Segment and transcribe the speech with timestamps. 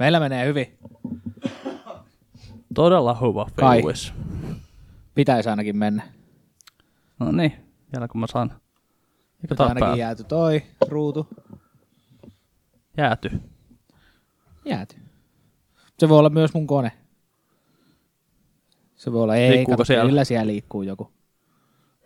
[0.00, 0.78] Meillä menee hyvin.
[2.74, 3.76] Todella hyvä Kai.
[3.82, 4.12] fiilis.
[5.14, 6.02] Pitäisi ainakin mennä.
[7.18, 7.52] No niin,
[7.92, 8.50] vielä kun mä saan.
[8.50, 8.60] Eikö
[9.50, 11.28] Nyt tää ainakin pää- jääty toi ruutu.
[12.96, 13.30] jääty?
[14.64, 14.96] Jääty.
[15.98, 16.92] Se voi olla myös mun kone.
[18.96, 20.08] Se voi olla, ei, Liikkuuko kato, siellä?
[20.10, 21.12] kyllä siellä liikkuu joku.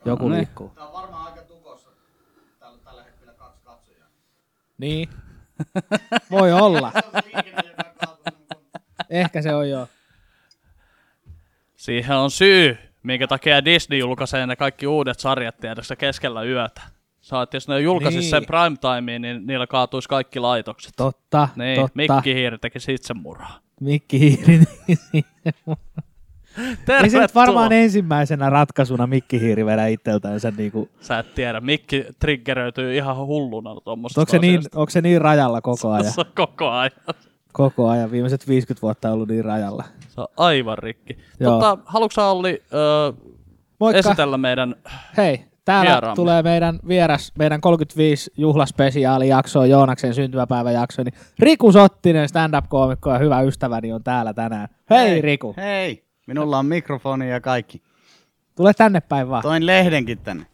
[0.05, 0.39] Joku No niin.
[0.39, 0.69] liikkuu.
[0.69, 1.89] Tää on varmaan aika tukossa.
[2.59, 4.09] Täällä on tällä hetkellä kaksi katsojaa.
[4.79, 5.09] Niin.
[6.31, 6.93] Voi olla.
[6.95, 9.89] Se on se liikenne, joka kaatuu mun kon- Ehkä se on jo.
[11.77, 16.81] Siihen on syy, minkä takia Disney julkaisee ne kaikki uudet sarjat tiedossa keskellä yötä.
[17.21, 18.31] Saat, jos ne julkaisis Niin.
[18.31, 20.93] sen primetimeen, niin niillä kaatuisi kaikki laitokset.
[20.97, 21.93] Totta, niin, totta.
[21.95, 23.59] Mikki Hiiri tekisi itsemurhaa.
[23.81, 24.61] Mikki Hiiri.
[27.03, 32.05] Ei se nyt varmaan ensimmäisenä ratkaisuna Mikki Hiiri vedä itseltänsä niinku, Sä et tiedä, Mikki
[32.19, 36.13] triggeröityy ihan hulluna tuommoisesta onko se, niin, onko se niin rajalla koko ajan?
[36.13, 36.91] Se on koko ajan.
[37.55, 39.85] Koko ajan, viimeiset 50 vuotta on ollut niin rajalla.
[40.09, 41.19] Se on aivan rikki.
[41.41, 41.53] Joo.
[41.53, 43.13] Tota, haluatko Olli ö,
[43.81, 43.99] Moikka!
[43.99, 44.75] esitellä meidän...
[45.17, 46.17] Hei, täällä Vieraamme.
[46.17, 51.03] tulee meidän vieras, meidän 35 juhlaspesiaalijakso, Joonaksen syntymäpäiväjakso.
[51.03, 54.69] Niin Riku Sottinen, stand-up-koomikko ja hyvä ystäväni on täällä tänään.
[54.91, 57.83] Hei, Riku, Hei, minulla on mikrofoni ja kaikki.
[58.57, 59.43] tule tänne päin vaan.
[59.43, 60.47] Toin lehdenkin tänne.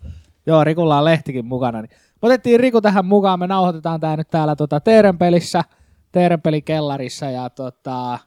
[0.46, 1.82] Joo, Rikulla on lehtikin mukana.
[1.82, 1.90] Niin.
[2.22, 5.64] Otettiin Riku tähän mukaan, me nauhoitetaan tää nyt täällä tota, Teerenpelissä,
[6.12, 8.18] Teerenpelin kellarissa ja tota,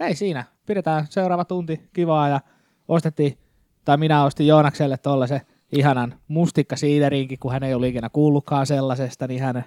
[0.00, 2.40] ei siinä, pidetään seuraava tunti kivaa ja
[2.88, 3.38] ostettiin,
[3.84, 5.40] tai minä ostin Joonakselle tollasen
[5.72, 9.64] ihanan mustikka siiderinkin, kun hän ei ollut ikinä kuullutkaan sellaisesta, niin hän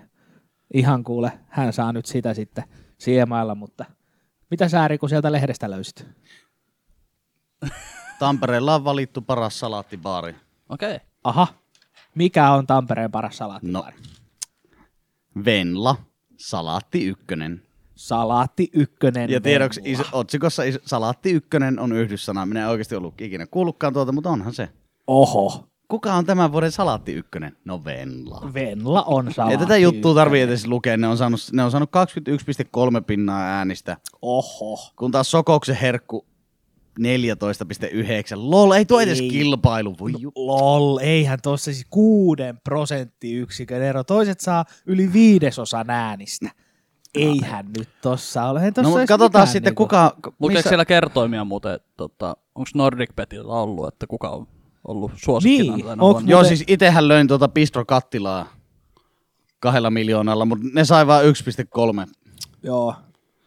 [0.73, 2.63] ihan kuule, hän saa nyt sitä sitten
[2.97, 3.85] siemailla, mutta
[4.51, 6.07] mitä sä Riku sieltä lehdestä löysit?
[8.19, 10.35] Tampereella on valittu paras salaattibaari.
[10.69, 10.95] Okei.
[10.95, 11.07] Okay.
[11.23, 11.47] Aha,
[12.15, 13.97] mikä on Tampereen paras salaattibaari?
[15.45, 15.95] Venla,
[16.37, 17.61] salaatti ykkönen.
[17.95, 19.29] Salaatti ykkönen.
[19.29, 22.45] Ja tiedoksi iso, otsikossa iso, salaatti ykkönen on yhdyssana.
[22.45, 24.69] Minä en oikeasti ollut ikinä kuullutkaan tuota, mutta onhan se.
[25.07, 25.67] Oho.
[25.87, 27.57] Kuka on tämän vuoden salaatti ykkönen?
[27.65, 28.49] No Venla.
[28.53, 30.97] Venla on salaatti Ei tätä juttua tarvii edes lukea.
[30.97, 31.89] Ne on saanut, ne on saanut
[32.97, 33.97] 21,3 pinnaa äänistä.
[34.21, 34.91] Oho.
[34.95, 36.25] Kun taas Sokoksen herkku
[36.99, 37.05] 14,9.
[38.35, 39.29] Lol, ei tuo edes Ei.
[39.29, 39.95] kilpailu.
[39.99, 44.03] Voi ju- Lol, eihän tuossa siis kuuden prosenttiyksikön ero.
[44.03, 46.49] Toiset saa yli viidesosan äänistä.
[47.15, 48.59] Eihän nyt tossa ole.
[48.59, 49.83] Eihän No tossa mutta edes katsotaan sitten niinku.
[49.83, 50.11] kuka...
[50.15, 50.69] Lukeeko Missä...
[50.69, 54.47] siellä kertoimia muuten, tota, onko Nordic Petillä ollut, että kuka on
[54.87, 56.29] ollut suosikkina Niin, tänä vuonna?
[56.29, 58.45] Joo, Muuten- siis itehän löin tuota Pistro-kattilaa
[59.59, 62.11] kahdella miljoonalla, mutta ne sai vaan 1,3.
[62.63, 62.95] Joo.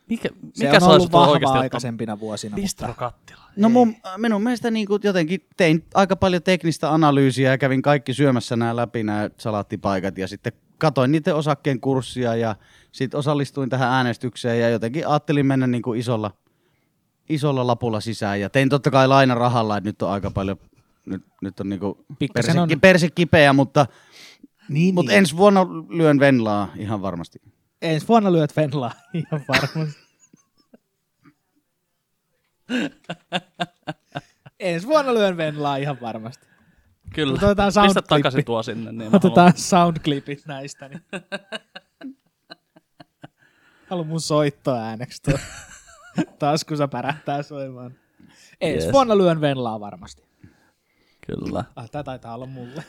[0.08, 2.50] Mikä, Se mikä on ollut vahva oikeasti ottaa aikaisempina vuosina.
[2.50, 3.40] mutta- Bistrokattila?
[3.56, 8.14] No mun, minun mielestä niin kuin jotenkin tein aika paljon teknistä analyysiä ja kävin kaikki
[8.14, 12.56] syömässä nämä läpi nämä salaattipaikat ja sitten katoin niiden osakkeen kurssia ja
[12.92, 16.30] sitten osallistuin tähän äänestykseen ja jotenkin ajattelin mennä niin kuin isolla,
[17.28, 20.56] isolla lapulla sisään ja tein totta kai lainarahalla, että nyt on aika paljon,
[21.06, 21.94] nyt, nyt on niin kuin
[22.34, 23.86] perse, on- perse kipeä, mutta,
[24.68, 25.18] Niin, mutta niin.
[25.18, 27.40] ensi vuonna lyön Venlaa ihan varmasti.
[27.82, 29.98] Ensi vuonna lyöt Venlaa ihan varmasti.
[34.60, 36.46] Ensi vuonna lyön Venlaa ihan varmasti.
[37.14, 37.30] Kyllä.
[37.32, 38.08] Mutta otetaan Pistä soundklippi.
[38.08, 38.92] takaisin tuo sinne.
[38.92, 40.88] Niin Otetaan soundclipit näistä.
[40.88, 41.02] Niin.
[43.90, 45.38] Haluan mun soittoääneksi tuo.
[46.38, 47.94] Taskussa pärähtää soimaan.
[48.60, 48.92] Ensi Yes.
[48.92, 50.22] vuonna lyön Venlaa varmasti.
[51.26, 51.64] Kyllä.
[51.76, 52.84] Ah, tää taitaa olla mulle.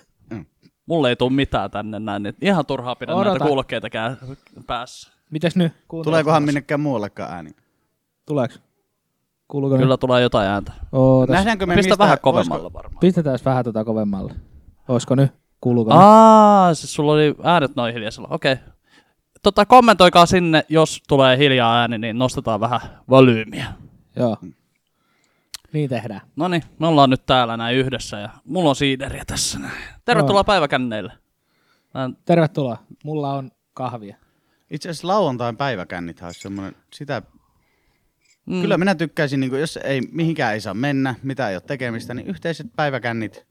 [0.89, 3.29] Mulle ei tuu mitään tänne näin, niin ihan turhaa pidä Odota.
[3.29, 4.17] näitä kuulokkeita kää-
[4.67, 5.11] päässä.
[5.31, 5.73] Mites nyt?
[5.88, 7.50] Kuuntelet Tuleekohan minnekään muuallekaan ääni?
[8.25, 8.53] Tuleeko?
[9.47, 10.00] Kuuluuko Kyllä nyt?
[10.00, 10.72] tulee jotain ääntä.
[10.91, 11.33] Ootas.
[11.33, 13.00] Nähdäänkö me Pistä mistä, vähän olisiko- kovemmalla varmaan.
[13.00, 14.33] Pistetään vähän tota kovemmalle.
[14.88, 15.31] Oisko nyt?
[15.61, 16.01] Kuuluuko nyt?
[16.03, 18.27] Aa, siis sulla oli äänet noin hiljaisella.
[18.31, 18.56] Okei.
[19.44, 23.65] Tota, kommentoikaa sinne, jos tulee hiljaa ääni, niin nostetaan vähän volyymiä.
[24.15, 24.38] Joo.
[25.74, 26.21] Niin tehdään.
[26.36, 29.83] No niin, me ollaan nyt täällä näin yhdessä ja mulla on siideriä tässä näin.
[30.06, 30.44] Tervetuloa Joo.
[30.44, 31.13] päiväkänneille.
[31.94, 32.77] Mä Tervetuloa.
[33.04, 34.16] Mulla on kahvia.
[34.71, 37.21] Itse asiassa lauantain päiväkännit olisi semmoinen, sitä
[38.50, 38.62] Mm.
[38.62, 42.13] Kyllä minä tykkäisin, niin kuin, jos ei, mihinkään ei saa mennä, mitä ei ole tekemistä,
[42.13, 43.45] niin yhteiset päiväkännit.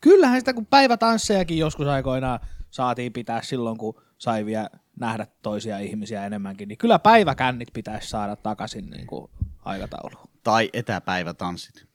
[0.00, 2.40] Kyllähän sitä, kun päivätanssejakin joskus aikoinaan
[2.70, 4.70] saatiin pitää silloin, kun sai vielä
[5.00, 9.30] nähdä toisia ihmisiä enemmänkin, niin kyllä päiväkännit pitäisi saada takaisin niin kuin
[9.64, 10.29] aikatauluun.
[10.42, 11.86] Tai etäpäivätanssit.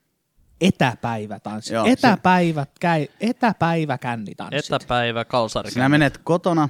[0.61, 1.73] Etäpäivätanssit.
[1.73, 4.73] Joo, Etäpäivät, käy, etäpäiväkännitanssit.
[4.73, 5.71] Etäpäivä kalsari.
[5.71, 6.69] Sinä menet kotona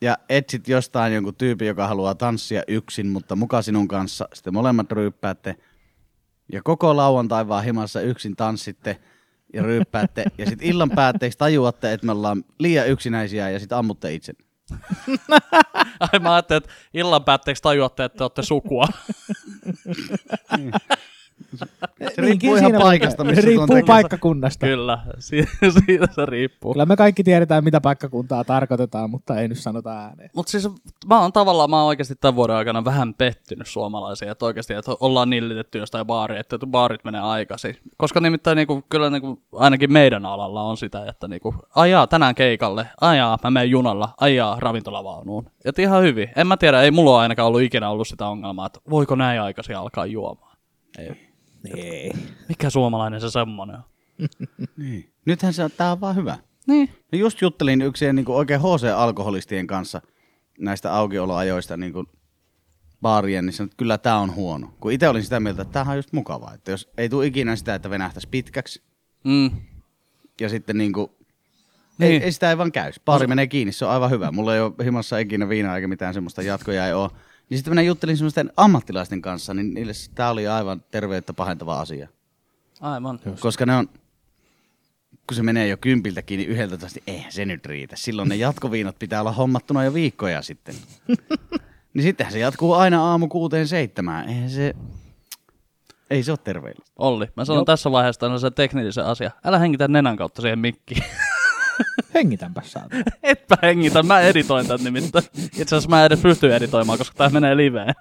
[0.00, 4.28] ja etsit jostain jonkun tyypin, joka haluaa tanssia yksin, mutta muka sinun kanssa.
[4.34, 5.56] Sitten molemmat ryyppäätte
[6.52, 9.00] ja koko lauantai vaan himassa yksin tanssitte
[9.52, 10.24] ja ryyppäätte.
[10.38, 14.32] ja sitten illan päätteeksi tajuatte, että me ollaan liian yksinäisiä ja sitten ammutte itse.
[16.12, 18.86] Ai mä ajattelin, että illan päätteeksi tajuatte, että te olette sukua.
[22.14, 23.82] Se riippuu ihan paikasta, on- missä Riippuu tekee.
[23.86, 24.66] paikkakunnasta.
[24.66, 25.48] Kyllä, si-
[25.86, 26.72] siitä se riippuu.
[26.72, 30.30] Kyllä me kaikki tiedetään, mitä paikkakuntaa tarkoitetaan, mutta ei nyt sanota ääneen.
[30.36, 30.68] Mutta siis
[31.06, 34.92] mä oon tavallaan, mä oon oikeasti tämän vuoden aikana vähän pettynyt suomalaisiin, että oikeasti, että
[35.00, 37.76] ollaan nillitetty jostain baaria, että baarit menee aikaisin.
[37.96, 42.86] Koska nimittäin niinku, kyllä niinku, ainakin meidän alalla on sitä, että niinku, ajaa tänään keikalle,
[43.00, 45.46] ajaa, mä menen junalla, ajaa ravintolavaunuun.
[45.64, 46.28] Että ihan hyvin.
[46.36, 49.40] En mä tiedä, ei mulla ole ainakaan ollut ikinä ollut sitä ongelmaa, että voiko näin
[49.40, 50.56] aikaisin alkaa juomaan.
[50.98, 51.31] Ei.
[51.76, 52.12] Ei.
[52.48, 53.82] Mikä suomalainen se semmonen on?
[54.76, 55.12] Niin.
[55.26, 56.38] Nythän se on, tää on vaan hyvä.
[56.66, 56.88] Niin.
[57.12, 60.00] No just juttelin yksien niin oikein HC-alkoholistien kanssa
[60.58, 62.06] näistä aukioloajoista niin kuin
[63.02, 64.74] baarien, niin sanoin, että kyllä tämä on huono.
[64.80, 66.54] Kun itse olin sitä mieltä, että tämähän on just mukavaa.
[66.54, 68.82] Että jos ei tule ikinä sitä, että venähtäisi pitkäksi,
[69.24, 69.50] Mm.
[70.40, 71.10] ja sitten niin kuin,
[71.98, 72.12] Niin.
[72.12, 72.92] ei, ei, sitä ei vaan käy.
[73.04, 74.30] Baari menee kiinni, se on aivan hyvä.
[74.32, 77.10] Mulla ei ole himassa ikinä viinaa eikä mitään semmoista jatkoja ei ole.
[77.50, 82.08] Niin sitten minä juttelin semmoisten ammattilaisten kanssa, niin niille tämä oli aivan terveyttä pahentava asia.
[82.80, 83.20] Aivan.
[83.40, 83.88] Koska ne on,
[85.26, 87.96] kun se menee jo kympiltä kiinni yhdeltä asti, eihän se nyt riitä.
[87.96, 90.74] Silloin ne jatkoviinot pitää olla hommattuna jo viikkoja sitten.
[91.94, 94.28] niin sittenhän se jatkuu aina aamu kuuteen seitsemään.
[94.28, 94.74] Eihän se,
[96.10, 96.92] ei se ole terveellistä.
[96.98, 99.30] Olli, mä sanon tässä vaiheessa aina se teknillisen asia.
[99.44, 101.04] Älä hengitä nenän kautta siihen mikkiin.
[102.14, 102.90] Hengitänpäs saat.
[103.22, 105.24] Etpä hengitä, mä editoin tän nimittäin.
[105.36, 107.94] Itse asiassa mä en edes pysty editoimaan, koska tää menee liveen.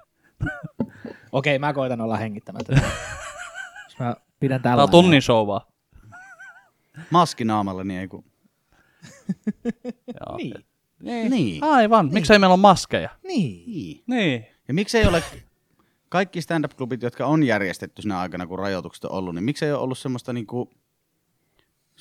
[1.32, 2.82] Okei, mä koitan olla hengittämätön.
[3.84, 4.84] Jos mä pidän Tää tällä.
[4.84, 5.62] on tunnin show vaan.
[7.10, 8.24] Maski naamalla, niin ei kun...
[10.20, 10.38] Joo.
[10.38, 10.54] Niin.
[11.04, 11.32] Niin.
[11.32, 11.64] Niin.
[11.64, 13.10] Aivan, miksei meillä ole maskeja?
[13.24, 13.64] Niin.
[13.72, 14.04] niin.
[14.08, 14.46] Niin.
[14.68, 15.24] Ja miksei ole
[16.10, 19.98] kaikki stand-up-klubit, jotka on järjestetty sinä aikana, kun rajoitukset on ollut, niin miksei ole ollut
[19.98, 20.70] semmoista niinku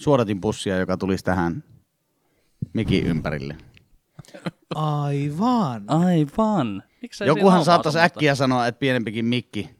[0.00, 1.64] suodatinpussia, joka tulisi tähän
[2.72, 3.56] mikin ympärille?
[4.74, 5.84] Aivan.
[5.88, 6.82] Aivan.
[7.02, 9.70] Miksei Jokuhan saattaisi äkkiä sanoa, että pienempikin mikki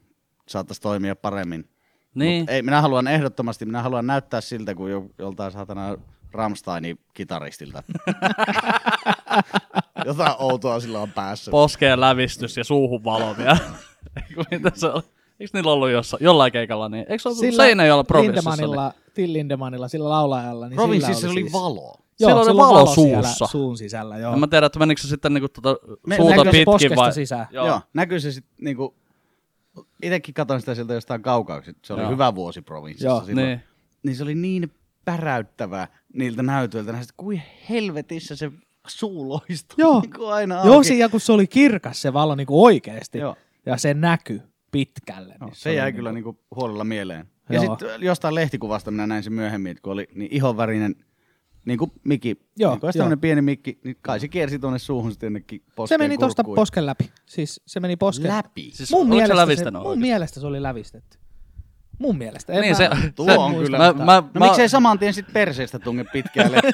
[0.47, 1.69] saattaisi toimia paremmin.
[2.15, 2.41] Niin.
[2.41, 5.97] Mut ei, minä haluan ehdottomasti, minä haluan näyttää siltä kuin jo, joltain saatana
[6.31, 7.83] Rammsteinin kitaristilta.
[10.05, 11.51] Jotain outoa sillä on päässä.
[11.51, 13.57] Poskeen lävistys ja suuhun valo vielä.
[14.51, 15.03] Mitä se on?
[15.41, 17.05] Eikö niillä ollut jossain, jollain keikalla niin?
[17.09, 18.49] Eikö se ollut Seinäjoella Provinssissa?
[18.49, 18.61] Niin?
[18.61, 20.69] Lindemannilla, Till Lindemanilla, sillä laulajalla.
[20.69, 21.95] Niin Provinssissa sillä oli siis- valo.
[22.19, 23.47] Joo, Sillä oli sillä valo siellä suussa.
[23.47, 24.33] Suun sisällä, joo.
[24.33, 25.75] En mä tiedä, että menikö se sitten niinku tota
[26.07, 27.13] Me- suuta pitkin poskesta vai...
[27.13, 27.47] sisään?
[27.51, 27.67] Joo.
[27.67, 28.95] Joo, näkyy se sitten niinku,
[30.03, 32.11] itekin katsoin sitä sieltä jostain kaukaa, se oli Joo.
[32.11, 33.47] hyvä vuosi provinssissa Joo, silloin.
[33.47, 33.61] Niin.
[34.03, 34.71] Niin se oli niin
[35.05, 38.51] päräyttävää niiltä näytöiltä, näistä, kuin helvetissä se
[38.87, 40.01] suu loistuu Joo.
[40.01, 40.67] niin kuin aina auki.
[40.67, 43.17] Joo, siinä kun se oli kirkas se valo niinku oikeesti.
[43.17, 43.35] Joo.
[43.65, 44.41] Ja se näky
[44.71, 45.35] pitkälle.
[45.39, 47.27] Joo, niin se jäi oli kyllä niinku- niinku huolella mieleen.
[47.49, 50.95] Ja sitten jostain lehtikuvasta minä näin sen myöhemmin, että kun oli niin ihonvärinen,
[51.65, 53.17] niin kuin mikki, Joo, niin kuin joo.
[53.21, 57.11] pieni mikki, niin kai se kiersi tuonne suuhun sitten jonnekin Se meni tuosta posken läpi.
[57.25, 58.71] Siis se meni posken läpi.
[58.73, 61.17] Siis mun se mielestä, se, lävistänyt mun mielestä se oli lävistetty.
[61.99, 62.53] Mun mielestä.
[62.53, 65.13] En Niin mä- se, Tuo se, on kyllä- Mä, mä, No mä, miksei saman tien
[65.13, 66.57] sitten perseestä tunge pitkälle?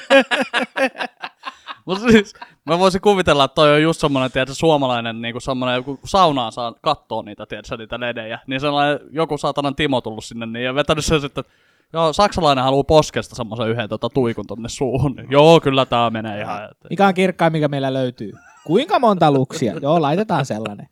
[1.87, 2.33] Mut siis,
[2.65, 6.73] mä voisin kuvitella, että toi on just semmonen, tiedätkö, suomalainen niinku semmonen, joku saunaan saa
[6.81, 8.39] kattoo niitä, tiedätkö, niitä ledejä.
[8.47, 11.53] Niin sellainen joku saatanan Timo tullut sinne niin, ja vetänyt sen sitten, että
[11.93, 15.15] joo, saksalainen haluaa poskesta semmoisen yhden tota, tuikun tonne suuhun.
[15.15, 16.63] Niin, joo, kyllä tää menee ihan.
[16.71, 16.87] Että.
[16.89, 18.31] Mikä on kirkkain, mikä meillä löytyy?
[18.63, 19.73] Kuinka monta luksia?
[19.81, 20.87] Joo, laitetaan sellainen.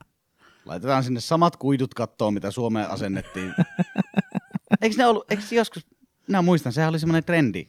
[0.65, 3.53] Laitetaan sinne samat kuidut kattoon, mitä Suomeen asennettiin.
[4.81, 5.87] eikö ne ollut, eikö joskus,
[6.27, 7.67] minä muistan, sehän oli semmoinen trendi,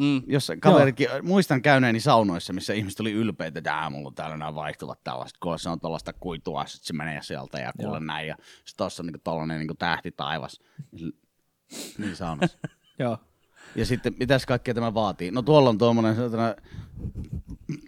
[0.00, 0.22] Mm.
[0.26, 4.54] jossa kaveritkin, muistan käyneeni saunoissa, missä ihmiset oli ylpeitä, että "Ää, mulla on täällä nämä
[4.54, 8.04] vaihtuvat tällaiset, kun se on tuollaista kuitua, sit se menee sieltä ja kuule Joo.
[8.04, 10.60] näin, ja sit tossa on niinku tollanen niinku tähti taivas.
[11.98, 12.58] Niin saunassa.
[12.98, 13.18] Joo.
[13.76, 15.30] Ja sitten mitäs kaikkea tämä vaatii?
[15.30, 16.16] No tuolla on tuommoinen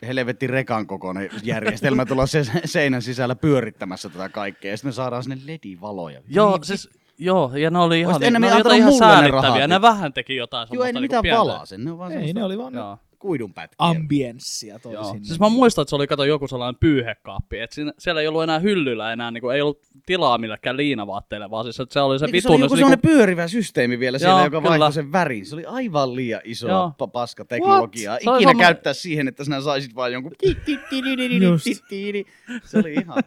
[0.07, 4.71] helvetti rekan kokoinen järjestelmä tuolla se, seinän sisällä pyörittämässä tätä kaikkea.
[4.71, 6.23] Ja sitten me saadaan sinne ledivaloja.
[6.29, 6.89] Joo, siis,
[7.19, 9.67] joo, ja ne oli ihan, ne ennemmin oli jotain ihan ne säälittäviä.
[9.67, 11.39] Ne niin- vähän teki jotain Joo, semmoista ei ne niinku mitään pientä.
[11.41, 12.99] valaa sen, ne on vaan Ei, ne oli vaan Joo.
[13.19, 13.77] kuidun pätkiä.
[13.79, 15.05] ambienssia toi Joo.
[15.05, 15.25] sinne.
[15.25, 18.43] Siis mä muistan, että se oli kato joku sellainen pyyhekaappi, että siinä, siellä ei ollut
[18.43, 22.19] enää hyllyllä enää, niin kuin, ei ollut tilaa millekään liinavaatteille, vaan siis että se oli
[22.19, 22.55] se Niin, kun se vitun...
[22.57, 24.71] oli joku niinku- semmoinen pyörivä systeemi vielä siellä, Joo, joka kyllä.
[24.71, 25.47] vaihtoi sen värin.
[25.47, 26.93] Se oli aivan liian iso Joo.
[27.03, 28.19] pa- paskateknologiaa.
[28.25, 30.33] Se oli Ikinä semmoinen- käyttää siihen, että sinä saisit vaan jonkun...
[32.65, 33.23] Se oli ihan...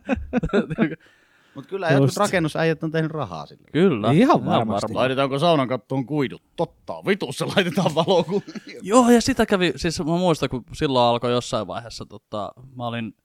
[1.56, 2.00] Mutta kyllä Just.
[2.02, 3.68] jotkut rakennusäijät on tehnyt rahaa sillä.
[3.72, 4.12] Kyllä.
[4.12, 4.94] Ihan varmasti.
[4.94, 6.42] Laitetaanko saunan kattoon kuidut?
[6.56, 8.24] Totta, vitussa laitetaan valo.
[8.24, 8.42] Kun...
[8.82, 13.16] Joo, ja sitä kävi, siis mä muistan, kun silloin alkoi jossain vaiheessa, tota, mä olin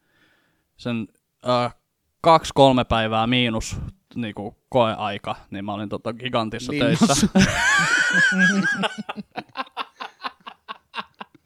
[0.76, 1.08] sen
[1.48, 1.74] äh,
[2.20, 3.76] kaksi-kolme päivää miinus
[4.14, 7.06] niinku, koeaika, niin mä olin tota, gigantissa Linnassa.
[7.06, 7.28] töissä.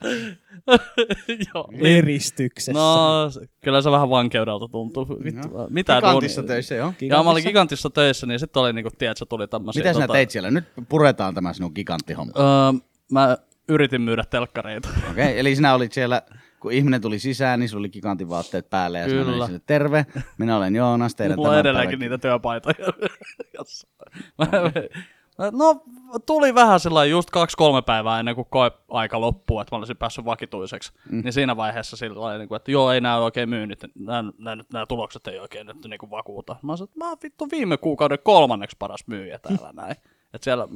[1.54, 1.68] Joo.
[1.80, 2.72] Eristyksessä.
[2.72, 5.06] No, se- kyllä se vähän vankeudelta tuntuu.
[5.24, 6.92] Vittu, mitä Gigantissa duunia- töissä, joo.
[7.00, 9.80] Joo, mä olin gigantissa töissä, niin sitten oli niinku, tiedätkö, tuli tämmöisiä...
[9.80, 10.50] Mitä sinä teit siellä?
[10.50, 12.32] Nyt puretaan tämä sinun giganttihomma.
[12.38, 12.44] Öö,
[13.12, 13.36] mä
[13.68, 14.88] yritin myydä telkkareita.
[15.10, 16.22] Okei, okay, eli sinä olit siellä,
[16.60, 19.24] kun ihminen tuli sisään, niin sulla oli gigantin vaatteet päälle ja Kyllä.
[19.24, 20.06] menin sinne, terve,
[20.38, 22.74] minä olen Joonas, teidän Mulla on edelleenkin päivän- niitä työpaitoja.
[24.38, 24.48] Mä-
[25.38, 25.82] no,
[26.26, 30.92] tuli vähän sillä just kaksi-kolme päivää ennen kuin koe-aika loppuu, että mä olisin päässyt vakituiseksi.
[31.10, 31.20] Mm.
[31.24, 34.86] Niin siinä vaiheessa sillä niin kuin, että joo, ei nämä oikein myynnit, nämä, nämä, nämä
[34.86, 36.56] tulokset ei oikein nyt niin kuin vakuuta.
[36.62, 39.96] Mä sanoin, että mä oon vittu viime kuukauden kolmanneksi paras myyjä täällä näin.
[40.34, 40.68] Että siellä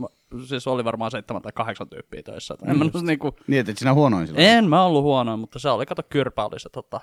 [0.46, 2.54] siis oli varmaan seitsemän tai kahdeksan tyyppiä töissä.
[2.66, 4.46] En, mä, nyt niinku, Niin, että et sinä huonoin silloin.
[4.46, 7.00] en mä ollut huono, mutta se oli, kato, kyrpä oli se, tota,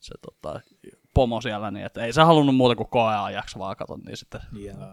[0.00, 0.60] se tota,
[1.14, 4.40] pomo siellä, niin että ei se halunnut muuta kuin koeajaksi vaan kato, niin sitten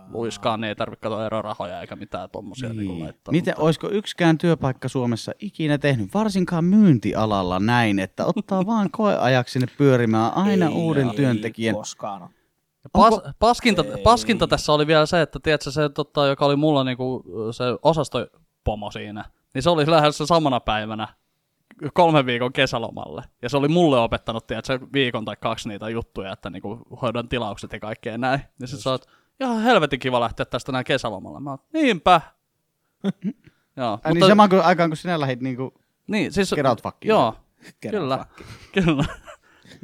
[0.10, 2.78] luiskaan, niin ei tarvitse katsoa erorahoja eikä mitään tommosia niin.
[2.80, 3.32] Niin laittaa.
[3.32, 9.68] Miten, olisiko yksikään työpaikka Suomessa ikinä tehnyt, varsinkaan myyntialalla näin, että ottaa vaan koeajaksi sinne
[9.78, 11.76] pyörimään aina uuden työntekijän.
[11.76, 12.30] Koskaan ole.
[12.84, 16.84] Ja Pas, paskinta, paskinta tässä oli vielä se, että tiedätkö, se, tota, joka oli mulla
[16.84, 21.08] niinku, se osastopomo siinä, niin se oli lähdössä samana päivänä
[21.94, 23.24] kolmen viikon kesälomalle.
[23.42, 27.74] Ja se oli mulle opettanut, tiedätkö, viikon tai kaksi niitä juttuja, että niinku, hoidan tilaukset
[27.74, 28.40] ja kaikkea näin.
[28.60, 29.06] Ja sit sä oot,
[29.40, 31.40] ihan helvetin kiva lähteä tästä näin kesälomalle.
[31.40, 32.22] Mä oon, niinpä.
[33.78, 35.74] Joo, Ai niin samaan kuin aikaan, kun sinä lähdit niinku,
[36.08, 37.10] niin, siis, Get out fucking.
[37.10, 37.36] Joo,
[37.82, 38.26] Get out kyllä,
[38.84, 39.06] kyllä.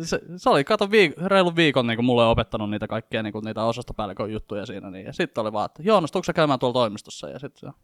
[0.01, 4.31] Se, se oli, kato, viik- reilun viikon niin mulle opettanut niitä kaikkia niin niitä osastopäällikön
[4.31, 4.91] juttuja siinä.
[4.91, 7.29] Niin, ja sitten oli vaan, että Joonas, tuutko sä käymään tuolla toimistossa?
[7.29, 7.77] Ja sitten se,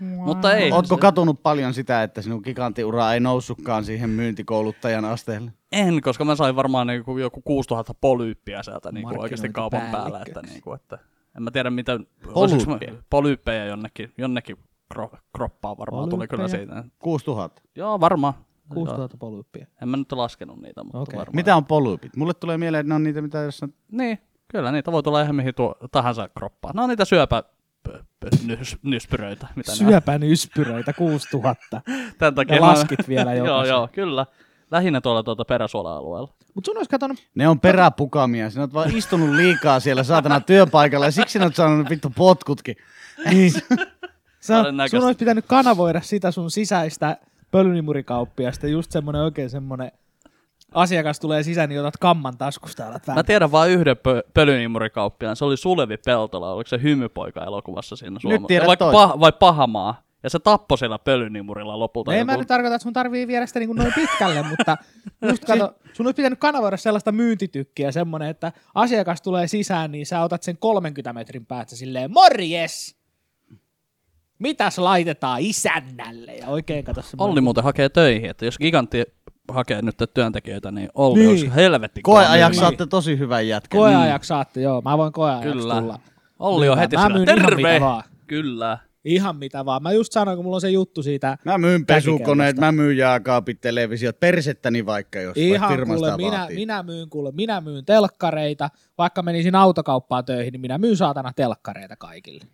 [0.00, 0.72] Mutta ei.
[0.72, 5.52] Ootko katunut paljon sitä, että sinun gigantiura ei noussutkaan siihen myyntikouluttajan asteelle?
[5.72, 9.90] En, koska mä sain varmaan niin kuin joku 6000 polyyppiä sieltä niin kuin oikeasti kaupan
[9.92, 10.22] päällä.
[10.26, 10.98] Että, niin kuin, että,
[11.36, 11.98] en mä tiedä, mitä...
[11.98, 14.56] Mä- Polyyppejä jonnekin, jonnekin
[14.92, 16.82] kro, kroppaan varmaan tuli kyllä Polyyppejä?
[16.82, 16.94] siitä.
[16.98, 17.62] 6000.
[17.76, 18.34] Joo, varmaan.
[18.74, 19.66] 6000 polyyppiä.
[19.82, 21.18] En mä nyt ole laskenut niitä, mutta Okei.
[21.18, 21.36] varmaan.
[21.36, 22.16] Mitä on polyypit?
[22.16, 23.74] Mulle tulee mieleen, että ne on niitä, mitä jossain...
[23.92, 26.74] Niin, kyllä niitä voi tulla ihan mihin tuo, tahansa kroppaan.
[26.76, 27.42] Ne on niitä syöpä
[28.46, 29.46] nys, nyspyröitä.
[29.56, 29.72] Mitä.
[29.74, 31.80] Syöpänyspyröitä 6000.
[32.18, 33.72] Tän takia Ja mä- laskit vielä Joo, jokaisen.
[33.72, 34.26] joo, kyllä.
[34.70, 36.34] Lähinnä tuolla tuota peräsuola-alueella.
[36.54, 38.50] Mut sun olisi katsonut, Ne on peräpukamia.
[38.50, 42.76] Sinä oot vaan istunut liikaa siellä saatana työpaikalla ja siksi sinä oot saanut vittu potkutkin.
[43.30, 43.52] niin,
[44.40, 47.16] sä, sun olisi pitänyt kanavoida sitä sun sisäistä
[47.50, 49.92] pölynimurikauppiasta, just semmonen oikein semmonen
[50.74, 55.36] asiakas tulee sisään, niin otat kamman taskusta ja alat Mä tiedän vain yhden pö- pölynimurikauppiaan.
[55.36, 56.52] Se oli Sulevi Peltola.
[56.52, 58.66] Oliko se hymypoika elokuvassa siinä Suomessa?
[58.66, 60.04] vai, pah- vai Pahamaa?
[60.22, 62.14] Ja se tappoi sillä pölynimurilla lopulta.
[62.14, 64.76] Ei mä nyt tarkoita, että sun tarvii viedä sitä niin noin pitkälle, mutta
[65.22, 70.22] just kato, sun olisi pitänyt kanavoida sellaista myyntitykkiä, semmonen, että asiakas tulee sisään, niin sä
[70.22, 72.96] otat sen 30 metrin päästä silleen, morjes!
[74.38, 76.34] Mitäs laitetaan isännälle?
[76.34, 77.30] Ja oikein kato semmonen.
[77.30, 79.04] Olli muuten hakee töihin, että jos gigantti
[79.48, 81.30] hakee nyt työntekijöitä, niin Olli Niin.
[81.30, 83.78] olisi helvetti kova Koeajaksi saatte tosi hyvän jätkän.
[83.78, 84.80] Koeajaksi saatte, joo.
[84.80, 85.80] Mä voin koeajaksi Kyllä.
[85.80, 86.00] tulla.
[86.38, 87.56] Olli on heti sillä, terve!
[87.72, 88.02] mitä vaan.
[88.26, 88.78] Kyllä.
[89.04, 89.82] Ihan mitä vaan.
[89.82, 91.38] Mä just sanoin, kun mulla on se juttu siitä.
[91.44, 96.38] Mä myyn pesukoneet, mä myyn jääkaapit, televisiot, persettäni vaikka, jos Ihan vaikka firma kuule, minä,
[96.38, 96.56] vaatii.
[96.56, 98.70] minä myyn kuule, minä myyn telkkareita.
[98.98, 102.44] Vaikka menisin autokauppaan töihin, niin minä myyn saatana telkkareita kaikille.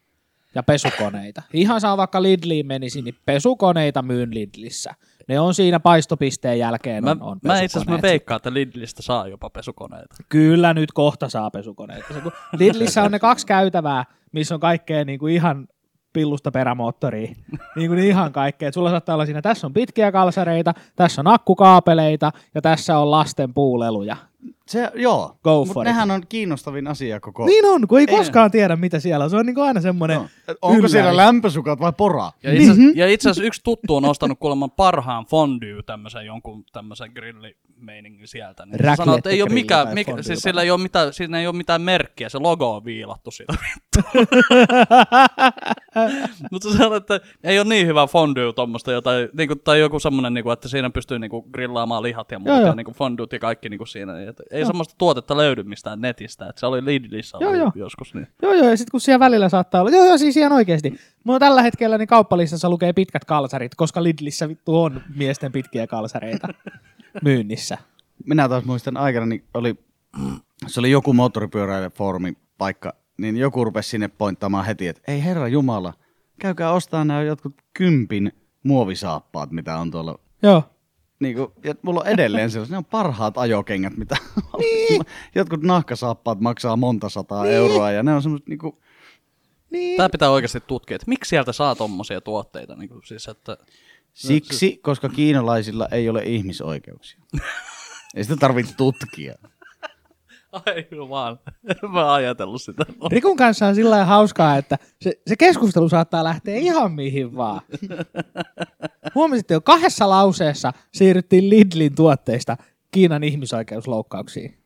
[0.54, 1.42] Ja pesukoneita.
[1.52, 4.94] Ihan saa vaikka Lidliin menisin, niin pesukoneita myyn Lidlissä.
[5.28, 9.02] Ne on siinä paistopisteen jälkeen Mä, on, on mä itse asiassa mä veikkaan, että Lidlistä
[9.02, 10.16] saa jopa pesukoneita.
[10.28, 12.14] Kyllä nyt kohta saa pesukoneita.
[12.14, 15.68] Se, kun Lidlissä on ne kaksi käytävää, missä on kaikkea niin kuin ihan
[16.12, 17.36] pillusta perämoottoriin.
[17.76, 18.68] Niin kuin ihan kaikkea.
[18.68, 23.10] Et sulla saattaa olla siinä, tässä on pitkiä kalsareita, tässä on akkukaapeleita ja tässä on
[23.10, 24.16] lasten puuleluja.
[24.66, 25.92] Se, joo, Go mutta for it.
[25.92, 27.46] nehän on kiinnostavin asia koko...
[27.46, 28.16] Niin on, kun ei, Ei.
[28.16, 29.30] koskaan tiedä, mitä siellä on.
[29.30, 30.28] Se on niin kuin aina semmoinen No.
[30.62, 30.88] Onko ylläri.
[30.88, 32.30] siellä lämpösukat vai pora?
[32.42, 32.92] Ja itse, mm-hmm.
[32.94, 37.14] ja itse asiassa yksi tuttu on ostanut kuulemma parhaan fondue tämmöisen jonkun tämmöisen
[37.80, 38.66] grillimeiningin sieltä.
[38.66, 41.40] Niin Raclette sanoo, että ei ole tai mikä, fondue siis sillä ei ole mitään, siinä
[41.40, 43.54] ei ole mitään merkkiä, se logo on viilattu siitä.
[46.52, 50.34] Mutta se sanoo, että ei ole niin hyvä fondue tuommoista, jotain, niinku, tai joku semmoinen,
[50.34, 53.68] niinku, että siinä pystyy niinku, grillaamaan lihat ja muuta, Joo, ja niinku, fonduet ja kaikki
[53.68, 54.14] niinku siinä.
[54.14, 57.72] Niin, että ei semmoista tuotetta löydy mistään netistä, että se oli Lidlissä Joo, joo.
[57.74, 58.14] joskus.
[58.14, 58.28] Niin.
[58.42, 60.94] Joo, joo, ja sitten kun siellä välillä saattaa olla, joo, joo, siis ihan oikeasti.
[61.24, 66.48] Mulla tällä hetkellä niin kauppalistassa lukee pitkät kalsarit, koska Lidlissä vittu on miesten pitkiä kalsareita
[67.22, 67.78] myynnissä.
[68.26, 69.74] Minä taas muistan aikana, niin oli,
[70.66, 75.94] se oli joku moottoripyöräilyfoorumi paikka, niin joku rupesi sinne pointtaamaan heti, että ei herra Jumala,
[76.40, 80.18] käykää ostaa nämä jotkut kympin muovisaappaat, mitä on tuolla.
[80.42, 80.62] Joo.
[81.20, 84.16] Niin kuin, ja mulla on edelleen sellaiset, ne on parhaat ajokengät, mitä
[84.58, 85.02] niin.
[85.34, 87.54] Jotkut nahkasaappaat maksaa monta sataa niin.
[87.54, 88.76] euroa ja ne on semmoiset niin kuin,
[89.70, 89.96] Niin.
[89.96, 92.76] Tää pitää oikeasti tutkia, että miksi sieltä saa tommosia tuotteita.
[92.76, 93.56] Niin kuin siis, että...
[94.26, 97.20] Siksi, koska kiinalaisilla ei ole ihmisoikeuksia.
[98.16, 99.34] ei sitä tarvitse tutkia.
[100.52, 102.86] Ai vaan, en mä ajatellut sitä.
[103.10, 107.60] Rikun kanssa on sillä hauskaa, että se, se keskustelu saattaa lähteä ihan mihin vaan.
[109.14, 112.56] Huomasitte jo kahdessa lauseessa siirryttiin Lidlin tuotteista
[112.90, 114.59] Kiinan ihmisoikeusloukkauksiin.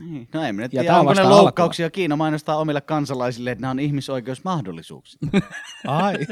[0.00, 0.28] Niin.
[0.34, 1.36] No ei minä Ja tiedä, onko ne alkua.
[1.36, 1.90] loukkauksia.
[1.90, 5.18] Kiina mainostaa omille kansalaisille, että nämä on ihmisoikeusmahdollisuuksia.
[5.86, 6.14] Ai.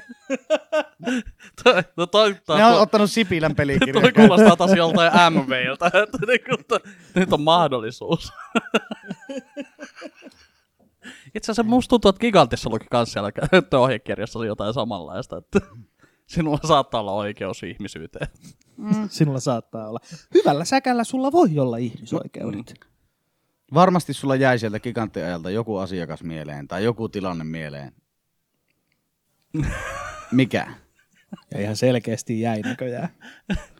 [1.96, 4.12] no toi, toi, ne on toi, ottanut Sipilän toi pelikirjan.
[4.14, 6.80] kuulostaa taas joltain MVltä, että niinku, to-
[7.14, 8.32] nyt on mahdollisuus.
[11.34, 15.60] Itse asiassa musta tuntuu, että Gigantissa luki kans siellä käyttöohjekirjassa jotain samanlaista, että
[16.26, 18.26] sinulla saattaa olla oikeus ihmisyyteen.
[19.08, 19.98] Sinulla saattaa olla.
[20.34, 22.74] Hyvällä säkällä sulla voi olla ihmisoikeudet.
[23.74, 27.92] Varmasti sulla jäi sieltä giganttiajalta joku asiakas mieleen tai joku tilanne mieleen.
[30.32, 30.66] Mikä?
[31.54, 33.08] Ja ihan selkeästi jäi näköjään.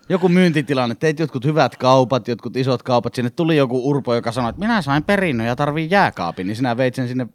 [0.09, 4.49] Joku myyntitilanne, teit jotkut hyvät kaupat, jotkut isot kaupat, sinne tuli joku urpo, joka sanoi,
[4.51, 7.27] että minä sain perinnön ja tarviin jääkaapin, niin sinä veit sen sinne,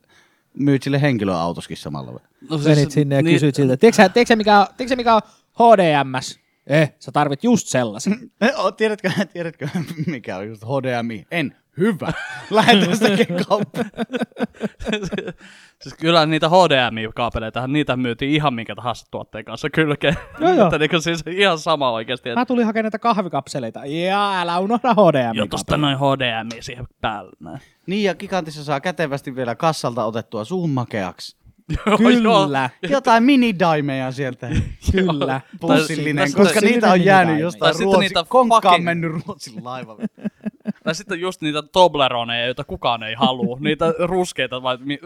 [0.54, 2.20] myyt sille henkilöautoskin samalla.
[2.50, 5.22] No, Menit sinne ja kysyit siltä, tiedätkö, tiedätkö, mikä, on- tiedätkö mikä on
[5.54, 6.40] HDMS?
[6.68, 8.14] Eh, sä tarvit just sellaisen.
[8.42, 9.68] Eh, tiedätkö, tiedätkö,
[10.08, 11.26] mikä on just HDMI?
[11.32, 11.56] En.
[11.80, 12.14] Hyvä.
[12.50, 13.92] Lähetään sitä kauppaan.
[15.82, 20.16] siis kyllä niitä HDMI-kaapeleita, niitä myytiin ihan minkä tahansa tuotteen kanssa kylkeen.
[20.40, 20.66] Joo, joo.
[20.68, 22.30] Että niinku siis ihan sama oikeasti.
[22.30, 23.86] Että Mä tulin hakemaan näitä kahvikapseleita.
[23.86, 25.38] Ja älä unohda HDMI.
[25.38, 27.32] jo tosta noin HDMI siihen päälle.
[27.40, 27.60] Näin.
[27.88, 31.40] Niin, ja gigantissa saa kätevästi vielä kassalta otettua suun makeaksi.
[31.98, 34.50] Kyllä, Jotain minidaimeja sieltä.
[34.92, 35.42] kyllä.
[35.60, 40.04] Pussillinen, Tai- koska niitä on jäänyt jostain Ruotsin, fucking- mennyt Ruotsin laivalle.
[40.84, 43.58] Tai sitten just niitä Tobleroneja, joita kukaan ei halua.
[43.62, 45.00] niitä ruskeita, vai mi,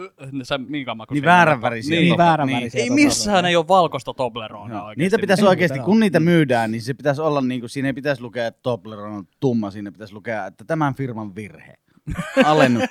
[0.43, 1.95] se minkä maku Niin vääränvärisiä.
[1.99, 2.17] Niin, Niin.
[2.17, 2.83] vääränvärisiä.
[2.83, 5.01] Ei missään ei ole valkoista Tobleronea oikeasti.
[5.01, 8.21] Niitä pitäisi oikeasti, kun niitä myydään, niin se pitäisi olla niin kuin, siinä ei pitäisi
[8.21, 11.73] lukea, että Toblerone on tumma, siinä pitäisi lukea, että tämän firman virhe.
[12.45, 12.83] Alennut.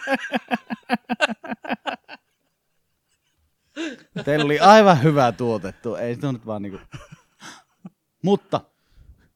[4.25, 6.79] Teillä oli aivan hyvä tuotettu, ei se on nyt vaan niinku...
[8.23, 8.61] Mutta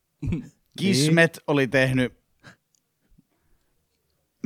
[0.79, 2.26] Kismet oli tehnyt...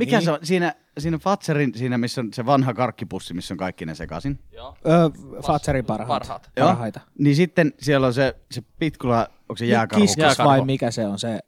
[0.06, 0.24] Mikä Niin.
[0.24, 0.38] se on?
[0.42, 4.38] Siinä, siinä Fatserin, siinä missä on se vanha karkkipussi, missä on kaikki ne sekaisin.
[4.52, 4.76] Joo.
[4.86, 5.08] Öö,
[5.46, 6.08] Fatserin parhaat.
[6.08, 6.50] Parhaat.
[6.56, 6.68] Joo.
[6.68, 7.00] Parhaita.
[7.18, 10.02] Niin sitten siellä on se, se pitkula, onko se jääkarhu?
[10.04, 10.50] Kiskis Jääkarhu.
[10.50, 11.38] vai mikä se on se?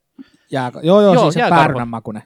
[0.50, 0.80] Jääka...
[0.82, 1.60] Joo, joo, Joo, siis se jääkarhu.
[1.62, 2.22] päärynän makunen.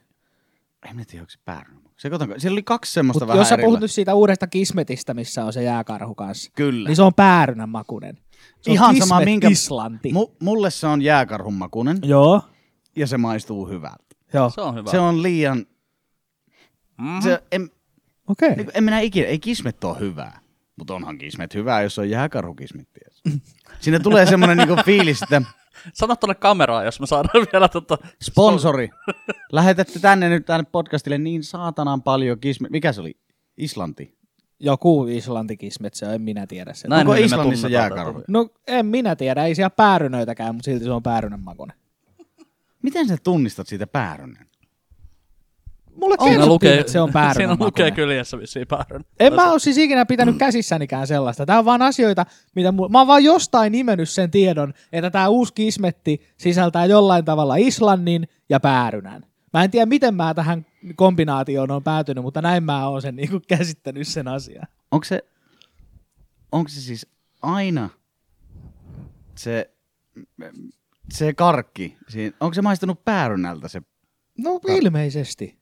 [0.90, 1.80] En mä tiedä, onko se päärynä.
[1.96, 5.14] Se katon, siellä oli kaksi semmoista Mutta vähän jos sä puhut nyt siitä uudesta Kismetistä,
[5.14, 6.88] missä on se jääkarhu kanssa, Kyllä.
[6.88, 8.18] niin se on päärynän makunen.
[8.60, 9.48] Se on Ihan Kismet sama, minkä...
[9.48, 10.12] Islanti.
[10.12, 12.42] Mu, mulle se on jääkarhun makunen Joo.
[12.96, 14.04] ja se maistuu hyvältä.
[14.32, 14.50] Joo.
[14.50, 14.90] Se on hyvä.
[14.90, 15.66] Se on liian...
[16.98, 17.20] Mhm.
[17.20, 17.70] Se, en,
[18.26, 18.56] Okei.
[18.56, 20.40] niin, en minä ikinä, ei kismet ole hyvää.
[20.76, 22.88] Mutta onhan kismet hyvää, jos on jääkarhukismet.
[23.80, 25.42] Siinä tulee semmoinen niinku fiilis, että
[25.92, 27.98] Sano tuonne kameraan, jos me saadaan vielä tota...
[28.22, 28.90] sponsori,
[29.52, 32.70] lähetätte tänne nyt tänne podcastille niin saatanan paljon kismet.
[32.70, 33.16] Mikä se oli?
[33.56, 34.16] Islanti.
[34.61, 36.88] Joku Islantikismet, se on, en minä tiedä sitä.
[36.88, 38.22] Näin Onko Islannissa tunnetaan jääkarhu?
[38.28, 41.76] No en minä tiedä, ei siellä päärynöitäkään, mutta silti se on päärynän makunen.
[42.82, 44.46] Miten sä tunnistat siitä päärynän?
[45.96, 47.94] Mulle kerrottiin, lukee, että se on päärynän Siinä lukee makunen.
[47.94, 49.04] kyljessä vissiin päärynä.
[49.20, 51.46] En mä ole siis ikinä pitänyt käsissänikään sellaista.
[51.46, 52.88] Tää on vaan asioita, mitä mulla...
[52.88, 58.28] Mä oon vaan jostain nimennyt sen tiedon, että tää uusi kismetti sisältää jollain tavalla Islannin
[58.48, 59.26] ja päärynän.
[59.52, 63.40] Mä en tiedä, miten mä tähän kombinaatioon on päätynyt, mutta näin mä oon sen niinku
[63.48, 64.66] käsittänyt sen asian.
[64.90, 65.24] Onko se,
[66.52, 67.06] onko se siis
[67.42, 67.88] aina
[69.35, 69.70] se,
[71.12, 71.96] se karkki,
[72.40, 73.82] onko se maistunut päärynältä se?
[74.38, 75.59] No ilmeisesti.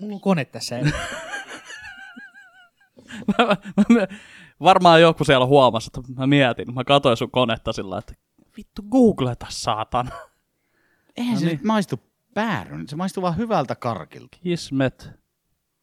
[0.00, 0.76] Mulla on kone tässä.
[4.60, 6.74] Varmaan joku siellä huomasi, että mä mietin.
[6.74, 8.14] Mä katsoin sun konetta sillä että
[8.56, 10.12] vittu googleta saatan.
[11.16, 11.56] Eihän No se niin.
[11.56, 12.00] nyt maistu
[12.34, 14.38] pääryn, se maistuu vaan hyvältä karkilta.
[14.42, 15.10] Kismet.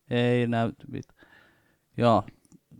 [0.09, 0.83] Ei näytä.
[0.91, 1.13] Vittu.
[1.97, 2.23] Joo,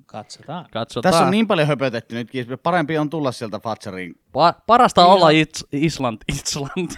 [0.05, 0.65] Katsotaan.
[0.71, 1.11] katsotaan.
[1.11, 2.29] Tässä on niin paljon höpötetty nyt,
[2.63, 4.15] parempi on tulla sieltä Fatseriin.
[4.27, 6.25] Pa- parasta olla Its- Islanti.
[6.29, 6.95] Islanti.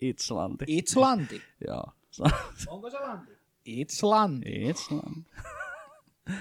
[0.00, 0.64] Islanti.
[0.68, 1.42] Islanti.
[1.68, 1.84] Joo.
[2.68, 3.32] Onko se lanti?
[3.64, 4.50] Islanti.
[4.50, 5.30] Islanti.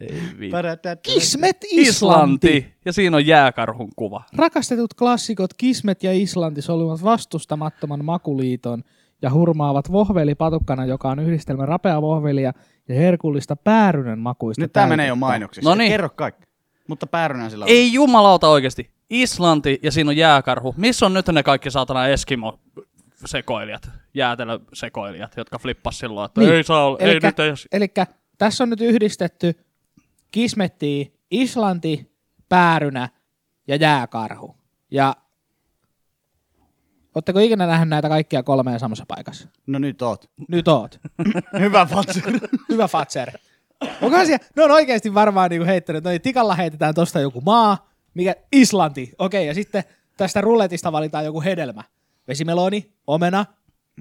[0.00, 0.56] Ei vittu.
[1.02, 2.48] Kismet Islanti.
[2.48, 2.74] Islanti.
[2.84, 4.24] Ja siinä on jääkarhun kuva.
[4.36, 8.82] Rakastetut klassikot Kismet ja Islanti solivat vastustamattoman makuliiton
[9.22, 12.52] ja hurmaavat vohvelipatukkana, joka on yhdistelmä rapea vohvelia
[12.88, 14.62] ja herkullista päärynän makuista.
[14.62, 15.26] Nyt tämä menee jo täytettä.
[15.26, 15.70] mainoksessa.
[15.70, 15.90] No niin.
[15.92, 16.42] Kerro kaikki.
[16.88, 17.68] Mutta päärynän sillä on.
[17.68, 18.90] Ei jumalauta oikeesti.
[19.10, 20.74] Islanti ja siinä on jääkarhu.
[20.76, 22.58] Missä on nyt ne kaikki saatana Eskimo
[23.24, 26.52] sekoilijat, jäätelösekoilijat, jotka flippas silloin, että Niin.
[26.52, 28.06] ei saa olla, ei Elikkä, nyt ei, elikkä
[28.38, 29.64] tässä on nyt yhdistetty
[30.30, 32.12] Kismetti, Islanti,
[32.48, 33.08] Päärynä
[33.68, 34.56] ja Jääkarhu.
[34.90, 35.16] Ja
[37.14, 39.48] Oletteko ikinä nähnyt näitä kaikkia kolmea samassa paikassa?
[39.66, 40.30] No nyt oot.
[40.48, 41.00] Nyt oot.
[41.60, 42.22] Hyvä Fatser.
[42.68, 43.30] Hyvä Fatser.
[44.02, 48.34] Onkohan siellä, ne on oikeasti varmaan niinku heittänyt, no tikalla heitetään tosta joku maa, mikä
[48.52, 49.84] Islanti, okei, ja sitten
[50.16, 51.82] tästä rulletista valitaan joku hedelmä.
[52.28, 53.44] Vesimeloni, omena,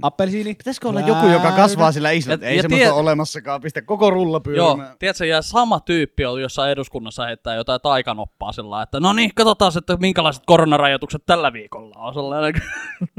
[0.02, 0.54] appelsiini.
[0.56, 2.46] Pitäisikö olla joku, joka kasvaa sillä Islanti?
[2.46, 3.62] Ja- Ei ja semmoista tie- ole olemassakaan.
[3.62, 4.40] Pistä koko rulla Joo,
[4.76, 4.96] pyörimään.
[5.00, 9.72] tiedätkö, ja sama tyyppi on jossain eduskunnassa heittää jotain taikanoppaa sillä että no niin, katsotaan,
[9.78, 12.14] että minkälaiset koronarajoitukset tällä viikolla on.
[12.14, 12.62] Sellainen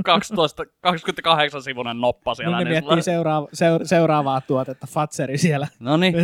[0.04, 2.56] 12, 28 sivunen noppa siellä.
[2.58, 5.66] Ne niin miettii sellainen- seuraava, seura- seuraavaa tuotetta, Fatseri siellä.
[5.80, 6.14] No niin,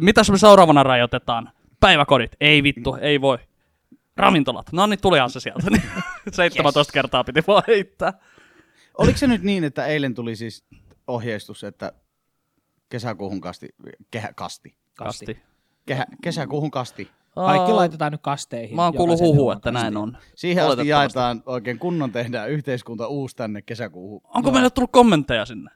[0.00, 1.50] mitäs me seuraavana rajoitetaan?
[1.80, 3.38] Päiväkodit, ei vittu, ei voi.
[4.16, 5.66] Ravintolat, no niin, tulihan se sieltä.
[6.32, 8.12] 17 kertaa piti vaan heittää.
[8.98, 10.64] Oliko se nyt niin, että eilen tuli siis
[11.06, 11.92] ohjeistus, että
[12.88, 13.68] kesäkuuhun kasti,
[14.10, 15.38] kehä, kasti, Kasti.
[15.86, 17.10] kehä, kesäkuuhun kasti.
[17.34, 18.76] Kaikki Aa, laitetaan nyt kasteihin.
[18.76, 20.18] Mä oon kuullut huhu, että näin on.
[20.34, 24.20] Siihen asti jaetaan oikein kunnon tehdään yhteiskunta uusi tänne kesäkuuhun.
[24.34, 25.70] Onko meille tullut kommentteja sinne?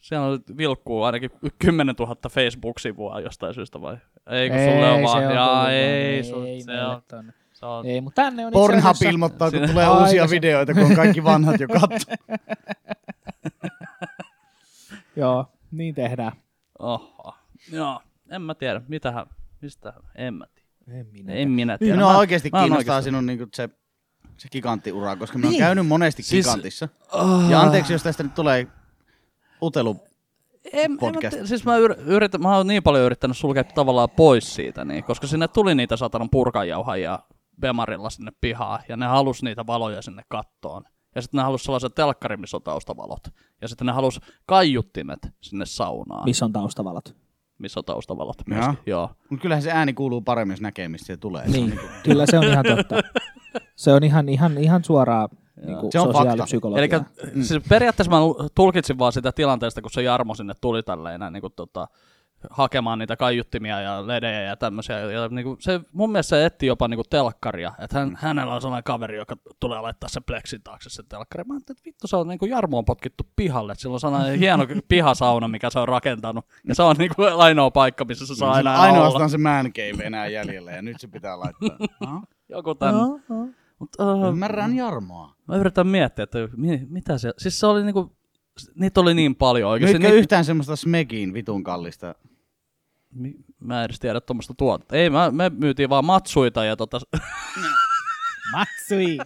[0.00, 3.96] Siellä on vilkkuu ainakin 10 000 Facebook-sivua jostain syystä vai?
[4.30, 7.32] Ei, kun sulle on vaan, se jaa, tullut ei, sun, ei, se on, tonne.
[7.60, 9.08] Se on, Ei, mutta tänne on itse Pornhub asiassa...
[9.08, 11.96] ilmoittaa, kun tulee Aika uusia se- videoita, kun on kaikki vanhat jo katto.
[15.16, 16.32] Joo, niin tehdään.
[16.78, 17.34] oho.
[17.72, 19.26] Joo, en mä tiedä, mitähän,
[19.62, 21.00] mistä, en mä tiedä.
[21.00, 21.32] En minä.
[21.32, 21.94] En minä tiedä.
[21.96, 23.68] Minua Mä- oikeasti mä oon kiinnostaa oikeasti- sinun niin se,
[24.38, 26.88] se giganttiura, koska mä oon käynyt monesti Siis- gigantissa.
[27.12, 27.50] Ah.
[27.50, 28.66] Ja anteeksi, jos tästä nyt tulee
[29.62, 29.96] utelu.
[30.72, 31.36] En, en mä, podcast.
[31.44, 35.26] siis mä, yr, yritän, mä oon niin paljon yrittänyt sulkea tavallaan pois siitä, niin, koska
[35.26, 37.18] sinne tuli niitä satanan purkanjauhajia
[37.60, 40.84] Bemarilla sinne pihaan, ja ne halus niitä valoja sinne kattoon.
[41.14, 43.28] Ja sitten ne halus sellaisen telkkarin, missä on taustavalot.
[43.62, 47.16] Ja sitten ne halus kaiuttimet sinne saunaan, Missä on taustavalot?
[47.58, 48.78] missä on taustavalot myöskin.
[48.86, 49.10] Joo.
[49.30, 51.42] Mutta kyllähän se ääni kuuluu paremmin, jos näkee, mistä se tulee.
[51.42, 53.00] Se on Niin, niinku- kyllä se on ihan totta.
[53.76, 55.28] Se on ihan, ihan, ihan suoraa
[55.66, 56.18] niin Se on fakta.
[56.18, 56.84] sosiaalipsykologiaa.
[56.84, 57.42] Eli mm.
[57.42, 58.16] siis periaatteessa mä
[58.54, 61.88] tulkitsin vaan sitä tilanteesta, kun se Jarmo sinne tuli tälleen näin, niin kuin, tota,
[62.50, 64.98] hakemaan niitä kaiuttimia ja ledejä ja tämmöisiä.
[64.98, 67.72] Ja, niin kuin, se, mun mielestä se etti jopa niin kuin telkkaria.
[67.78, 71.44] Että hän, hänellä on sellainen kaveri, joka tulee laittaa se pleksin taakse se telkkari.
[71.44, 73.74] Mä ajattelin, että vittu se on niin kuin Jarmo on potkittu pihalle.
[73.74, 76.46] Sillä on sellainen hieno pihasauna, mikä se on rakentanut.
[76.68, 78.82] Ja se on niin kuin ainoa paikka, missä se saa enää olla.
[78.82, 81.78] ainoastaan se man cave enää jäljellä ja nyt se pitää laittaa.
[82.00, 82.94] No, Joku tän.
[83.78, 85.34] Mut, uh, Ymmärrän Jarmoa.
[85.48, 87.32] Mä yritän miettiä, että mi, mitä se...
[87.38, 88.12] Siis se oli niinku...
[88.74, 89.98] Niitä oli niin paljon oikeesti.
[89.98, 92.14] Myytkö Niit, yhtään semmoista Smegiin vitun kallista?
[93.60, 94.96] Mä en edes tiedä tuommoista tuotetta.
[94.96, 97.00] Ei, mä, me myytiin vaan matsuita ja tota...
[98.52, 99.18] Matsui.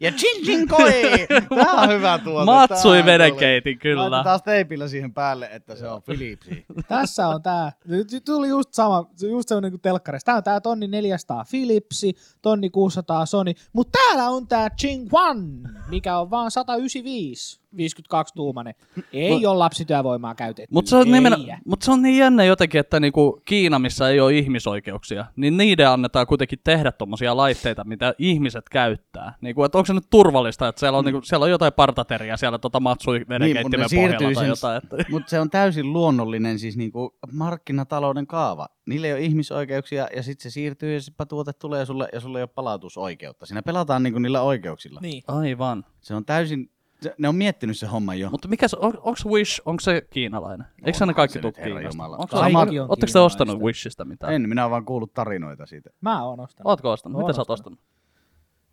[0.00, 1.02] Ja, chin chin koi!
[1.64, 2.44] Tää on hyvä tuote.
[2.44, 3.76] Matsui kuule.
[3.80, 4.10] kyllä.
[4.10, 6.64] Laitetaan teipillä siihen päälle, että se on Philipsi.
[6.88, 7.72] Tässä on tää.
[7.84, 10.24] Nyt tuli just sama, just semmonen kuin telkkarissa.
[10.26, 16.18] Tää on tää tonni 400 Philipsi, tonni 600 Sony, mutta täällä on tää Chingwan, mikä
[16.18, 18.74] on vaan 195, 52 tuumanen.
[19.12, 20.74] Ei ole lapsityövoimaa käytetty.
[20.74, 21.32] Mutta se, on nimen,
[21.66, 25.88] mut se on niin jännä jotenkin, että niinku Kiina, missä ei ole ihmisoikeuksia, niin niiden
[25.88, 29.34] annetaan kuitenkin tehdä tommosia laitteita, mitä ihmiset käyttää.
[29.40, 32.58] Niinku, että onko se nyt turvallista, että siellä on, niinku, siellä on jotain partateriaa siellä
[32.58, 34.82] tota matsui Niin, vedenkeittimen mutta pohjalla tai sen, jotain.
[34.84, 34.96] Että...
[35.10, 38.68] mutta se on täysin luonnollinen siis niinku markkinatalouden kaava.
[38.86, 42.38] Niillä ei ole ihmisoikeuksia ja sitten se siirtyy ja sitten tuote tulee sulle ja sulle
[42.38, 43.46] ei ole palautusoikeutta.
[43.46, 45.00] Siinä pelataan niinku niillä oikeuksilla.
[45.00, 45.22] Niin.
[45.26, 45.84] Aivan.
[46.00, 46.70] Se on täysin,
[47.02, 48.30] se, ne on miettinyt se homma jo.
[48.30, 50.66] Mutta mikä se, on, onko Wish, onko se kiinalainen?
[50.84, 52.04] Eikö se ne kaikki tuu Kiinasta?
[52.04, 54.32] Oletteko te ostanut Wishistä mitään?
[54.32, 55.90] En, minä oon vaan kuullut tarinoita siitä.
[56.00, 56.70] Mä oon ostanut.
[56.70, 57.16] Ootko ostanut?
[57.16, 57.78] Oon Mitä sä oot ostanut.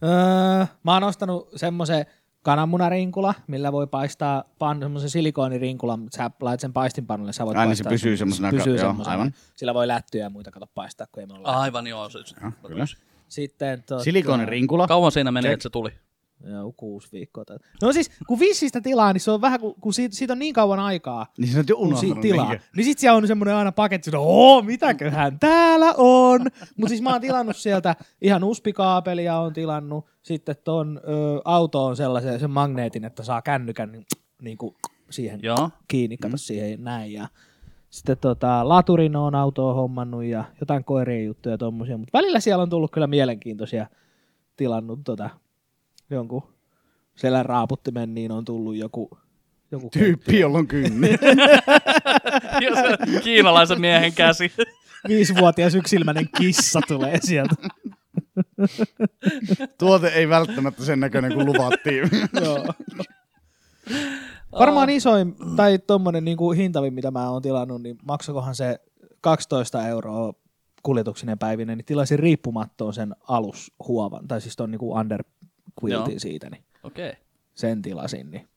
[0.03, 2.05] Öö, mä oon ostanut semmoisen
[2.41, 7.65] kananmunarinkula, millä voi paistaa pan, semmoisen silikoonirinkulan, mutta sä laitat sen paistinpannulle, sä voit Ai
[7.67, 9.33] niin se paistaa pysyy sen- semmosena- pysyy joo, aivan.
[9.55, 11.47] Sillä voi lättyä ja muita kato paistaa, kun ei me olla.
[11.51, 12.09] Aivan joo.
[12.09, 12.85] Se, Ja, kyllä.
[13.27, 14.87] Sitten tota, Silikoniringula.
[14.87, 15.53] Kauan siinä meni, Check.
[15.53, 15.89] että se tuli?
[16.43, 17.45] Joo, kuusi viikkoa.
[17.45, 17.57] Tai...
[17.81, 20.53] No siis, kun vissistä tilaa, niin se on vähän, kun, kun siitä, siitä on niin
[20.53, 22.21] kauan aikaa, Niin sä oot jo kun siitä unohtanut.
[22.21, 22.49] tilaa.
[22.49, 22.65] niinkö?
[22.75, 26.41] Niin sit siellä on semmoinen aina paketti, että oo, mitäköhän täällä on.
[26.77, 30.05] Mutta siis mä oon tilannut sieltä ihan uspikaapelia on tilannut.
[30.21, 34.05] Sitten ton ö, auto on sellaisen sen magneetin, että saa kännykän niin,
[34.41, 34.75] niin kuin
[35.09, 35.69] siihen Joo.
[35.87, 36.37] kiinni, kato mm.
[36.37, 37.13] siihen näin.
[37.13, 37.27] Ja
[37.89, 41.97] sitten tota, laturin on autoa hommannut ja jotain koirien juttuja ja tommosia.
[41.97, 43.87] Mutta välillä siellä on tullut kyllä mielenkiintoisia
[44.57, 45.29] tilannut tota,
[46.09, 46.43] jonkun
[47.15, 49.17] selän raaputtimen, niin on tullut joku,
[49.71, 51.09] joku Tyyppi, jolla on kynni.
[53.23, 54.51] Kiinalaisen miehen käsi.
[55.07, 57.55] viisivuotias yksilmäinen kissa tulee sieltä.
[59.77, 62.09] Tuote ei välttämättä sen näköinen kuin luvattiin.
[62.45, 62.73] Joo.
[64.51, 68.79] Varmaan isoin, tai tommonen niinku hintavin, mitä mä oon tilannut, niin maksakohan se
[69.21, 70.33] 12 euroa
[70.83, 74.95] kuljetuksineen päivinä, niin tilasin riippumattoon sen alushuovan, tai siis ton niinku
[75.83, 76.07] Joo.
[76.17, 77.09] siitä, niin Okei.
[77.09, 77.21] Okay.
[77.55, 78.31] sen tilasin.
[78.31, 78.47] Niin.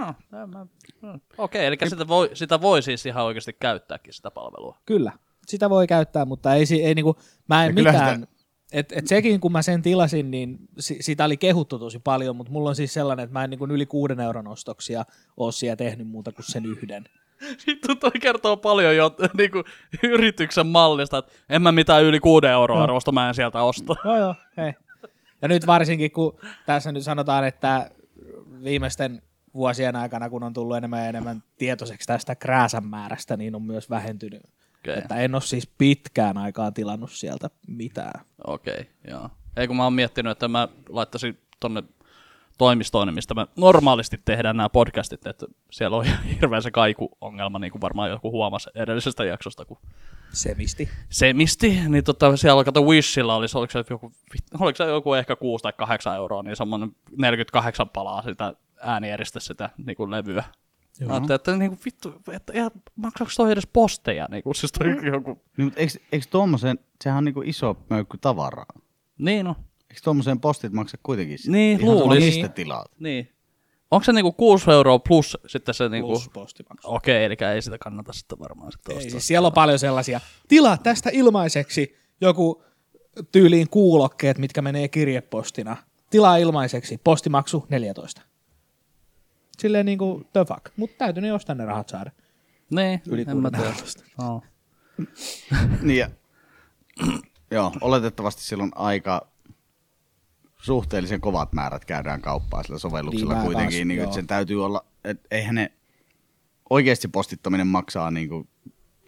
[0.00, 0.66] Ah, tämä-
[1.02, 1.20] mm.
[1.38, 4.78] Okei, eli sitä voi, sitä voi siis ihan oikeasti käyttääkin sitä palvelua.
[4.86, 5.12] Kyllä,
[5.46, 7.16] sitä voi käyttää, mutta ei, ei niinku,
[7.48, 8.32] mä en Ja mitään, sitä-
[8.72, 12.52] et, et sekin kun mä sen tilasin, niin si- sitä oli kehuttu tosi paljon, mutta
[12.52, 15.04] mulla on siis sellainen, että mä en niinku yli kuuden euron ostoksia
[15.36, 17.04] ole siellä tehnyt muuta kuin sen yhden.
[17.66, 19.62] Vittu, toi kertoo paljon jo niinku,
[20.02, 23.96] yrityksen mallista, että en mä mitään yli kuuden euroa arvosta mä en sieltä osta.
[24.04, 24.72] Joo joo, hei.
[25.42, 27.90] Ja nyt varsinkin, kun tässä nyt sanotaan, että
[28.64, 29.22] viimeisten
[29.54, 33.90] vuosien aikana, kun on tullut enemmän ja enemmän tietoiseksi tästä krääsän määrästä, niin on myös
[33.90, 34.42] vähentynyt.
[34.80, 34.98] Okei.
[34.98, 38.24] Että en ole siis pitkään aikaa tilannut sieltä mitään.
[38.46, 39.30] Okei, joo.
[39.56, 41.82] Ei kun mä oon miettinyt, että mä laittaisin tonne
[42.58, 47.82] toimistoon, mistä me normaalisti tehdään nämä podcastit, että siellä on hirveän se kaiku-ongelma, niin kuin
[47.82, 49.78] varmaan joku huomasi edellisestä jaksosta, kun
[50.32, 50.88] Semisti.
[51.10, 54.12] semisti, niin tota, siellä kato Wishilla olisi, oliko se joku,
[54.60, 59.70] oliko se joku ehkä 6 tai 8 euroa, niin semmoinen 48 palaa sitä äänieristä sitä
[59.86, 60.44] niin kuin levyä.
[61.06, 64.26] Mä ajattelin, että niin kuin, vittu, että ihan, maksaako toi edes posteja?
[64.30, 65.42] Niin kuin, siis toi joku...
[65.56, 68.72] Niin, mutta eikö, eikö tuommoisen, sehän on niinku iso möykky tavaraa.
[69.18, 69.56] Niin no,
[69.90, 71.52] Eikö tuommoiseen postit maksa kuitenkin sitä?
[71.52, 72.24] Niin, Ihan sama, luulis.
[72.24, 72.90] mistä tilaat.
[72.98, 73.28] niin.
[73.90, 76.08] Onko se niinku 6 euroa plus sitten se niinku...
[76.08, 76.94] Plus postimaksu.
[76.94, 79.10] Okei, eli ei sitä kannata sitten varmaan sitten Ei, ostaa.
[79.10, 80.20] siis siellä on paljon sellaisia.
[80.48, 82.64] Tilaa tästä ilmaiseksi joku
[83.32, 85.76] tyyliin kuulokkeet, mitkä menee kirjepostina.
[86.10, 87.00] Tilaa ilmaiseksi.
[87.04, 88.22] Postimaksu 14.
[89.58, 90.68] Silleen niinku the fuck.
[90.76, 92.10] Mutta täytyy ne ostaa ne rahat saada.
[92.70, 93.72] Niin, Yli en mä tiedä.
[94.18, 94.42] No.
[95.82, 96.10] Niin ja,
[97.50, 99.28] joo, oletettavasti silloin aika
[100.62, 104.84] suhteellisen kovat määrät käydään kauppaa sillä sovelluksella Niin, kuitenkin, kans, niin, että sen täytyy olla,
[105.04, 105.72] että eihän ne
[106.70, 108.48] oikeasti postittaminen maksaa niin kuin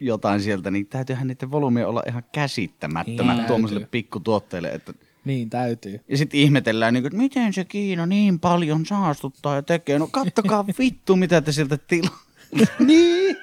[0.01, 4.93] jotain sieltä, niin täytyyhän niiden volyymia olla ihan käsittämättömät Niin, tuommoiselle pikkutuotteelle, että
[5.25, 6.01] Niin täytyy.
[6.09, 9.99] ja sitten ihmetellään, niin kuin, että miten se Kiina niin paljon saastuttaa ja tekee.
[9.99, 12.19] No kattokaa vittu, mitä te sieltä tilaa.
[12.87, 13.37] niin.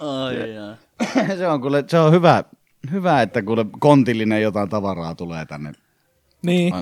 [0.00, 0.76] Ai, ai.
[1.38, 2.44] se on, kuule, se on hyvä,
[2.92, 5.72] hyvä, että kuule kontillinen jotain tavaraa tulee tänne.
[6.42, 6.74] Niin.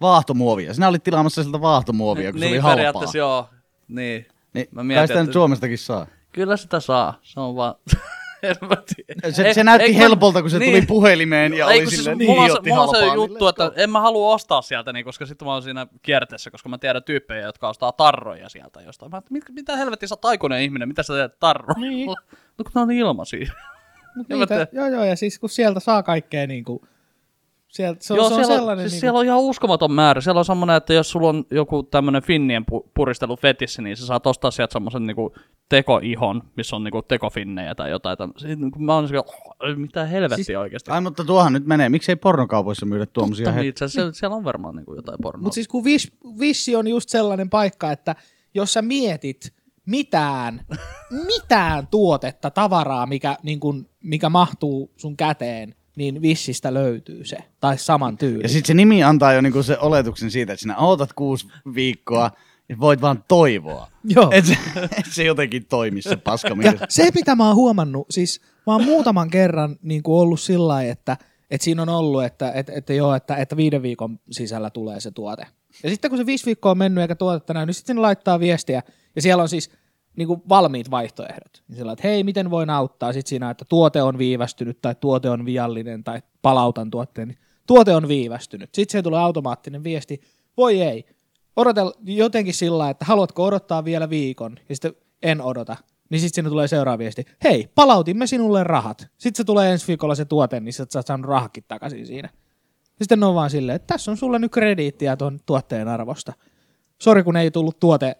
[0.00, 0.74] Vaahtomuovia.
[0.74, 2.76] Sinä olit tilaamassa siltä vaahtomuovia, kun se oli niin, halpaa.
[2.76, 3.48] periaatteessa joo.
[3.88, 4.26] Niin.
[4.54, 6.06] Niin, Mä kai mietin, sitä nyt että- Suomestakin saa.
[6.32, 7.18] Kyllä sitä saa.
[7.22, 7.74] Se on vaan...
[9.30, 10.70] Se, Ei- se näytti ei, helpolta, kun se niin.
[10.72, 13.14] tuli puhelimeen ja Ei, oli siis silleen, mulla on se, idiotti mulla on se niin
[13.14, 16.68] juttu, että en mä halua ostaa sieltä, niin, koska sitten mä oon siinä kierteessä, koska
[16.68, 19.10] mä tiedän tyyppejä, jotka ostaa tarroja sieltä jostain.
[19.10, 21.78] Mä, mit, mitä helvetti, sä oot aikuinen ihminen, mitä sä teet tarroja?
[21.80, 22.08] Niin.
[22.58, 23.52] No kun ne on ilmaisia.
[24.16, 26.86] Mut niitä, joo, joo, ja siis kun sieltä saa kaikkea niinku,
[27.68, 29.92] sieltä, se, on- Joo, se on siellä, on, sellainen siis niinku, siellä on ihan uskomaton
[29.92, 30.20] määrä.
[30.20, 34.06] Siellä on semmoinen, että jos sulla on joku tämmöinen finnien pu- puristelu fetissi, niin sä
[34.06, 35.34] saat ostaa sieltä semmoisen niinku
[35.68, 38.18] tekoihon, missä on niinku tekofinnejä tai jotain.
[38.18, 40.90] Täm- Sitten niinku mä oon sillä, "Oh, mitä helvettiä siis, oikeasti.
[40.90, 41.88] Ai, mutta tuohan nyt menee.
[41.88, 43.44] Miksei pornokaupoissa myydä tuommoisia?
[43.44, 45.42] Totta, niin, itse asiassa siellä, siellä on varmaan niinku jotain pornoa.
[45.42, 48.14] Mutta siis kun vis, vissi on just sellainen paikka, että
[48.54, 49.52] jos sä mietit
[49.86, 50.60] mitään,
[51.10, 57.36] mitään tuotetta, tavaraa, mikä, niin kun, mikä mahtuu sun käteen, niin vissistä löytyy se.
[57.60, 58.42] Tai saman tyyli.
[58.42, 62.30] Ja sitten se nimi antaa jo niinku se oletuksen siitä, että sinä ootat kuusi viikkoa
[62.68, 63.88] ja voit vaan toivoa.
[64.04, 64.30] Joo.
[64.32, 64.58] Että se,
[64.98, 66.56] et se jotenkin toimisi se paska.
[66.62, 70.82] Ja se, mitä mä oon huomannut, siis mä oon muutaman kerran niin kuin ollut sillä
[70.82, 71.16] että,
[71.50, 75.10] että siinä on ollut, että, että, että, joo, että, että viiden viikon sisällä tulee se
[75.10, 75.46] tuote.
[75.82, 78.82] Ja sitten kun se viisi viikkoa on mennyt eikä tuotetta näy, niin sitten laittaa viestiä.
[79.16, 79.70] Ja siellä on siis
[80.16, 81.62] niin kuin valmiit vaihtoehdot.
[81.68, 83.12] Niin sillä, että hei, miten voin auttaa?
[83.12, 87.28] Sitten siinä, että tuote on viivästynyt tai tuote on viallinen tai palautan tuotteen.
[87.28, 88.74] Niin tuote on viivästynyt.
[88.74, 90.20] Sitten siihen tulee automaattinen viesti,
[90.56, 91.04] voi ei.
[91.56, 94.56] Odotel jotenkin sillä että haluatko odottaa vielä viikon?
[94.68, 95.76] Ja sitten en odota.
[96.10, 97.24] Niin sitten sinne tulee seuraava viesti.
[97.44, 99.06] Hei, palautimme sinulle rahat.
[99.18, 102.28] Sitten se tulee ensi viikolla se tuote, niin sä saat saanut rahakin takaisin siinä.
[102.84, 106.32] Ja sitten ne on vaan silleen, että tässä on sulle nyt krediittiä tuon tuotteen arvosta.
[107.02, 108.16] Sori, kun ei tullut tuote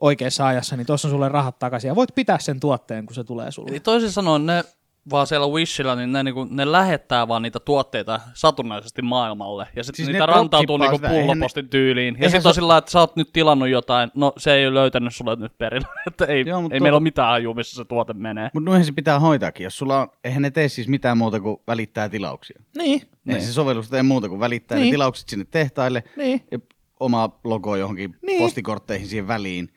[0.00, 1.88] oikeassa ajassa, niin tuossa on sulle rahat takaisin.
[1.88, 3.70] Ja voit pitää sen tuotteen, kun se tulee sulle.
[3.70, 4.64] Eli toisin sanoen ne
[5.10, 9.68] vaan siellä Wishillä, niin ne, niinku, ne lähettää vaan niitä tuotteita satunnaisesti maailmalle.
[9.76, 12.14] Ja sitten Siis ne niitä rantautuu niinku eihän pullopostin tyyliin.
[12.14, 14.66] Ja eihän sitten se- on sillä että sä oot nyt tilannut jotain, no se ei
[14.66, 15.88] ole löytänyt sulle nyt perille.
[16.06, 18.50] että ei, Joo, ei tuo- meillä ole mitään hajua, missä se tuote menee.
[18.54, 19.64] Mutta noihin se pitää hoitaakin.
[19.64, 22.62] Jos sulla on, eihän ne tee siis mitään muuta kuin välittää tilauksia.
[22.76, 24.86] Niin, Ei se sovellus tee muuta kuin välittää Niin.
[24.86, 26.42] ne tilaukset sinne tehtaille niin.
[26.50, 26.58] ja
[27.00, 28.42] oma logo johonkin Niin.
[28.42, 29.68] postikortteihin siihen väliin.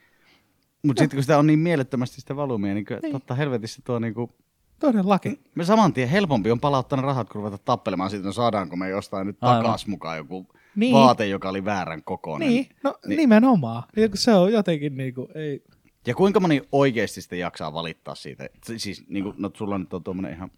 [0.84, 3.12] Mutta sitten kun sitä on niin mielettömästi sitä valumia, niin, niin.
[3.12, 4.36] totta helvetissä tuo niinku,
[4.80, 5.40] Todellakin.
[5.56, 8.90] me saman tien helpompi on palauttaa ne rahat, kun ruveta tappelemaan siitä, no saadaanko me
[8.90, 9.66] jostain nyt Aivan.
[9.66, 10.60] takas mukaan joku Niin.
[10.76, 10.94] niin.
[10.94, 12.50] vaate, joka oli väärän kokoinen.
[12.50, 13.10] Niin, no Niin.
[13.10, 13.18] niin.
[13.18, 13.84] nimenomaan.
[13.98, 15.64] Ja kun se on jotenkin niinku, ei...
[16.08, 18.50] Ja kuinka moni oikeasti sitten jaksaa valittaa siitä?
[18.78, 20.52] Siis niin kuin, no sulla nyt on tuommoinen ihan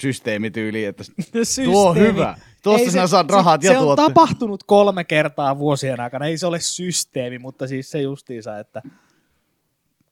[0.00, 1.04] systeemityyli, että
[1.64, 2.38] tuo on hyvä.
[2.62, 4.02] Tuosta Ei sinä se- saat rahat se, ja se on tuotte.
[4.02, 6.26] tapahtunut kolme kertaa vuosien aikana.
[6.26, 8.82] Ei se ole systeemi, mutta siis se justiinsa, että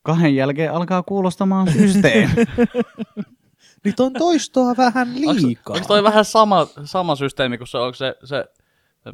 [0.04, 2.32] Kahden jälkeen alkaa kuulostamaan systeemi.
[3.84, 5.74] nyt on toistoa vähän liikaa.
[5.74, 8.44] Onko toi vähän sama, sama systeemi kuin se, onko se, se,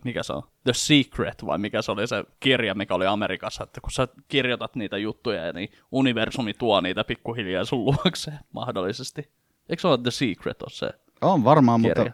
[0.04, 3.80] mikä se on, The Secret vai mikä se oli se kirja, mikä oli Amerikassa, että
[3.80, 9.30] kun sä kirjoitat niitä juttuja, niin universumi tuo niitä pikkuhiljaa sun luokse mahdollisesti.
[9.68, 10.90] Eikö se ole The Secret ole se
[11.22, 12.12] on varmaan, mutta kirja?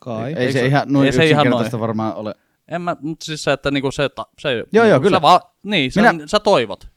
[0.00, 0.32] Kai.
[0.32, 1.80] ei se se- ihan noin ei se ihan noin.
[1.80, 2.34] varmaan ole.
[2.68, 5.16] En mä, mutta siis se, että niinku se, ta, se Joo, joo, niinku kyllä.
[5.16, 6.88] Sä va, niin, sä, Minä- sä toivot.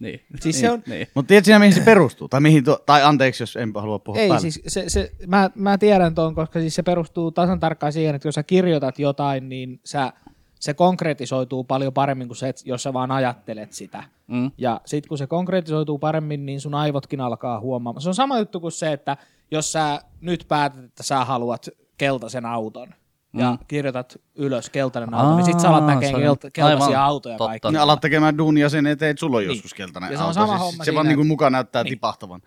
[0.00, 0.20] Niin.
[0.40, 1.06] Siis se on- Niin.
[1.14, 2.28] Mutta tiedätkö sinä, mihin se perustuu?
[2.28, 4.40] Tai, mihin tuo, tai anteeksi, jos enpä halua puhua Ei, päälle.
[4.40, 8.28] siis se, se, mä, mä tiedän tuon, koska siis se perustuu tasan tarkkaan siihen, että
[8.28, 10.12] jos sä kirjoitat jotain, niin sä,
[10.60, 14.04] se konkretisoituu paljon paremmin kuin se, että jos sä vaan ajattelet sitä.
[14.26, 14.50] Mm.
[14.58, 18.02] Ja sitten kun se konkretisoituu paremmin, niin sun aivotkin alkaa huomaamaan.
[18.02, 19.16] Se on sama juttu kuin se, että
[19.50, 22.88] jos sä nyt päätät, että sä haluat keltaisen auton,
[23.32, 23.58] ja Mm.
[23.68, 27.48] kirjoitat ylös keltainen auto, niin sit sä alat Aa, näkemään kelta- keltaisia aivan, autoja totta.
[27.50, 27.72] kaikki.
[27.72, 29.48] Ne alat tekemään duunia sen eteen, että sulla on Niin.
[29.54, 30.34] joskus keltainen Ja se on auto.
[30.40, 31.90] sama siis homma se vaan niin kuin että- mukaan näyttää Niin.
[31.92, 32.40] tipahtavan.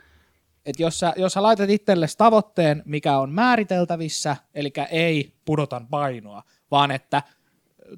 [0.65, 6.43] Et jos, sä, jos sä laitat itsellesi tavoitteen, mikä on määriteltävissä, eli ei pudotan painoa,
[6.71, 7.23] vaan että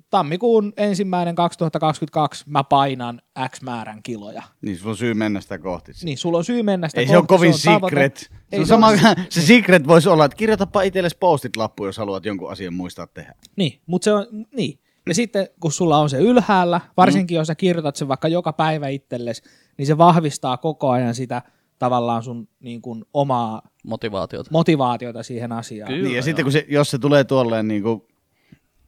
[0.09, 4.43] tammikuun ensimmäinen 2022 mä painan X määrän kiloja.
[4.61, 5.91] Niin sulla on syy mennä sitä kohti.
[6.03, 7.95] Niin sulla on syy mennä sitä Ei se ole kohti, kovin on tavoite.
[7.95, 8.17] secret.
[8.17, 11.85] Se, Ei on se sama, ole se secret voisi olla, että kirjoitapa itsellesi postit lappu,
[11.85, 13.33] jos haluat jonkun asian muistaa tehdä.
[13.55, 14.79] Niin, mutta se on, niin.
[15.07, 18.87] Ja sitten kun sulla on se ylhäällä, varsinkin jos sä kirjoitat sen vaikka joka päivä
[18.87, 19.43] itsellesi,
[19.77, 21.41] niin se vahvistaa koko ajan sitä
[21.79, 24.49] tavallaan sun niin kuin, omaa Motivaatiota.
[24.53, 25.87] motivaatiota siihen asiaan.
[25.87, 26.03] Kyllä.
[26.03, 26.23] niin, ja joo.
[26.23, 28.01] sitten kun se, jos se tulee tuolleen niin kuin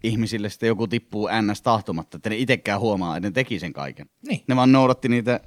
[0.03, 4.10] ihmisille sitten joku tippuu ns tahtomatta, että ne itsekään huomaa, että ne teki sen kaiken.
[4.27, 4.41] Niin.
[4.47, 5.39] Ne vaan noudatti niitä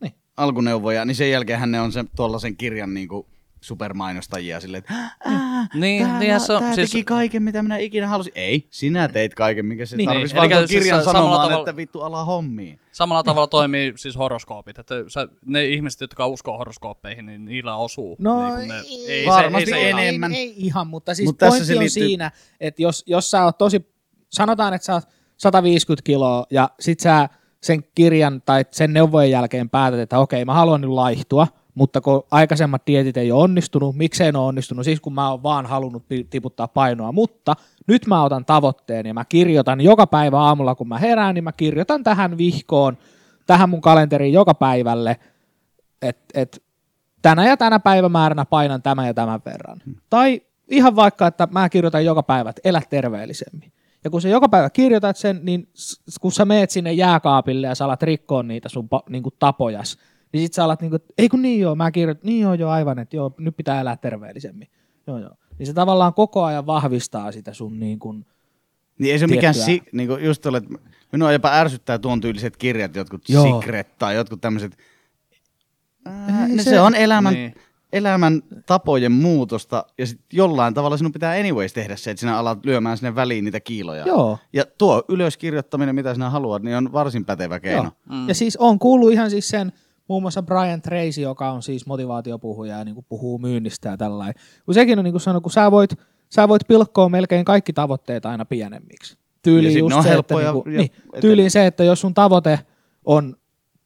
[0.00, 0.14] Niin.
[0.36, 3.26] alkuneuvoja, niin sen jälkeen ne on se, tuollaisen kirjan niin kuin
[3.66, 7.76] supermainostajia silleen, että "Ää, Niin, tää, niin se on- tää siis- teki kaiken, mitä minä
[7.76, 8.32] ikinä halusin.
[8.36, 9.98] Ei, sinä teit kaiken, mikä se Niin.
[9.98, 12.80] niin, tarvitsisi Niin, vaan siis kirjan sanomaan, tavalla- että vittu ala hommiin.
[12.92, 18.16] Samalla tavalla toimii siis horoskoopit, että sä, ne ihmiset, jotka uskoo horoskooppeihin, niin niillä osuu.
[18.18, 20.34] No niin ne, ei, ei, varmasti se, ei se enemmän.
[20.34, 23.44] Ei, ei ihan, mutta siis Mut pointti se on liittyy- siinä, että jos, jos sä
[23.44, 23.86] oot tosi,
[24.32, 25.04] sanotaan, että sä oot
[25.36, 27.28] 150 kiloa ja sit sä
[27.62, 32.22] sen kirjan tai sen neuvojen jälkeen päätät, että okei, mä haluan nyt laihtua, mutta kun
[32.30, 34.84] aikaisemmat dietit ei ole onnistunut, miksei ne ole onnistunut?
[34.84, 37.54] Siis kun mä oon vaan halunnut tiputtaa painoa, mutta
[37.86, 41.52] nyt mä otan tavoitteen ja mä kirjoitan joka päivä aamulla, kun mä herään, niin mä
[41.52, 42.98] kirjoitan tähän vihkoon,
[43.46, 45.16] tähän mun kalenteriin joka päivälle,
[46.02, 46.62] että et,
[47.22, 49.78] tänä ja tänä päivämääränä painan tämän ja tämän verran.
[49.86, 49.94] Hmm.
[50.10, 53.72] Tai ihan vaikka, että mä kirjoitan joka päivä, että elä terveellisemmin.
[54.04, 55.68] Ja kun sä joka päivä kirjoitat sen, niin
[56.20, 59.98] kun sä meet sinne jääkaapille ja sä alat rikkoa niitä sun niinku tapojas,
[60.32, 62.70] niin sit sä alat niinku, että ei kun niin joo, mä kirjoitan, niin joo joo
[62.70, 64.68] aivan, että joo, nyt pitää elää terveellisemmin.
[65.06, 65.30] Joo joo.
[65.58, 68.26] Niin se tavallaan koko ajan vahvistaa sitä sun niin kuin,
[68.98, 70.64] Niin ei se ole mikään, Tiettyä- si, niin kuin just olet,
[71.12, 73.60] minua jopa ärsyttää tuon tyyliset kirjat, jotkut Joo.
[73.60, 74.76] secret tai jotkut tämmöiset.
[76.48, 77.52] Ne se- se, on elämän, Niin.
[77.54, 77.64] niin.
[77.92, 82.64] elämän tapojen muutosta ja sit jollain tavalla sinun pitää anyways tehdä se, että sinä alat
[82.64, 84.06] lyömään sinne väliin niitä kiiloja.
[84.06, 87.82] joo, Ja tuo ylöskirjoittaminen, mitä sinä haluat, niin on varsin pätevä keino.
[87.82, 87.92] Joo.
[88.18, 88.28] Mm.
[88.28, 89.72] Ja siis on kuullut ihan siis sen,
[90.08, 94.34] muun muassa Brian Tracy, joka on siis motivaatiopuhuja ja niin kuin puhuu myynnistä ja tällainen.
[94.64, 95.90] Kun sekin on niin kuin sanonut, kun sä voit,
[96.34, 99.18] sä voit pilkkoa melkein kaikki tavoitteet aina pienemmiksi.
[99.42, 100.90] Tyyliin just se, että niin kuin, ja niin,
[101.20, 102.58] tyyliin se, että jos sun tavoite
[103.04, 103.36] on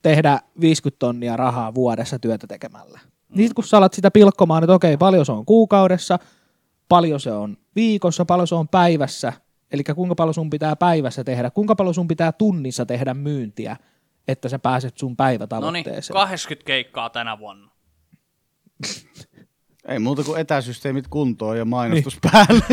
[0.03, 3.01] tehdä 50 tonnia rahaa vuodessa työtä tekemällä,
[3.35, 6.19] niin sit kun sä alat sitä pilkkomaan, että okei, paljon se on kuukaudessa,
[6.89, 9.33] paljon se on viikossa, paljon se on päivässä,
[9.73, 13.77] eli kuinka paljon sun pitää päivässä tehdä, kuinka paljon sun pitää tunnissa tehdä myyntiä,
[14.31, 16.15] että sä pääset sun No niin, päivätavoitteeseen.
[16.15, 17.71] 80 keikkaa tänä vuonna.
[19.89, 22.33] Ei muuta kuin etäsysteemit kuntoon ja mainostus Niin.
[22.33, 22.65] päälle.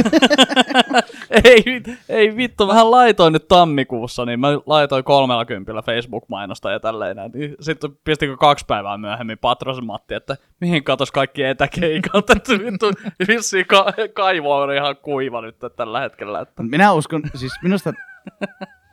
[1.43, 1.63] ei,
[2.09, 7.15] ei vittu, vähän laitoin nyt tammikuussa, niin mä laitoin kolmella kympillä Facebook-mainosta ja tälleen.
[7.15, 7.31] näin.
[7.31, 12.91] Niin Sitten pistikö kaksi päivää myöhemmin Patrosen Matti, että mihin katos kaikki etäkeikat, että vittu
[13.27, 16.41] vissiin ka- kaivo on ihan kuiva nyt tällä hetkellä.
[16.41, 16.63] Että.
[16.63, 17.93] Minä uskon, siis minusta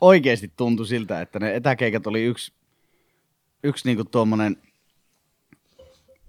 [0.01, 2.53] oikeasti tuntui siltä, että ne etäkeikat oli yksi,
[3.65, 4.57] yksi niinku tuommoinen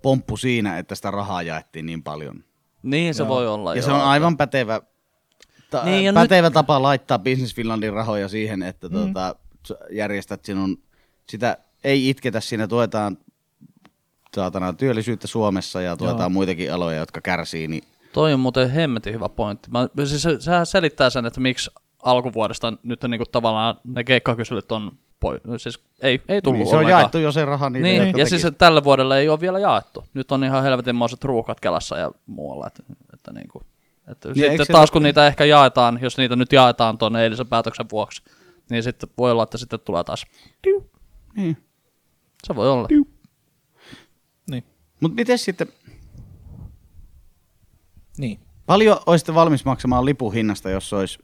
[0.03, 2.45] pomppu siinä, että sitä rahaa jaettiin niin paljon.
[2.83, 3.75] Niin se voi olla.
[3.75, 3.87] Ja joo.
[3.87, 4.81] se on aivan pätevä,
[5.71, 8.95] ta- Niin, ja pätevä tapa laittaa Business Finlandin rahoja siihen, että mm.
[8.95, 9.35] tuota,
[9.91, 10.83] järjestät sinun,
[11.31, 13.19] sitä ei itketä, siinä tuetaan
[14.35, 16.31] saatana työllisyyttä Suomessa ja tuetaan Joo.
[16.31, 17.83] muitakin aloja, jotka kärsii, niin
[18.13, 19.71] Toi on muuten hemmetin hyvä pointti.
[19.71, 21.71] Mä, siis se, sehän selittää sen, että miksi
[22.07, 26.77] alkuvuodesta nyt on niinku tavallaan ne keikkakyselyt on poi, siis ei, ei tullut Niin, se
[26.77, 27.01] on ollenkaan.
[27.03, 28.31] jaettu jo se raha niille, Niin, jotka ja teki.
[28.31, 30.05] siis että tälle vuodelle ei ole vielä jaettu.
[30.15, 32.67] Nyt on ihan helvetinmoiset ruuhkat Kelassa ja muualla.
[32.67, 32.83] Että,
[33.15, 33.63] että niinku,
[34.09, 37.47] että eikö sitten se- taas kun niitä ehkä jaetaan, jos niitä nyt jaetaan tuonne eilisen
[37.47, 38.23] päätöksen vuoksi,
[38.71, 40.27] niin sitten voi olla, että sitten tulee taas.
[40.63, 40.91] Tiu.
[41.37, 41.57] Niin.
[42.47, 42.89] Se voi olla.
[44.51, 44.65] Niin.
[45.01, 45.69] Mutta miten sitten,
[48.19, 48.41] niin.
[48.67, 51.19] paljon olisitte valmis maksamaan lipun hinnasta, jos olisi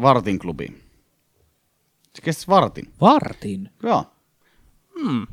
[0.00, 0.66] vartin klubi?
[2.14, 2.92] Se kestäisi vartin.
[3.00, 3.70] Vartin.
[3.82, 4.04] Joo.
[5.00, 5.26] Hmm.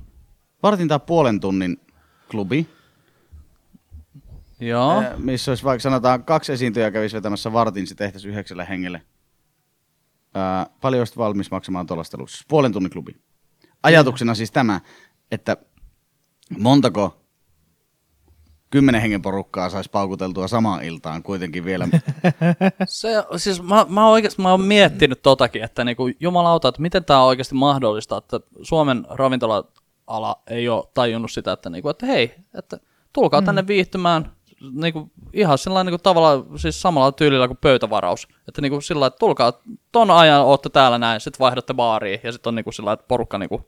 [0.63, 1.79] Vartin tai puolen tunnin
[2.31, 2.69] klubi,
[4.59, 5.01] Joo.
[5.01, 9.01] eh, missä olisi vaikka sanotaan kaksi esiintyjää kävisi vetämässä vartin, se tehtäisiin yhdeksälle hengelle.
[10.33, 12.17] Ää, paljon olisit valmis maksamaan tuollaista?
[12.47, 13.11] Puolen tunnin klubi.
[13.83, 14.81] Ajatuksena siis tämä,
[15.31, 15.57] että
[16.59, 17.24] montako
[18.69, 21.87] kymmenen hengen porukkaa saisi paukuteltua samaan iltaan kuitenkin vielä.
[22.87, 27.21] Se, siis mä, mä, oikeasti, mä oon miettinyt totakin, että niinku, jumalauta, että miten tämä
[27.21, 32.77] on oikeasti mahdollista, että Suomen ravintola-ala ei ole tajunnut sitä, että, niinku, että hei, että
[33.13, 33.45] tulkaa mm.
[33.45, 34.31] tänne viihtymään
[34.73, 38.27] niinku, ihan sillä niinku, tavalla, siis samalla tyylillä kuin pöytävaraus.
[38.47, 39.53] Että niinku, sillä että tulkaa
[39.91, 43.37] ton ajan, ootte täällä näin, sitten vaihdatte baariin ja sitten on niinku, sillä että porukka
[43.37, 43.67] niinku,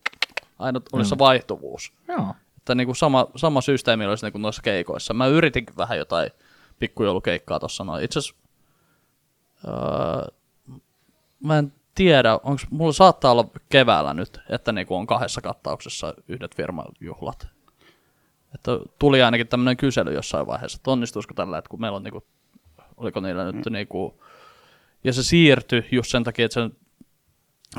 [0.59, 1.93] aina olisi se vaihtuvuus.
[2.07, 2.35] Joo.
[2.67, 5.13] Että niinku sama, sama systeemi olisi niinku noissa keikoissa.
[5.13, 6.31] Mä yritinkin vähän jotain
[6.79, 8.03] pikkujoulukeikkaa tuossa noin.
[8.03, 8.35] Itse asiassa
[9.67, 10.27] öö,
[11.43, 16.55] mä en tiedä, onko mulla saattaa olla keväällä nyt, että niinku on kahdessa kattauksessa yhdet
[16.55, 17.47] firmajuhlat.
[18.55, 22.23] Että tuli ainakin tämmöinen kysely jossain vaiheessa, että onnistuisiko tällä, että kun meillä on niinku,
[22.97, 24.23] oliko niillä nyt niinku,
[25.03, 26.75] ja se siirtyi just sen takia, että se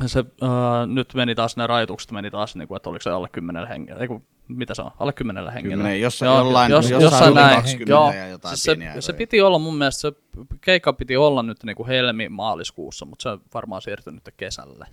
[0.07, 3.29] se uh, nyt meni taas ne rajoitukset, meni taas, niin kuin, että oliko se alle
[3.29, 5.77] 10 hengellä, ei kun, mitä se on, alle 10 hengellä.
[5.77, 7.55] Kymmenen, jossain- jollain- jos, jossain jossain yli näin.
[7.55, 9.19] 20 Joo, ja jotain siis se, pieniä se eroja.
[9.19, 10.13] piti olla mun mielestä, se
[10.61, 14.87] keikka piti olla nyt niin kuin helmi-maaliskuussa, mutta se on varmaan siirtynyt nyt kesälle.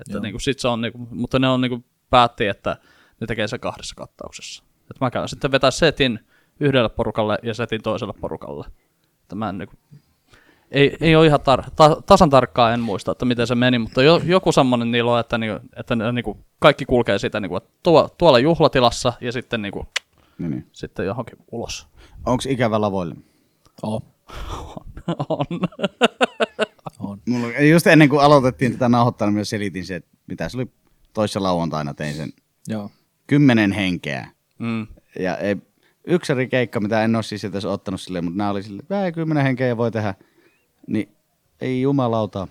[0.00, 2.76] Että niin kuin, sit se on, niin kuin, mutta ne on niin kuin, päätti, että
[3.20, 4.64] ne tekee se kahdessa kattauksessa.
[4.80, 6.20] Että mä käyn sitten vetää setin
[6.60, 8.66] yhdelle porukalle ja setin toiselle porukalle.
[9.22, 9.78] Että mä en, niin kuin,
[10.70, 14.02] ei, ei ole ihan tar- ta- tasan tarkkaan en muista, että miten se meni, mutta
[14.02, 17.70] jo, joku semmoinen niillä on, että, niinku, että ne, niinku, kaikki kulkee sitä, niinku, että
[17.82, 19.86] tuo, tuolla juhlatilassa ja sitten, niinku,
[20.38, 20.66] niin, niin.
[20.72, 21.88] sitten johonkin ulos.
[22.26, 23.14] Onko ikävä lavoille?
[23.82, 24.02] Oh.
[25.28, 25.46] On.
[26.98, 27.20] On.
[27.28, 30.66] Mulla, just ennen kuin aloitettiin tätä nauhoittaa, niin selitin se, että mitä se oli
[31.12, 32.32] toissa lauantaina tein sen
[32.68, 32.90] Joo.
[33.26, 34.28] kymmenen henkeä.
[34.58, 34.86] Mm.
[35.18, 35.56] Ja ei,
[36.06, 39.44] yksi eri keikka, mitä en ole siis edes ottanut silleen, mutta nämä oli silleen, kymmenen
[39.44, 40.14] henkeä voi tehdä.
[40.86, 41.08] Niin
[41.60, 42.48] ei jumalauta.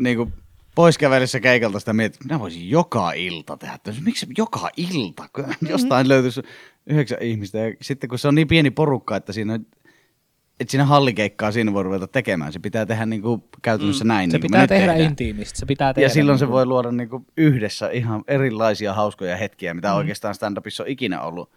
[0.00, 0.32] Niin kuin
[0.74, 3.78] pois kävellessä keikalta sitä mietin, että minä voisin joka ilta tehdä.
[3.78, 4.04] tämmöisen.
[4.04, 5.28] Miksi joka ilta?
[5.32, 6.42] Kun Jostain löytyisi
[6.86, 7.58] yhdeksän ihmistä.
[7.58, 9.66] Ja sitten kun se on niin pieni porukka, että siinä on
[10.60, 12.52] että siinä hallikeikkaa siinä voi ruveta tekemään.
[12.52, 14.30] Se pitää tehdä niin kuin käytännössä näin.
[14.30, 15.10] Se niin kuin pitää tehdä tehdään.
[15.10, 15.58] intiimisti.
[15.58, 16.06] Se pitää tehdä.
[16.06, 19.96] Ja silloin se niin voi luoda niinku yhdessä ihan erilaisia hauskoja hetkiä, mitä mm.
[19.96, 21.50] oikeastaan stand-upissa on ikinä ollut.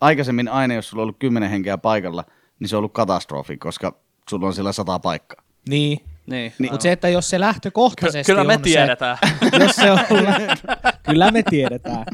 [0.00, 2.24] Aikaisemmin aina, jos sulla on ollut kymmenen henkeä paikalla,
[2.60, 4.00] niin se on ollut katastrofi, koska
[4.30, 5.44] sulla on siellä sata paikkaa.
[5.68, 5.98] Niin.
[6.26, 6.52] Niin.
[6.58, 6.72] Niin.
[6.72, 9.18] Mutta se, että jos se lähtökohtaisesti Kyllä me on tiedetään.
[9.50, 9.98] Se, jos se on,
[11.02, 12.04] kyllä me tiedetään.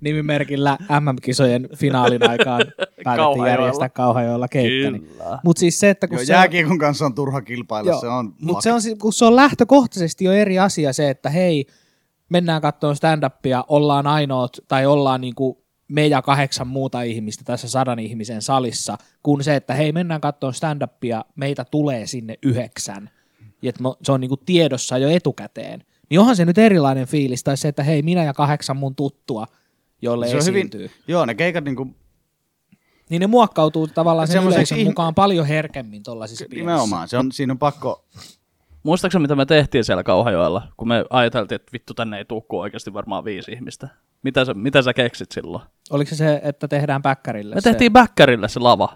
[0.00, 2.62] Nimimerkillä MM-kisojen finaalin aikaan
[3.04, 4.90] päätettiin järjestää Kauhajoella keikka.
[4.90, 5.08] Niin.
[5.44, 8.62] Mutta siis se, että kun Joo, se jääkiekon kanssa on turha kilpailla, se on Mutta
[8.62, 11.66] se on, si- kun se on lähtökohtaisesti jo eri asia se, että hei,
[12.28, 17.98] mennään katsomaan stand-upia, ollaan ainoat, tai ollaan niinku me ja kahdeksan muuta ihmistä tässä sadan
[17.98, 23.10] ihmisen salissa, kun se, että hei, mennään katsomaan stand-upia, meitä tulee sinne yhdeksän.
[23.62, 25.84] Ja että mo- se on niinku tiedossa jo etukäteen.
[26.10, 29.46] Niin onhan se nyt erilainen fiilis, tai se, että hei, minä ja kahdeksan mun tuttua,
[30.02, 30.90] jolle se on hyvin, esiintyy.
[31.08, 31.94] joo, ne keikat niinku,
[33.10, 37.58] Niin ne muokkautuu tavallaan sen yleisön mukaan paljon herkemmin tuollaisissa nimenomaan, se on, siinä on
[37.58, 38.04] pakko,
[38.82, 42.60] Muistaakseni, mitä me tehtiin siellä Kauhajoella, kun me ajateltiin, että vittu tänne ei tule kuin
[42.60, 43.88] oikeasti varmaan viisi ihmistä.
[44.22, 45.64] Mitä sä, mitä sä keksit silloin?
[45.90, 47.70] Oliko se se, että tehdään päkkärille Me se?
[47.70, 48.88] tehtiin bäkkärille se lava.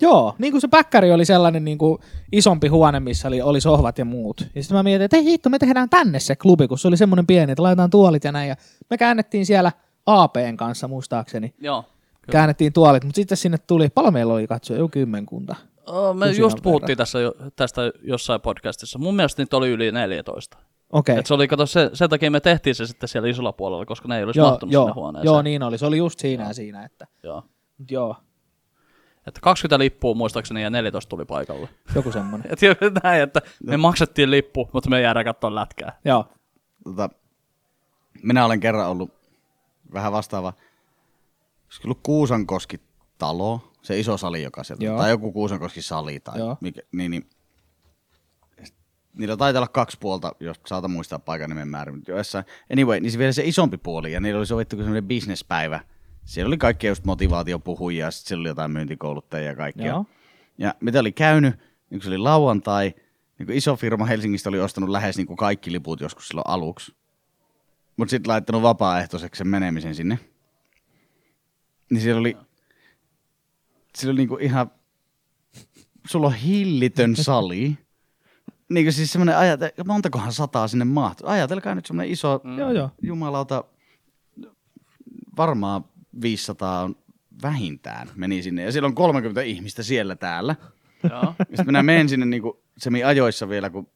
[0.00, 1.98] Joo, niin kuin se päkkäri oli sellainen niin kuin
[2.32, 4.40] isompi huone, missä oli, oli sohvat ja muut.
[4.54, 6.96] Ja sitten mä mietin, että ei hitto, me tehdään tänne se klubi, kun se oli
[6.96, 8.48] semmoinen pieni, että laitetaan tuolit ja näin.
[8.48, 8.56] Ja
[8.90, 9.72] me käännettiin siellä
[10.06, 11.54] APn kanssa muistaakseni.
[11.60, 11.84] Joo.
[12.30, 15.56] Käännettiin tuolit, mutta sitten sinne tuli, paljon meillä oli katsoja, joku kymmenkunta.
[15.86, 16.62] Oh, me Tusinan just verran.
[16.62, 17.18] puhuttiin tässä
[17.56, 18.98] tästä jossain podcastissa.
[18.98, 20.58] Mun mielestä niitä oli yli 14.
[20.92, 21.18] Okei.
[21.18, 24.08] Et se oli, kato, se, sen takia me tehtiin se sitten siellä isolla puolella, koska
[24.08, 25.26] ne ei olisi Joo, mahtunut joo, sinne huoneeseen.
[25.26, 25.78] joo, niin oli.
[25.78, 27.42] Se oli just siinä ja siinä, että Joo.
[27.78, 28.16] mut joo,
[29.26, 31.68] Että 20 lippua muistaakseni ja 14 tuli paikalle.
[31.94, 32.46] joku semmoinen.
[32.52, 35.98] Et jo näin, että me maksettiin lippu, mutta me jäädään katsomaan lätkää.
[36.04, 36.24] joo,
[36.84, 37.08] tota,
[38.22, 39.10] minä olen kerran ollut
[39.92, 40.52] vähän vastaava,
[41.66, 42.80] olisiko ollut Kuusankoski
[43.18, 44.98] talo, se iso sali, joka sieltä, Joo.
[44.98, 46.56] tai joku Kuusankoski sali, tai Joo.
[46.60, 47.30] mikä, niin, niin
[49.18, 52.44] niillä taitaa olla kaksi puolta, jos saata muistaa paikan nimen määrin, mutta jossain.
[52.72, 55.80] Anyway, niin se vielä se isompi puoli, ja niillä oli sovittu semmoinen bisnespäivä.
[56.24, 59.86] Siellä oli kaikkia just motivaatiopuhujia, ja sitten siellä oli jotain myyntikouluttajia ja kaikkia.
[59.86, 60.06] Joo.
[60.58, 61.54] Ja mitä oli käynyt,
[61.90, 62.94] niin kun se oli lauantai,
[63.38, 66.94] niin kun iso firma Helsingistä oli ostanut lähes niin kuin kaikki liput joskus silloin aluksi.
[67.96, 70.18] Mutta sitten laittanut vapaaehtoiseksi sen menemisen sinne.
[71.90, 72.36] Niin siellä oli,
[73.98, 74.70] siellä oli niinku ihan,
[76.06, 77.78] sulla on hillitön sali.
[78.68, 81.28] Niin kuin siis semmoinen ajate, montakohan sataa sinne mahtuu.
[81.28, 82.58] Ajatelkaa nyt semmoinen iso, Mm.
[82.58, 82.90] Joo, joo.
[83.02, 83.64] jumalauta,
[85.36, 85.84] varmaan
[86.22, 86.96] 500 on
[87.42, 88.62] vähintään meni sinne.
[88.62, 90.56] Ja siellä on 30 ihmistä siellä täällä.
[91.10, 91.34] Joo.
[91.48, 93.88] Sitten minä menen sinne niin kuin, semi ajoissa vielä, kun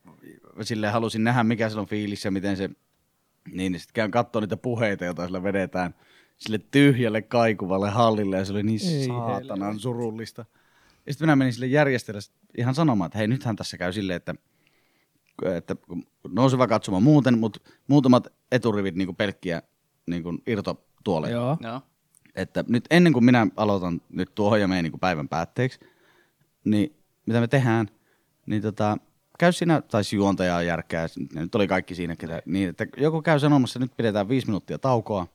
[0.62, 2.70] sille halusin nähdä, mikä siellä on fiilis ja miten se...
[3.52, 5.94] Niin, niin sitten käyn katsoa niitä puheita, joita sillä vedetään
[6.36, 9.82] sille tyhjälle kaikuvalle hallille, ja se oli niin Ei saatanan helvetti.
[9.82, 10.44] surullista.
[11.06, 12.20] Ja sitten minä menin sille järjestellä
[12.58, 14.34] ihan sanomaan, että hei, nythän tässä käy silleen, että,
[15.56, 15.76] että
[16.28, 19.62] nouseva katsoma muuten, mutta muutamat eturivit niin kuin pelkkiä
[20.06, 21.56] niin kuin irtotuoleja Joo.
[21.60, 21.80] Joo.
[22.34, 25.80] että nyt ennen kuin minä aloitan nyt tuohon ja menen niin päivän päätteeksi,
[26.64, 27.88] niin mitä me tehdään,
[28.46, 28.98] niin tota,
[29.38, 33.22] käy siinä, tai juontaja on järkkää, ne nyt oli kaikki siinä, ketä, niin että joku
[33.22, 35.26] käy sanomassa, nyt pidetään viisi minuuttia taukoa,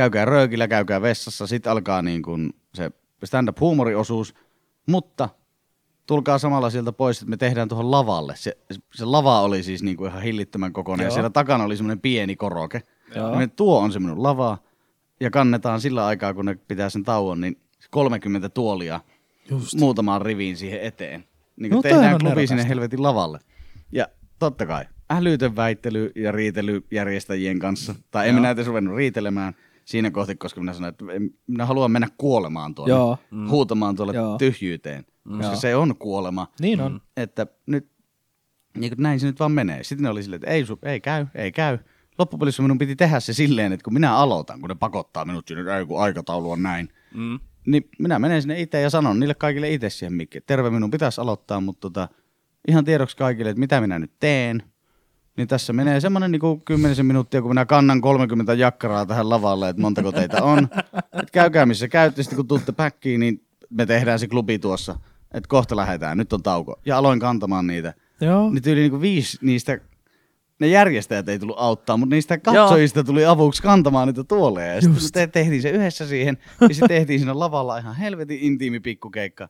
[0.00, 2.90] käykää röökillä, käykää vessassa, sitten alkaa niin kuin se
[3.24, 4.34] stand-up huumoriosuus,
[4.86, 5.28] mutta
[6.06, 8.32] tulkaa samalla sieltä pois, että me tehdään tuohon lavalle.
[8.36, 8.56] Se,
[8.94, 12.36] se lava oli siis niin kuin ihan hillittömän kokoinen, ja siellä takana oli semmoinen pieni
[12.36, 12.82] koroke.
[13.14, 13.36] Joo.
[13.36, 14.58] Me, tuo on semmoinen lava,
[15.20, 17.56] ja kannetaan sillä aikaa, kun ne pitää sen tauon, niin
[17.90, 19.00] 30 tuolia
[19.50, 19.74] Just.
[19.74, 21.24] muutamaan riviin siihen eteen.
[21.56, 23.38] Niin No kuin toi tehdään klubi sinne helvetin lavalle.
[23.92, 24.06] Ja
[24.38, 27.94] totta kai, älytön väittely ja riitely järjestäjien kanssa.
[28.10, 28.40] Tai en Joo.
[28.40, 29.54] minä edes ruvennut riitelemään
[29.90, 31.04] siinä kohti, koska minä sanoin, että
[31.46, 33.18] minä haluan mennä kuolemaan tuonne, Joo.
[33.48, 34.38] huutamaan tuolle Joo.
[34.38, 35.04] tyhjyyteen.
[35.28, 35.56] Koska Joo.
[35.56, 36.46] se on kuolema.
[36.60, 37.00] Niin on.
[37.16, 37.90] Että nyt,
[38.78, 39.84] niin kuin näin se nyt vaan menee.
[39.84, 41.78] Sitten ne oli silleen, että ei, su, ei käy, ei käy.
[42.18, 45.78] Loppupelissä minun piti tehdä se silleen, että kun minä aloitan, kun ne pakottaa minut sinne,
[45.78, 46.88] ei kun aikataulu on näin.
[47.14, 47.40] Mm.
[47.66, 50.40] Niin minä menen sinne itse ja sanon niille kaikille itse siihen mikki.
[50.40, 52.08] Terve, minun pitäisi aloittaa, mutta tota,
[52.68, 54.62] ihan tiedoksi kaikille, että mitä minä nyt teen.
[55.36, 59.82] Niin tässä menee semmoinen niin kymmenisen minuuttia, kun minä kannan 30 jakkaraa tähän lavalle, että
[59.82, 60.68] montako teitä on.
[61.22, 64.98] Et käykää missä käytte, sitten kun tuutte päkkiin, niin me tehdään se klubi tuossa.
[65.34, 66.80] Että kohta lähdetään, nyt on tauko.
[66.86, 67.94] Ja aloin kantamaan niitä.
[68.20, 68.50] Joo.
[68.50, 69.78] Niin tyyli niin viisi niistä,
[70.58, 74.74] ne järjestäjät ei tullut auttaa, mutta niistä katsojista tuli avuksi kantamaan niitä tuoleja.
[74.74, 78.80] Ja sitten te tehtiin se yhdessä siihen, ja sitten tehtiin siinä lavalla ihan helvetin intiimi
[78.80, 79.48] pikkukeikka.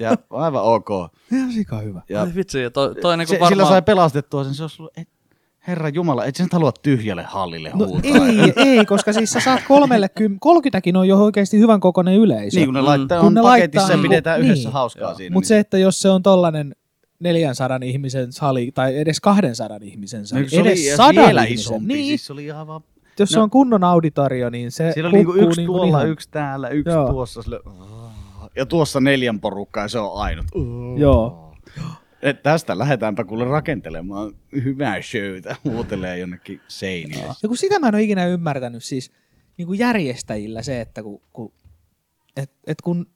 [0.00, 0.88] Ja aivan ok.
[1.32, 2.02] Ihan sika hyvä.
[2.08, 3.52] Ja Ai vitsi, ja toi, toi niinku se, varmaan...
[3.58, 5.08] sillä sai pelastettua sen, se olisi ollut, et,
[5.68, 8.10] herra Jumala, et sä nyt halua tyhjälle hallille No huutaa.
[8.28, 10.36] ei, ei, koska siis sä saat kolmelle kym...
[10.40, 12.58] 30 on jo oikeasti hyvän kokoinen yleisö.
[12.58, 14.72] Niin, kun ne laittaa, Kun on ne paketissa laittaa ja niinku- pidetään yhdessä niin.
[14.72, 15.34] hauskaa siinä.
[15.34, 16.74] Mutta se, että jos se on tollanen
[17.20, 21.44] 400 ihmisen sali, tai edes 200 ihmisen sali, niin, se edes oli ja 100 vielä
[21.44, 22.80] ihmisen, isompi, niin, siis se oli ihan vaan
[23.18, 26.08] jos se no- on kunnon auditorio, niin se Siellä oli niinku yksi niinku tuolla, ihan-
[26.08, 27.08] yksi täällä, yksi Joo.
[27.12, 27.42] tuossa.
[27.42, 27.60] Sille,
[28.56, 30.46] ja tuossa neljän porukkaa ja se on ainut.
[30.98, 31.54] Joo.
[32.22, 34.32] Et tästä lähdetäänpä kuule rakentelemaan
[34.64, 37.34] hyvää showta, huutelee jonnekin seinille.
[37.42, 39.12] Ja kun sitä mä en ole ikinä ymmärtänyt siis
[39.56, 41.52] niin kuin järjestäjillä se, että kun, kun,
[42.36, 43.06] et, et kun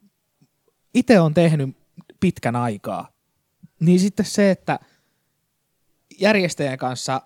[0.93, 1.77] itse on tehnyt
[2.19, 3.11] pitkän aikaa,
[3.79, 4.79] niin sitten se, että
[6.19, 7.21] järjestäjän kanssa,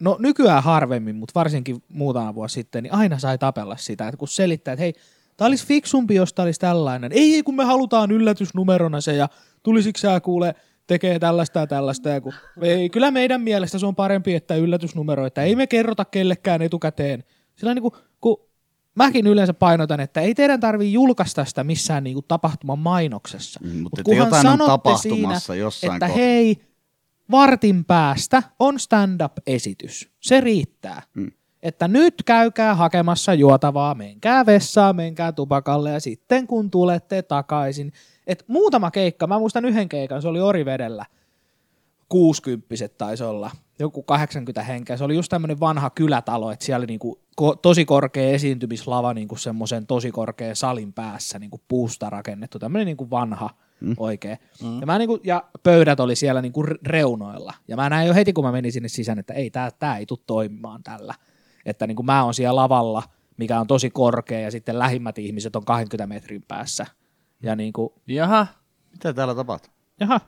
[0.00, 4.28] no nykyään harvemmin, mutta varsinkin muutama vuosi sitten, niin aina sai tapella sitä, että kun
[4.28, 4.94] selittää, että hei,
[5.38, 7.12] tämä olisi fiksumpi, jos tämä olisi tällainen.
[7.14, 9.28] Ei, kun me halutaan yllätysnumerona se ja
[9.62, 10.54] tulisiko sä kuule
[10.86, 12.08] tekee tällaista ja tällaista.
[12.08, 12.32] Ja kun,
[12.62, 17.24] ei, kyllä meidän mielestä se on parempi, että yllätysnumero, että ei me kerrota kellekään etukäteen.
[17.56, 18.48] Sillä niin kuin, kun
[18.94, 23.60] mäkin yleensä painotan, että ei teidän tarvii julkaista sitä missään niin kuin tapahtuman mainoksessa.
[23.62, 26.24] Mm, mutta Mut jotain on tapahtumassa siinä, jossain että kohtaa.
[26.24, 26.56] hei,
[27.30, 30.10] vartin päästä on stand-up-esitys.
[30.20, 31.02] Se riittää.
[31.14, 31.30] Mm.
[31.62, 37.92] Että nyt käykää hakemassa juotavaa, menkää vessaan, menkää tupakalle ja sitten kun tulette takaisin.
[38.26, 41.04] Et muutama keikka, mä muistan yhden keikan, se oli Orivedellä.
[42.08, 44.96] 60 taisi olla, joku 80 henkeä.
[44.96, 49.36] Se oli just tämmöinen vanha kylätalo, että siellä oli niinku ko- tosi korkea esiintymislava niinku
[49.36, 53.50] semmoisen tosi korkean salin päässä, niinku puusta rakennettu, tämmöinen niinku vanha
[53.80, 53.94] mm.
[53.98, 54.38] oikein.
[54.62, 54.80] Mm.
[54.80, 57.54] Ja, mä niinku, ja pöydät oli siellä niinku re- reunoilla.
[57.68, 60.06] Ja mä näin jo heti, kun mä menin sinne sisään, että ei, tää, tää ei
[60.06, 61.14] tule toimimaan tällä.
[61.64, 63.02] Että niinku mä oon siellä lavalla,
[63.36, 66.86] mikä on tosi korkea, ja sitten lähimmät ihmiset on 20 metrin päässä.
[67.42, 68.46] Ja niinku, Jaha.
[68.92, 69.72] Mitä täällä tapahtuu?
[70.00, 70.20] jaha,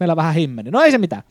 [0.00, 0.70] meillä on vähän himmeni.
[0.70, 1.22] No ei se mitään.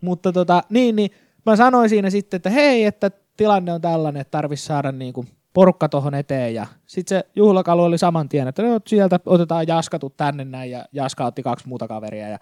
[0.00, 1.10] Mutta tota, niin, niin
[1.46, 5.88] mä sanoin siinä sitten, että hei, että tilanne on tällainen, että tarvitsisi saada niinku porukka
[5.88, 6.54] tuohon eteen.
[6.54, 10.84] Ja sitten se juhlakalu oli saman tien, että no, sieltä otetaan jaskatut tänne näin, ja
[10.92, 12.28] Jaska otti kaksi muuta kaveria.
[12.28, 12.38] Ja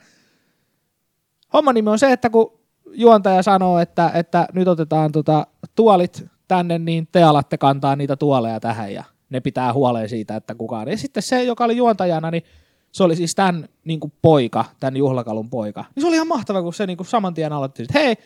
[1.53, 2.61] homman nimi on se, että kun
[2.93, 8.61] juontaja sanoo, että, että nyt otetaan tota tuolit tänne, niin te alatte kantaa niitä tuoleja
[8.61, 10.89] tähän ja ne pitää huoleen siitä, että kukaan.
[10.89, 12.43] Ja sitten se, joka oli juontajana, niin
[12.93, 15.85] se oli siis tämän niin kuin poika, tämän juhlakalun poika.
[15.95, 18.17] Niin se oli ihan mahtava, kun se niin kuin saman tien aloitti, että hei,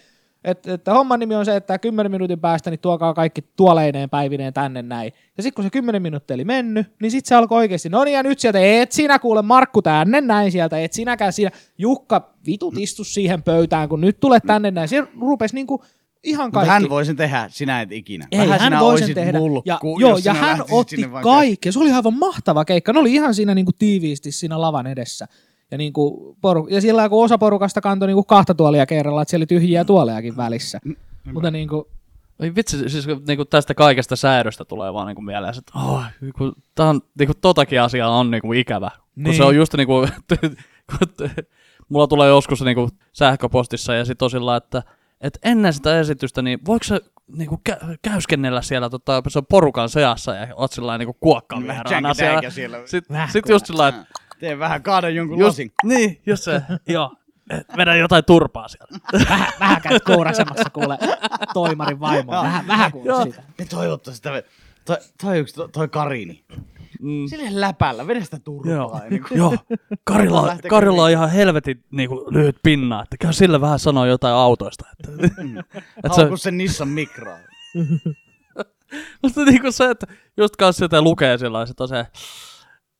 [0.45, 4.53] että, että homman nimi on se, että 10 minuutin päästä niin tuokaa kaikki tuoleineen päivineen
[4.53, 5.12] tänne näin.
[5.36, 8.14] Ja sitten kun se 10 minuuttia oli mennyt, niin sitten se alkoi oikeasti, no niin
[8.14, 12.78] ja nyt sieltä, et sinä kuule Markku tänne näin sieltä, et sinäkään siinä, Jukka vitut
[12.78, 14.88] istu siihen pöytään, kun nyt tulet tänne näin.
[14.88, 15.84] Se rupesi niinku
[16.24, 16.70] ihan Mutta kaikki.
[16.72, 18.26] hän voi sen tehdä, sinä et ikinä.
[18.32, 19.38] Ei, Vähän hän sinä voi sen oisit tehdä.
[19.38, 19.62] mulkku,
[20.01, 21.72] ja, joo, ja hän otti kaikki.
[21.72, 22.93] Se oli aivan mahtava keikka.
[22.93, 25.26] Ne oli ihan siinä niinku tiiviisti siinä lavan edessä.
[25.71, 29.43] Ja, niinku poru- ja sillä kun osa porukasta kantoi niinku kahta tuolia kerralla, että siellä
[29.43, 30.81] oli tyhjiä tuolejakin välissä.
[31.33, 31.89] Mutta niinku,
[32.43, 36.53] Oi vitsi, siis kun niinku tästä kaikesta säädöstä tulee vaan niinku mieleen, että oh, niinku,
[36.75, 38.91] tää on, niinku, totakin asiaa on niinku ikävä.
[39.16, 39.25] Niin.
[39.25, 39.49] Kun se Niin.
[39.49, 40.07] on just niinku,
[40.99, 41.31] kun
[41.89, 44.83] mulla tulee joskus niinku sähköpostissa ja sit on sillä, että
[45.21, 47.01] et ennen sitä esitystä, niin voiko se
[47.37, 51.62] niinku kä- käyskennellä siellä tota, se on porukan seassa ja oot sillä niinku kuokkaan
[52.14, 52.51] siellä.
[52.51, 52.79] siellä.
[52.87, 54.05] Sit, Vähän sit just sillä, että
[54.41, 55.72] Tee vähän kaada jonkun just, lasin.
[55.84, 57.16] niin, just se, joo,
[57.76, 58.99] vedä jotain turpaa siellä.
[59.28, 60.99] vähän, vähän käyt kourasemassa kuule
[61.55, 62.43] toimarin vaimoa.
[62.43, 63.22] Vähän, vähän kuule Joo.
[63.22, 63.43] siitä.
[63.59, 64.43] Me toivottavasti sitä,
[64.84, 66.45] toi, toi, yksi, toi, toi Karini.
[67.01, 67.26] Mm.
[67.26, 68.72] Sille läpällä, vedä sitä turpaa.
[68.72, 69.57] Joo, ja Niin kuin, joo.
[70.05, 74.84] Karilla, Karilla on ihan helvetin niinku, lyhyt pinna, että käy sille vähän sanoa jotain autoista.
[74.93, 75.12] Että,
[76.05, 77.38] että se, sen Nissan Micraa.
[79.22, 82.07] mutta niinku se, että just kanssa sitä lukee sillä että se,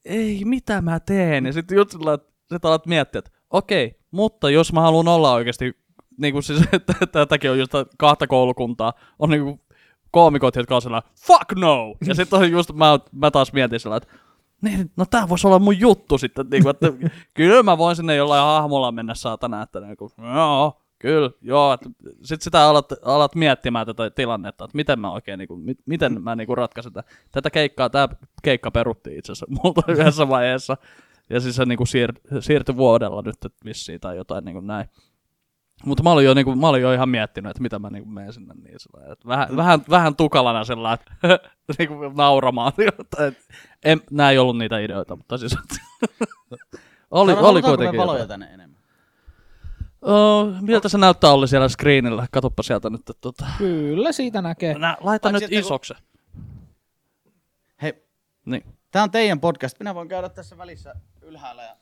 [0.05, 1.46] ei, mitä mä teen?
[1.46, 5.72] Ja sitten että sit alat miettiä, että okei, mutta jos mä haluan olla oikeasti,
[6.16, 6.61] niin kuin siis,
[7.12, 9.61] tätäkin on just kahta koulukuntaa, on niinku
[10.11, 11.94] koomikot, jotka on sellainen, fuck no!
[12.07, 14.14] Ja sitten on just, mä, mä taas mietin sillä, että
[14.62, 16.92] niin, no tää voisi olla mun juttu sitten, niin kuin, että
[17.34, 21.78] kyllä mä voin sinne jollain hahmolla mennä saatana, että niin kuin, joo, kyllä, joo.
[22.22, 26.22] Sitten sitä alat, alat miettimään tätä tilannetta, että miten mä oikein, niin kuin, mit, miten
[26.22, 27.09] mä niin kuin ratkaisen tätä.
[27.32, 28.09] Tätä keikkaa, tämä
[28.42, 30.76] keikka peruttiin itse asiassa multa yhdessä vaiheessa.
[31.30, 34.66] Ja siis se niin kuin siir, siirtyi vuodella nyt että vissiin tai jotain niin kuin
[34.66, 34.88] näin.
[35.84, 38.32] Mutta mä olin jo, niinku, mä olin jo ihan miettinyt, että mitä mä niinku menen
[38.32, 41.38] sinne niin sillä, että vähän, vähän, vähän tukalana sillä että
[41.78, 42.72] niinku nauramaan.
[42.98, 43.32] että
[43.84, 45.57] en, nää ei ollut niitä ideoita, mutta siis
[47.11, 48.59] oli, oli kuitenkin valoja tänne.
[50.03, 52.26] Oh, miltä se näyttää oli siellä screenillä?
[52.30, 53.01] Katoppa sieltä nyt.
[53.01, 53.46] Että, tota.
[53.59, 54.78] Kyllä siitä näkee.
[54.78, 55.94] Nää, laita Paitsi, nyt kun- isoksi.
[57.82, 58.05] Hei,
[58.46, 58.64] Niin.
[58.90, 59.76] tää on teidän podcast.
[59.80, 61.76] Minä voin käydä tässä välissä ylhäällä ja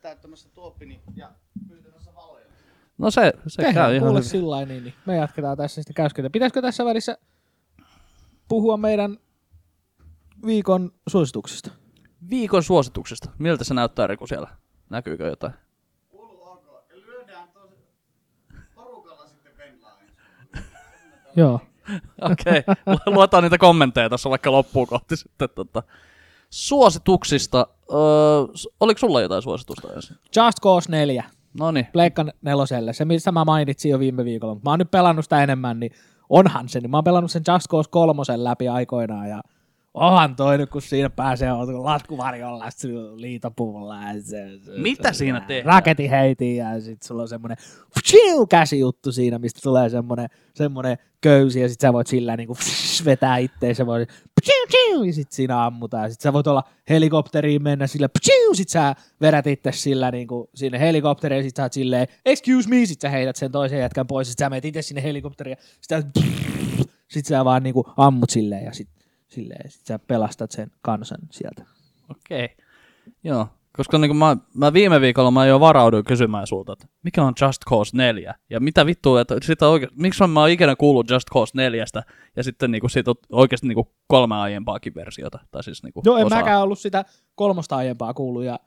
[0.00, 1.30] täyttämässä tuoppini ja
[1.68, 2.44] pyytämässä valoja.
[2.98, 4.30] No se, se käy Tehdään ihan kuule hyvin.
[4.30, 6.30] sillä niin, niin me jatketaan tässä sitten käyskentä.
[6.30, 7.18] Pitäisikö tässä välissä
[8.48, 9.18] puhua meidän
[10.46, 11.70] viikon suosituksista?
[12.30, 13.30] Viikon suosituksista.
[13.38, 14.48] Miltä se näyttää Riku siellä?
[14.90, 15.52] Näkyykö jotain?
[17.06, 17.74] Lyödään tosi
[18.74, 19.96] porukalla sitten venlaan.
[21.36, 21.60] Joo.
[22.32, 22.96] Okei, okay.
[23.06, 25.48] luetaan niitä kommentteja tässä vaikka loppuun kohti sitten.
[25.54, 25.82] Tota.
[26.50, 27.66] Suosituksista.
[27.92, 27.98] Öö,
[28.80, 30.10] oliko sulla jotain suositusta edes?
[30.36, 31.24] Just Cause 4,
[31.60, 31.86] No niin.
[31.92, 35.42] Pleikka neloselle, se missä mä mainitsin jo viime viikolla, mutta mä oon nyt pelannut sitä
[35.42, 35.92] enemmän, niin
[36.28, 39.40] onhan se, niin mä oon pelannut sen Just Cause kolmosen läpi aikoinaan ja
[39.94, 42.68] onhan toi nyt, kun siinä pääsee on latkuvarjolla
[43.16, 44.02] liitopuvulla.
[44.02, 45.74] Ja se, se, Mitä se, siinä tehdään?
[45.74, 47.56] Raketin heitiin ja sit sulla on semmonen
[48.00, 52.56] pšiu, käsijuttu siinä, mistä tulee semmonen, semmonen köysi ja sit sä voit sillä niinku
[53.04, 54.06] vetää itteen semmoinen
[54.40, 56.02] pšiu, pšiu, ja sit siinä ammutaan.
[56.02, 58.08] Ja sit sä voit olla helikopteriin mennä sillä
[58.52, 62.86] sit sä vedät itse sillä niinku sinne helikopteriin ja sit sä oot silleen excuse me,
[62.86, 65.88] sit sä heität sen toisen jätkän pois, sit sä menet itse sinne helikopteriin ja sit
[65.88, 66.02] sä,
[67.08, 68.88] sit sä vaan niinku ammut silleen ja sit,
[69.34, 71.64] silleen, sit sä pelastat sen kansan sieltä.
[72.10, 72.44] Okei.
[72.44, 72.56] Okay.
[73.24, 73.48] Joo.
[73.76, 77.62] Koska niin mä, mä, viime viikolla mä jo varauduin kysymään sulta, että mikä on Just
[77.68, 78.34] Cause 4?
[78.50, 81.84] Ja mitä vittua, että sitä oike- miksi mä oon ikinä kuullut Just Cause 4
[82.36, 85.38] ja sitten niin kuin, siitä on oikeasti niin kuin kolme aiempaakin versiota.
[85.50, 86.38] Tai siis, niin kuin, Joo, en osaa.
[86.38, 87.04] mäkään ollut sitä
[87.34, 88.58] kolmosta aiempaa kuullut ja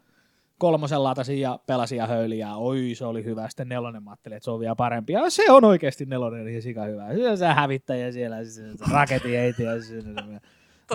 [0.57, 3.49] kolmosen latasin ja pelasin ja höylin ja oi se oli hyvä.
[3.49, 5.13] Sitten nelonen mä ajattelin, että se on vielä parempi.
[5.13, 7.13] Ja se on oikeasti nelonen niin sika hyvä.
[7.15, 8.61] Se on se hävittäjä siellä, se,
[8.91, 9.73] raketin heiti ja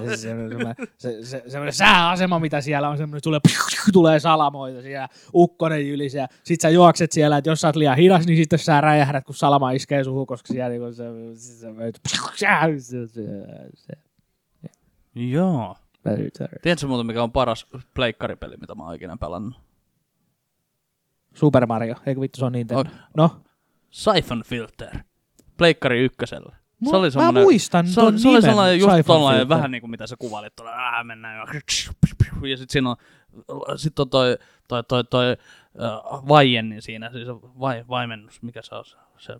[0.00, 3.40] se, se, se, se, se, se, se, semmoinen sääasema, mitä siellä on, semmoinen, tulee,
[3.92, 7.96] tulee salamoita siellä, ukkonen jylis ja sit sä juokset siellä, että jos sä oot liian
[7.96, 11.72] hidas, niin sitten sä räjähdät, kun salama iskee suhu, koska siellä niinku se, se, se,
[12.34, 13.22] se, se, se,
[13.74, 13.92] se,
[15.14, 15.76] Joo.
[16.62, 19.54] Tiedätkö muuten, mikä on paras pleikkaripeli, mitä mä oon ikinä pelannut?
[21.34, 22.80] Super Mario, eikö vittu se on Nintendo?
[22.80, 22.90] On.
[23.16, 23.40] No,
[23.90, 24.98] Siphon Filter.
[25.56, 26.56] Pleikkari ykkösellä.
[26.82, 29.90] Mu- Se oli mä muistan se, ton se oli sellainen just tollainen vähän niin kuin
[29.90, 31.46] mitä sä kuvailit tuolla, ää, mennään ja,
[32.50, 32.96] ja sit siinä on,
[33.76, 35.36] sit on toi, toi, toi, toi
[35.82, 37.28] äh, vaiennin siinä, siis
[37.60, 39.36] vai, vaimennus, mikä se on se, se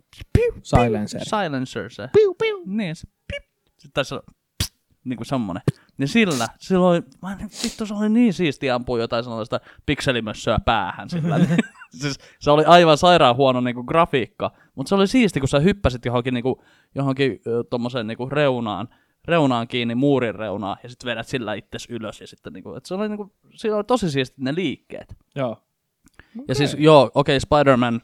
[0.63, 1.21] Silencer.
[1.25, 2.09] silencer se.
[2.13, 2.63] Piu, piu.
[2.65, 3.39] Niin, se piu.
[3.77, 4.21] Sitten tässä on
[5.03, 5.63] niin kuin semmonen.
[5.97, 11.09] Niin sillä, oli, mä en, vittu se oli niin siisti ampua jotain sellaista pikselimössöä päähän
[11.09, 11.39] sillä.
[12.01, 15.59] siis se oli aivan sairaan huono niin kuin grafiikka, mutta se oli siisti, kun sä
[15.59, 16.55] hyppäsit johonkin, niin kuin,
[16.95, 18.87] johonkin tommoseen niin kuin reunaan,
[19.25, 22.21] reunaan kiinni, muurin reunaan, ja sitten vedät sillä itses ylös.
[22.21, 25.15] Ja sitten, niin kuin, että se oli, niin kuin, siinä oli tosi siisti ne liikkeet.
[25.35, 25.63] Joo.
[26.47, 28.01] Ja siis joo, okei, okay, Spider-Man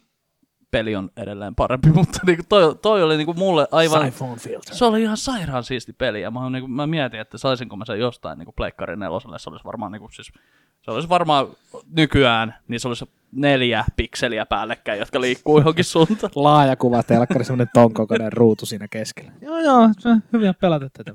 [0.72, 4.07] peli on edelleen parempi, mutta niinku toi, toi oli niinku mulle aivan...
[4.07, 4.76] iPhone filter.
[4.76, 7.99] Se oli ihan sairaan siisti peli, ja mä, niinku, mä mietin, että saisinko mä sen
[7.99, 10.32] jostain niinku Pleikkari neloselle, se olisi varmaan niinku siis...
[10.82, 11.47] Se olisi varmaan
[11.95, 16.32] nykyään, niin se olisi neljä pikseliä päällekkäin, jotka liikkuu johonkin suuntaan.
[16.36, 19.32] Laaja kuva telkkari, semmonen ton kokoinen ruutu siinä keskellä.
[19.41, 21.11] Joo, joo, se on hyviä pelata tätä.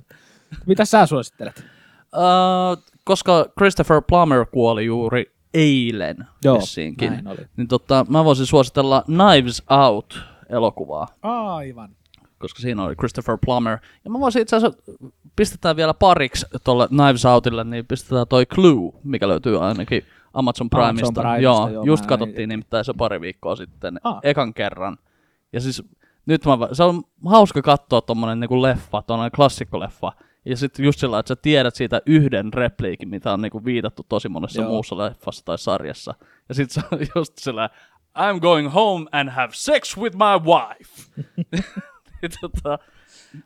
[0.67, 1.65] Mitä sä suosittelet?
[2.17, 7.39] Uh, koska Christopher Plummer kuoli juuri eilen Joo, vissiinkin, näin oli.
[7.57, 11.07] niin tota, mä voisin suositella Knives Out-elokuvaa.
[11.23, 11.91] Aivan.
[12.39, 13.79] koska siinä oli Christopher Plummer.
[14.05, 14.79] Ja mä voisin itse asiassa,
[15.37, 20.03] pistetään vielä pariksi tuolle Knives Outille, niin pistetään toi Clue, mikä löytyy ainakin
[20.35, 20.89] Amazon Primesta.
[20.91, 24.19] Amazon Primesta, joo, joo, just katsottiin nimittäin se pari viikkoa sitten, Ah.
[24.23, 24.97] ekan kerran.
[25.53, 25.83] Ja siis
[26.27, 30.13] nyt mä, se on hauska katsoa tommonen niinku leffa, tommonen klassikkoleffa.
[30.45, 34.29] Ja sitten just sillä, että sä tiedät siitä yhden repliikin, mitä on niinku viitattu tosi
[34.29, 34.71] monessa Joo.
[34.71, 36.15] muussa leffassa tai sarjassa.
[36.49, 37.71] Ja sitten se on just sillä,
[38.19, 41.23] I'm going home and have sex with my wife.
[42.41, 42.79] Tota,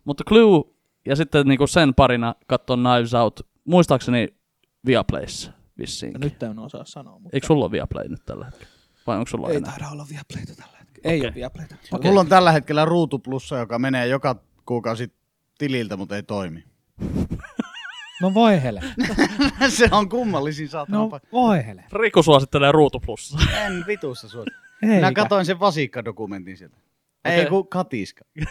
[0.05, 0.63] mutta Clue
[1.05, 4.27] ja sitten niinku sen parina katsoa Knives Out, muistaakseni
[4.85, 6.13] Viaplayssa vissiin.
[6.19, 8.73] Nyt en osaa sanoa, mutta Eikö sulla ole Viaplay nyt tällä hetkellä?
[9.07, 9.71] Vai onko sulla ei enää?
[9.71, 11.11] taida olla Viaplayta tällä hetkellä.
[11.11, 11.27] Ei Okei.
[11.27, 11.75] ole Viaplayta.
[11.91, 12.09] Okay.
[12.09, 14.35] Mulla on tällä hetkellä ruutuplussa, joka menee joka
[14.65, 15.13] kuukausi
[15.57, 16.63] tililtä, mutta ei toimi.
[18.21, 18.81] No voi hele.
[19.69, 21.83] se on kummallisin saatana No voi hele.
[21.93, 23.37] Riku suosittelee Ruutu Plussa.
[23.65, 24.47] En vitussa suot.
[24.83, 26.77] Ei, Minä katoin sen vasikkadokumentin sieltä.
[27.25, 27.49] Ei Okei.
[27.49, 28.25] kun katiska.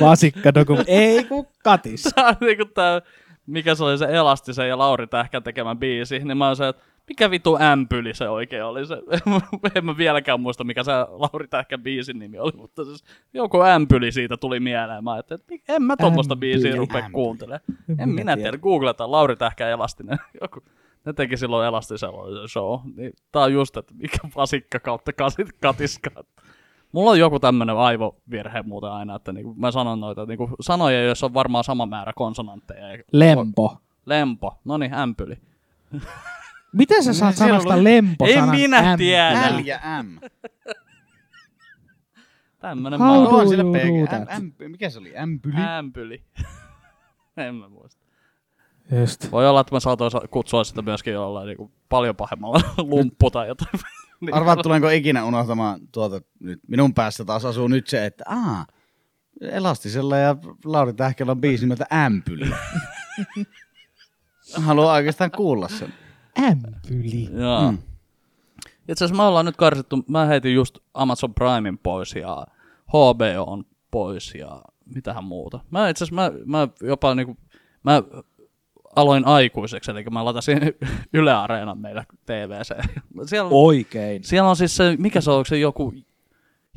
[0.00, 0.78] Vasikka dokum.
[0.86, 2.02] Ei kun katis.
[2.02, 3.02] Tää on niinku tää,
[3.46, 6.82] mikä se oli se Elastisen ja Lauri Tähkän tekemä biisi, niin mä oon se, että
[7.08, 8.86] mikä vitu ämpyli se oikein oli.
[8.86, 8.94] Se,
[9.74, 13.04] en mä vieläkään muista, mikä se Lauri Tähkän biisin nimi oli, mutta siis
[13.34, 15.04] joku ämpyli siitä tuli mieleen.
[15.04, 15.38] Mä että
[15.68, 16.36] en mä Ämpyli.
[16.38, 17.12] biisiä rupea Ämpyli.
[17.12, 17.60] kuuntelemaan.
[17.98, 20.18] En minä tiedä, googletaan Lauri Tähkä Elastinen.
[20.42, 20.60] Joku,
[21.04, 22.80] ne teki silloin Elastisella show.
[22.96, 26.10] Niin, tää on just, että mikä vasikka kautta kasit- katiska.
[26.92, 31.26] Mulla on joku tämmönen aivovirhe muuten aina, että niinku, mä sanon noita niinku, sanoja, joissa
[31.26, 32.88] on varmaan sama määrä konsonantteja.
[32.96, 33.76] Ja- Lempo.
[34.06, 34.58] Lempo.
[34.64, 35.38] No niin, ämpyli.
[36.72, 38.98] Miten sä saat Siellä sanasta oli- lempo En minä M?
[38.98, 39.56] tiedä.
[39.56, 40.16] L ja M.
[42.58, 43.26] Tämmönen mä oon.
[43.34, 44.42] On sille PG.
[44.42, 45.18] M, mikä se oli?
[45.18, 45.56] Ämpyli?
[45.78, 46.22] Ämpyli.
[47.36, 48.06] en mä muista.
[49.00, 49.32] Just.
[49.32, 52.60] Voi olla, että mä saatoin sa- kutsua sitä myöskin jollain niinku, paljon pahemmalla
[52.92, 53.70] lumppu tai jotain.
[54.20, 54.34] Niin.
[54.34, 56.60] Arvaat, tulenko ikinä unohtamaan tuota nyt.
[56.68, 58.66] Minun päässä taas asuu nyt se, että aa,
[59.40, 62.50] Elastisella ja Lauri Tähkellä on biisi nimeltä Ämpyli.
[64.56, 65.94] Haluan oikeastaan kuulla sen.
[66.44, 67.28] Ämpyli.
[67.32, 67.70] Joo.
[67.70, 67.78] Mm.
[68.88, 72.46] Itse asiassa me ollaan nyt karsittu, mä heitin just Amazon Primein pois ja
[72.88, 74.62] HBO on pois ja
[74.94, 75.60] mitähän muuta.
[75.70, 77.36] Mä itse asiassa, mä, mä jopa niinku,
[77.82, 78.02] mä
[78.96, 80.60] aloin aikuiseksi, eli mä latasin
[81.12, 82.74] Yle Areenan meillä TVC.
[83.26, 84.24] Siellä, Oikein.
[84.24, 85.94] siellä on siis se, mikä se on, onko se joku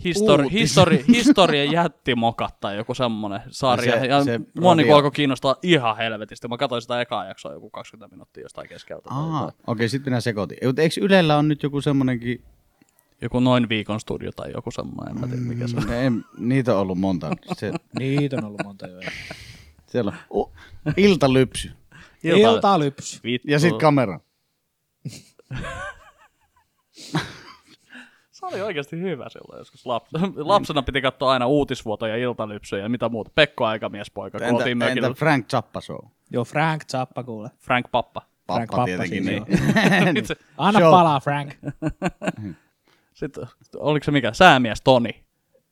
[0.06, 4.00] histori, histori, historian jättimokat tai joku semmonen sarja.
[4.00, 6.48] Se- ja se mua niinku radio- alkoi kiinnostaa ihan helvetisti.
[6.48, 9.10] Mä katsoin sitä ekaa jaksoa joku 20 minuuttia jostain keskeltä.
[9.10, 10.58] Okei, okay, sitten minä sekoitin.
[10.62, 12.44] Ei, Mutta eikö Ylellä on nyt joku semmonenkin,
[13.22, 15.94] Joku noin viikon studio tai joku semmoinen, en mä tiedä mikä se on.
[15.94, 17.32] en, niitä on ollut monta.
[17.58, 19.00] Se, Niitä on ollut monta jo.
[19.88, 20.54] siellä on uh,
[20.98, 21.72] iltalypsy.
[22.24, 23.20] Iltalypsy.
[23.24, 23.52] Vittu.
[23.52, 24.20] Ja sitten kamera.
[28.40, 33.10] Se oli oikeasti hyvä silloin joskus laps- lapsena piti katsoa aina uutisvuotoja, iltalypsyjä ja mitä
[33.10, 33.32] muuta.
[33.36, 35.08] Pekko Aikamiespoika, kun Entä, mökillä.
[35.08, 36.06] entä Frank Zappa Show?
[36.32, 37.50] Joo, Frank Zappa kuule.
[37.60, 38.22] Frank Pappa.
[38.48, 39.24] Pappa, Frank Pappa tietenkin.
[39.24, 39.46] siis,
[40.14, 40.26] Niin.
[40.58, 40.92] Anna Show.
[40.92, 41.54] palaa, Frank.
[43.14, 44.34] sitten, oliko se mikä?
[44.34, 45.24] Säämies Toni.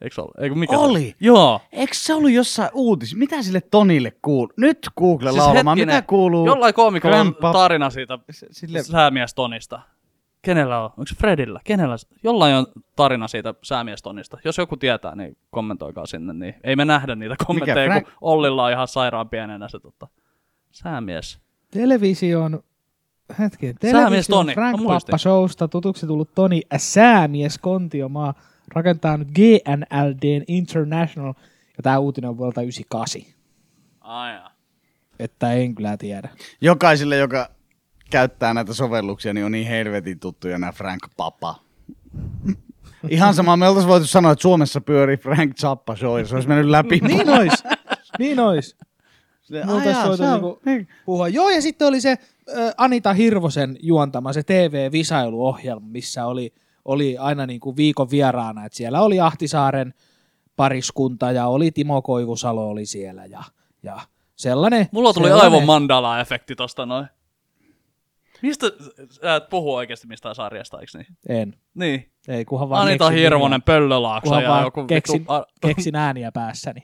[0.01, 0.39] Eikö se ollut?
[0.39, 1.15] Eikö mikä se Oli.
[1.19, 1.61] Joo.
[1.71, 3.15] Eikö se ollut jossain uutis?
[3.15, 4.53] Mitä sille Tonille kuuluu?
[4.57, 5.77] Nyt Google Siis laulamaan.
[5.77, 6.45] hetkinen, Mitä kuuluu?
[6.47, 8.19] Jollain koomikolla on tarina siitä
[8.51, 9.79] Sille, säämies Tonista.
[10.47, 10.85] Kenellä on?
[10.85, 11.59] Onko se Fredillä?
[11.63, 11.95] Kenellä?
[12.23, 14.37] Jollain on tarina siitä säämies Tonista.
[14.43, 16.33] Jos joku tietää, niin kommentoikaa sinne.
[16.33, 20.07] Niin ei me nähdä niitä kommentteja, Frank- kun Ollilla on ihan sairaan pienenä se tota,
[20.71, 21.39] säämies.
[21.71, 22.63] Television,
[23.39, 24.77] hetki, Säämies television Toni, Frank.
[24.87, 28.33] Pappa Showsta tutuksi tullut Toni Säämies Kontiomaa
[28.75, 31.33] rakentaa nyt GNLD International,
[31.77, 33.21] ja tämä uutinen on vuodelta 98.
[34.01, 34.51] Aina.
[35.19, 36.29] Että en kyllä tiedä.
[36.61, 37.56] jokaiselle, joka
[38.09, 41.55] käyttää näitä sovelluksia, niin on niin helvetin tuttuja nämä Frank Papa.
[43.09, 46.69] Ihan sama, me oltaisiin voitu sanoa, että Suomessa pyörii Frank Zappa show, se olisi mennyt
[46.69, 46.99] läpi.
[46.99, 47.63] Niin ois.
[48.19, 48.77] Niin ois.
[49.41, 51.27] Silleen, Multa "Ai olisi jaa, voitu se on- niinku niin." puhua.
[51.27, 56.53] Joo, ja sitten oli se äh, Anita Hirvosen juontama, se TV-visailuohjelma, missä oli,
[56.85, 59.93] oli aina niinku viikon vieraana, että siellä oli Ahtisaaren
[60.55, 63.43] pariskunta ja oli Timo Koivusalo oli siellä ja,
[63.83, 63.99] ja
[64.35, 64.87] sellainen.
[64.91, 67.07] Mulla tuli sellainen, aivan mandala-efekti tosta noin.
[68.41, 68.67] Mistä,
[69.09, 71.17] sä et puhu oikeasti mistään sarjasta, eikö niin?
[71.29, 71.53] En.
[71.73, 72.11] Niin.
[72.27, 73.61] Ei, kunhan vaan Anita keksin Hirvonen.
[73.61, 75.33] Pöllölaakso ja vaan joku keksin, vittu...
[75.33, 76.83] a- keksin ääniä päässäni.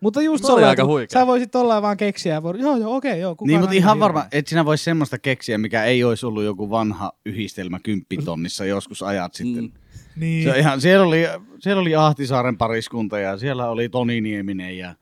[0.00, 1.20] Mutta just Se oli sellainen, aika huikea.
[1.20, 3.36] Sä voisit olla vaan keksiä ja voi, joo, joo, okei, joo.
[3.36, 6.70] kuka Niin, mutta ihan varma, että sinä voisi semmoista keksiä, mikä ei olisi ollut joku
[6.70, 9.64] vanha yhdistelmä kymppitonnissa joskus ajat sitten.
[9.64, 9.72] Mm.
[10.16, 10.44] Niin.
[10.52, 11.24] Se ihan, siellä, oli,
[11.58, 14.94] siellä oli Ahtisaaren pariskunta ja siellä oli Toni Nieminen ja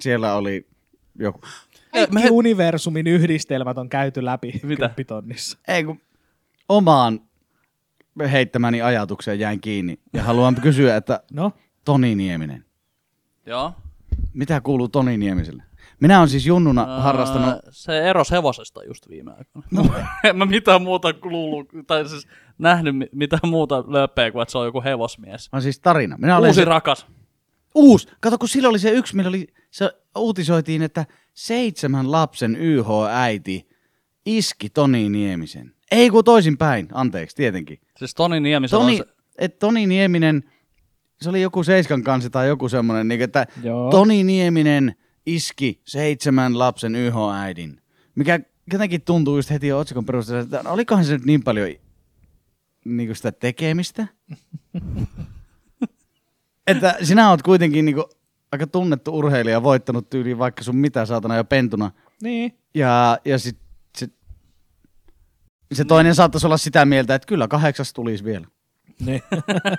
[0.00, 0.66] siellä oli
[1.18, 1.40] joku...
[1.96, 4.86] Kaikki universumin yhdistelmät on käyty läpi Mitä?
[4.88, 5.58] kymppitonnissa.
[5.68, 6.00] Ei kun
[6.68, 7.20] omaan
[8.32, 11.52] heittämäni ajatukseen jäin kiinni ja haluan kysyä, että No,
[11.84, 12.64] Toni Nieminen,
[13.46, 13.72] Joo.
[14.34, 15.62] mitä kuuluu Toni Niemiselle?
[16.00, 17.54] Minä olen siis junnuna Ää, harrastanut...
[17.70, 19.68] Se eros hevosesta just viime aikoina.
[19.70, 19.86] No.
[20.24, 22.28] en mä mitään muuta kuullut, tai siis
[22.58, 25.48] nähnyt mi- mitään muuta löppeä kuin, että se on joku hevosmies.
[25.52, 26.16] On siis tarina.
[26.18, 27.06] Minä olen Uusi se, rakas.
[27.76, 28.08] Uus.
[28.20, 33.68] Kato, kun silloin oli se yksi, millä oli, se uutisoitiin, että seitsemän lapsen YH-äiti
[34.26, 35.72] iski Toni Niemisen.
[35.90, 37.78] Ei kun toisinpäin, anteeksi, tietenkin.
[37.98, 39.14] Siis Toni Niemisellä Toni, on se...
[39.38, 40.44] et Toni Nieminen,
[41.20, 43.90] se oli joku Seiskan kanssa tai joku semmoinen, niin että Joo.
[43.90, 44.94] Toni Nieminen
[45.26, 47.80] iski seitsemän lapsen YH-äidin.
[48.14, 48.40] Mikä
[48.72, 51.68] jotenkin tuntuu just heti jo otsikon perusteella, että olikohan se nyt niin paljon
[52.84, 54.06] niin sitä tekemistä?
[56.66, 58.06] että sinä oot kuitenkin niin kuin,
[58.52, 61.90] aika tunnettu urheilija, voittanut tyyliin vaikka sun mitä saatana jo pentuna.
[62.22, 62.58] niin.
[62.74, 63.58] Ja, ja sit,
[63.98, 64.12] sit,
[65.74, 68.46] se toinen saattaisi olla sitä mieltä, että kyllä kahdeksas tulisi vielä.
[69.00, 69.22] niin.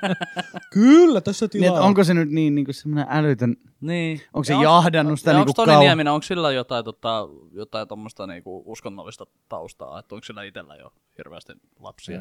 [0.73, 1.81] Kyllä, tässä Niin, tilaa.
[1.81, 4.21] onko se nyt niin, niin kuin semmoinen älytön, Niin.
[4.33, 5.79] onko se Ja jahdannut sitä ja niin onko kuin Toni?
[5.79, 10.93] Nieminen, onko sillä jotain, tota, jotain tommoista niinku uskonnollista taustaa, että onko sillä itsellä jo
[11.17, 12.19] hirveästi lapsia?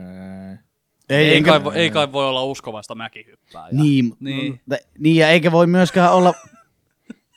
[1.10, 1.28] Ei.
[1.28, 3.68] Ei, enkä- kai, ei kai voi olla uskovasta mäkihyppää.
[3.72, 4.60] Niin, Niin.
[4.66, 4.80] niin.
[4.98, 6.34] niin, ja eikä voi myöskään olla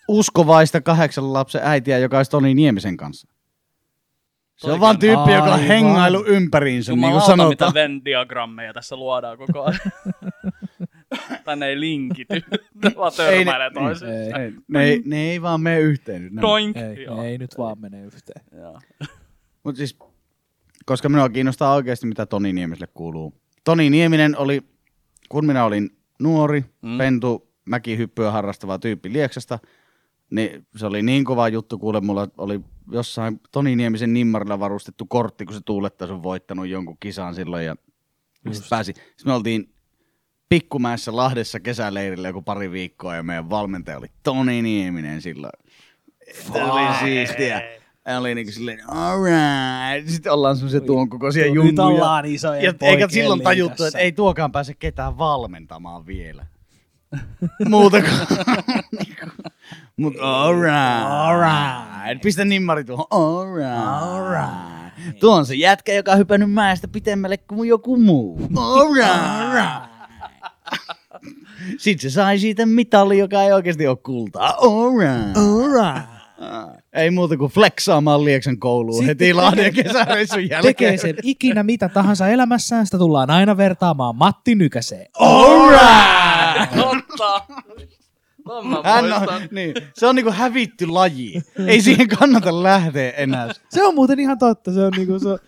[0.07, 3.27] uskovaista kahdeksan lapsen äitiä, joka olisi Toni Niemisen kanssa.
[4.57, 7.73] Se on Toikin vaan tyyppi, joka on hengailu ympäriinsä, niin kuin Jumalauta, mitä sanotaan.
[7.73, 9.79] Venn-diagrammeja tässä luodaan koko ajan.
[11.45, 12.33] Tänne ei linkity,
[12.83, 14.37] ne vaan törmäilee toisiinsa.
[14.39, 14.43] Ei.
[14.43, 16.41] Ei, ne, ei, ne ei vaan mene yhteen nyt.
[16.41, 16.77] Doink.
[16.77, 17.23] Ei, Joo.
[17.23, 18.41] ei nyt vaan mene yhteen.
[18.61, 18.79] Joo.
[19.63, 19.97] Mut siis,
[20.85, 23.33] koska minua kiinnostaa oikeasti, mitä Toni Niemiselle kuuluu.
[23.63, 24.61] Toni Nieminen oli,
[25.29, 25.89] kun minä olin
[26.19, 26.97] nuori, Mm.
[26.97, 29.59] pentu, mäkihyppyä harrastava tyyppi Lieksasta,
[30.29, 32.59] niin se oli niin kova juttu, kuule, mulla oli
[32.91, 37.75] jossain Toni Niemisen nimmarilla varustettu kortti, kun se tuulettaisi on voittanut jonkun kisan silloin, ja
[38.51, 38.93] sitten pääsi.
[38.93, 39.73] Sitten me oltiin
[40.49, 45.53] Pikkumäessä Lahdessa kesäleirillä joku pari viikkoa, ja meidän valmentaja oli Toni Nieminen silloin.
[46.33, 47.78] Se oli siistiä.
[48.09, 50.09] Ja oli niinku silleen, alright.
[50.09, 51.85] Sitten ollaan semmoisia tuon kokoisia Nyt junnuja.
[51.87, 53.87] ollaan isojen Ja eikä silloin tajuttu, liigassa.
[53.87, 56.45] että ei tuokaan pääse ketään valmentamaan vielä.
[57.69, 58.11] Muuta kuin...
[59.97, 61.05] Mut alright.
[61.09, 62.21] Alright.
[62.23, 63.05] Pistä nimmari tuohon.
[63.11, 63.87] Alright.
[63.87, 65.19] Alright.
[65.19, 68.41] Tuo on se jätkä, joka on hypännyt mäestä pitemmälle kuin joku muu.
[68.57, 69.89] Alright.
[71.77, 74.49] Sitten se sai siitä mitali, joka ei oikeasti ole kultaa.
[74.57, 75.37] Alright.
[75.37, 76.09] Alright.
[76.93, 80.61] Ei muuta kuin flexaamaan Lieksan kouluun Sitten heti Lahden kesäreissun jälkeen.
[80.61, 85.07] Tekee sen ikinä mitä tahansa elämässään, sitä tullaan aina vertaamaan Matti Nykäseen.
[85.19, 86.75] Alright!
[86.75, 87.41] Totta.
[88.49, 91.41] Ton mä Hän on, niin, se on niinku hävitty laji.
[91.67, 93.49] Ei siihen kannata lähteä enää.
[93.69, 94.71] Se on muuten ihan totta.
[94.71, 95.39] Se on niinku, se on,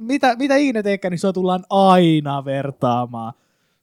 [0.00, 3.32] mitä, mitä ikinä teekään, niin se tullaan aina vertaamaan.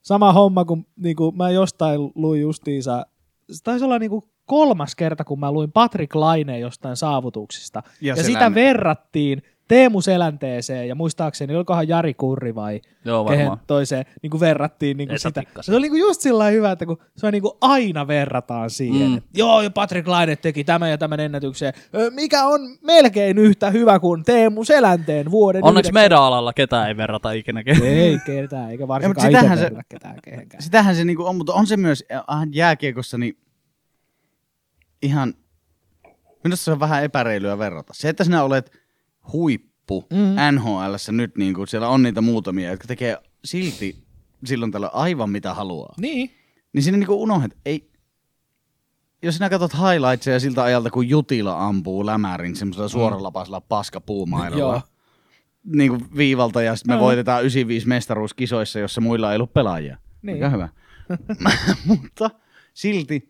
[0.02, 3.06] Sama homma, kun niinku, mä jostain luin justiinsa,
[3.52, 7.84] se taisi olla niinku kolmas kerta, kun mä luin Patrick Laineen jostain saavutuksista.
[8.02, 13.40] Ja, Ja ja sitä verrattiin Teemu Selänteeseen ja muistaakseni, olikohan Jari Kurri vai Joo, kehen
[13.40, 13.60] varmaan.
[13.68, 15.44] toiseen niin kuin verrattiin niin kuin sitä.
[15.62, 18.70] Se oli niin kuin just sillä hyvä, että kun se on niin kuin aina verrataan
[18.70, 19.08] siihen.
[19.08, 19.14] Mm.
[19.16, 19.22] Mm.
[19.34, 24.00] Joo, ja Patrick Laine teki tämän ja tämän ennätyksen, Ö, mikä on melkein yhtä hyvä
[24.00, 27.64] kuin Teemu Selänteen vuoden Onneksi yhdeksän- meidän alalla ketään ei verrata ikinä.
[27.64, 27.88] ketään.
[27.88, 30.64] Ei ketään, eikä varsinkaan sitähän itse se- ketään kehenkään.
[30.64, 32.22] Sitähän se niinku on, mutta on se myös äh,
[32.52, 33.38] jääkiekossa niin
[35.04, 35.34] ihan,
[36.44, 37.94] minusta se on vähän epäreilyä verrata.
[37.96, 38.72] Se, että sinä olet
[39.34, 39.74] huippu
[40.12, 40.18] Mm.
[40.18, 40.36] mm.
[40.56, 44.04] NHLssä nyt, niin kuin siellä on niitä muutamia, jotka tekee silti
[44.46, 45.94] silloin tällä aivan mitä haluaa.
[46.00, 46.32] Niin.
[46.74, 47.92] Niin sinne niinku unohdat, ei,
[49.22, 54.82] jos sinä katsot highlightseja siltä ajalta, kun Jutila ampuu lämärin semmoisella suoralapaisella paskapuumailalla, Joo.
[55.66, 57.06] niinku viivalta ja sitten me Joo.
[57.06, 59.98] voitetaan 95 mestaruuskisoissa, jossa muilla ei ollut pelaajia.
[60.22, 60.36] Niin.
[60.36, 60.70] Mikä hyvä.
[61.86, 62.30] Mutta
[62.74, 63.30] silti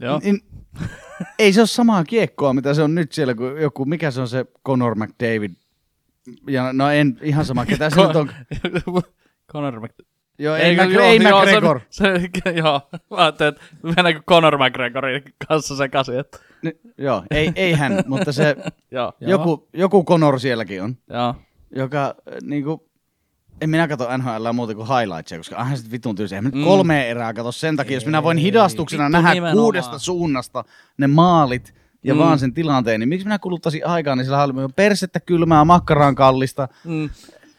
[0.00, 0.20] Joo.
[0.24, 0.40] niin,
[1.38, 4.28] ei se ole samaa kiekkoa, mitä se on nyt siellä, kun joku, mikä se on
[4.28, 5.50] se Conor McDavid.
[6.48, 8.30] Ja no en ihan sama, ketä se nyt on.
[9.52, 9.90] Conor Mc...
[10.38, 11.80] Joo, ei, kun Mac, ei joo, McGregor.
[11.90, 12.04] Se,
[12.44, 17.72] se, joo, mä ajattelin, että mennäänkö Conor McGregorin kanssa sekaisin, että Ni, joo, ei, ei
[17.72, 18.56] hän, mutta se
[18.90, 19.30] joo, Joo.
[19.30, 21.34] joku, joku Conor sielläkin on, joo.
[21.70, 22.88] joka äh, niinku,
[23.60, 26.16] en minä katso NHL muuta kuin highlightsia, koska aina sit vitun.
[26.36, 26.64] En nyt Mm.
[26.64, 29.62] kolme erää katso sen takia, jos minä voin Ei, hidastuksena vittu nähdä nimenomaan.
[29.64, 30.64] kuudesta suunnasta
[30.98, 32.20] ne maalit ja Mm.
[32.20, 36.68] vaan sen tilanteen, niin miksi minä kuluttaisin aikaa, niin sillä on persettä kylmää, makkaraan kallista.
[36.84, 37.10] Mm.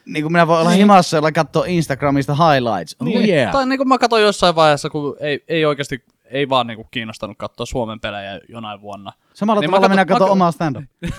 [0.06, 2.95] Niin kuin minä voin olla himassa ja katsoa Instagramista highlights.
[3.00, 3.30] Oh Niin.
[3.30, 3.52] yeah.
[3.52, 6.88] Tai niin kuin mä katsoin jossain vaiheessa, kun ei, ei oikeasti, ei vaan niin kuin
[6.91, 9.14] kiinnostanut katsoa Suomen pelejä jonain vuonna.
[9.34, 10.84] Samalla Niin niin mä tavalla minä katson mä- omaa stand-up.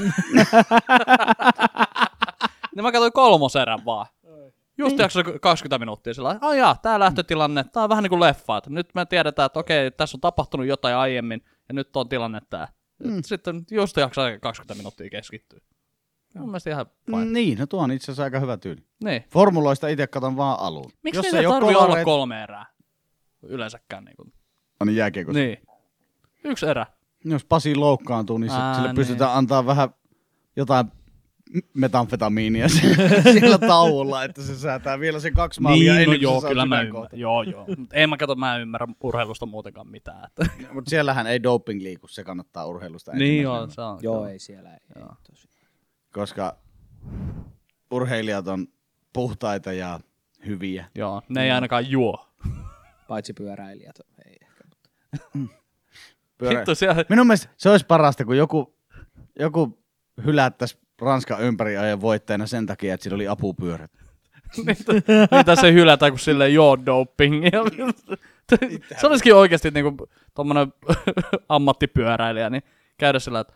[2.77, 4.07] Niin mä katsoin kolmoserän vaan.
[4.79, 8.57] Just jakso 20 minuuttia sillä lailla, jaa, tää lähtötilanne, tää on vähän niin kuin leffa,
[8.57, 12.41] että nyt me tiedetään, että okei, tässä on tapahtunut jotain aiemmin, ja nyt on tilanne
[12.51, 12.69] tää.
[13.05, 13.23] Mm.
[13.25, 15.59] Sitten just jakso 20 minuuttia keskittyy.
[16.35, 17.25] Mun mielestä ihan fine.
[17.25, 18.81] Niin, no tuo on itse asiassa aika hyvä tyyli.
[19.05, 19.25] Niin.
[19.31, 20.91] Formuloista itse katon vaan alun.
[21.03, 22.67] Miksi Jos ei oo tarvii olla kolareita- kolme erää?
[23.43, 24.33] Yleensäkään niin kuin.
[24.81, 25.39] On niin jääkiekossa.
[25.41, 25.59] Niin.
[26.45, 26.87] Yksi erä.
[27.25, 28.97] Jos Pasi loukkaantuu, niin Ää, sille niin.
[28.97, 29.89] pystytään antaa vähän
[30.57, 30.87] jotain
[31.75, 32.69] metamfetamiinia
[33.39, 36.67] siellä tauolla, että se säätää vielä se kaksi maalia Niin, no ennen kuin joo, kyllä
[36.67, 37.21] mä ymmärrän.
[37.21, 37.67] Joo, joo.
[37.79, 40.25] Mut en mä katso, mä en ymmärrä urheilusta muutenkaan mitään.
[40.27, 40.47] Että.
[40.75, 43.99] Mutta siellähän ei doping liiku, se kannattaa urheilusta niin joo, se on.
[44.03, 44.71] Joo, ei siellä.
[44.71, 45.49] Ei, tosi.
[46.13, 46.57] Koska
[47.91, 48.67] urheilijat on
[49.13, 50.01] puhtaita ja
[50.47, 50.87] hyviä.
[50.95, 52.29] Joo, ne ei ainakaan juo.
[53.09, 54.01] Paitsi pyöräilijät.
[54.27, 54.65] Ei ehkä.
[56.39, 56.59] Pyörä...
[56.59, 58.75] Vittu siellä, Minun mielestä se olisi parasta, kun joku,
[59.39, 59.79] joku
[60.25, 63.91] hylättäisi Ranskan ympäri ajan voittajana sen takia, että sillä oli apupyörät.
[65.33, 67.51] niitä se hylätään, kun sille joo dopingia.
[69.01, 70.73] se olisikin oikeasti niinku tommonen
[71.49, 72.63] ammattipyöräilijä, niin
[72.99, 73.53] käydä sillä, että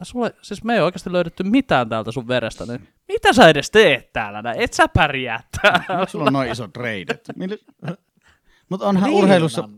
[0.00, 3.70] "Ä, Sulle, siis me ei oikeasti löydetty mitään täältä sun verestä, niin mitä sä edes
[3.70, 4.42] teet täällä?
[4.42, 4.60] näin?
[4.60, 6.06] Et sä pärjää täällä.
[6.06, 7.28] Sulla on noin isot reidet?
[8.70, 9.68] Mutta onhan Niin, urheilussa,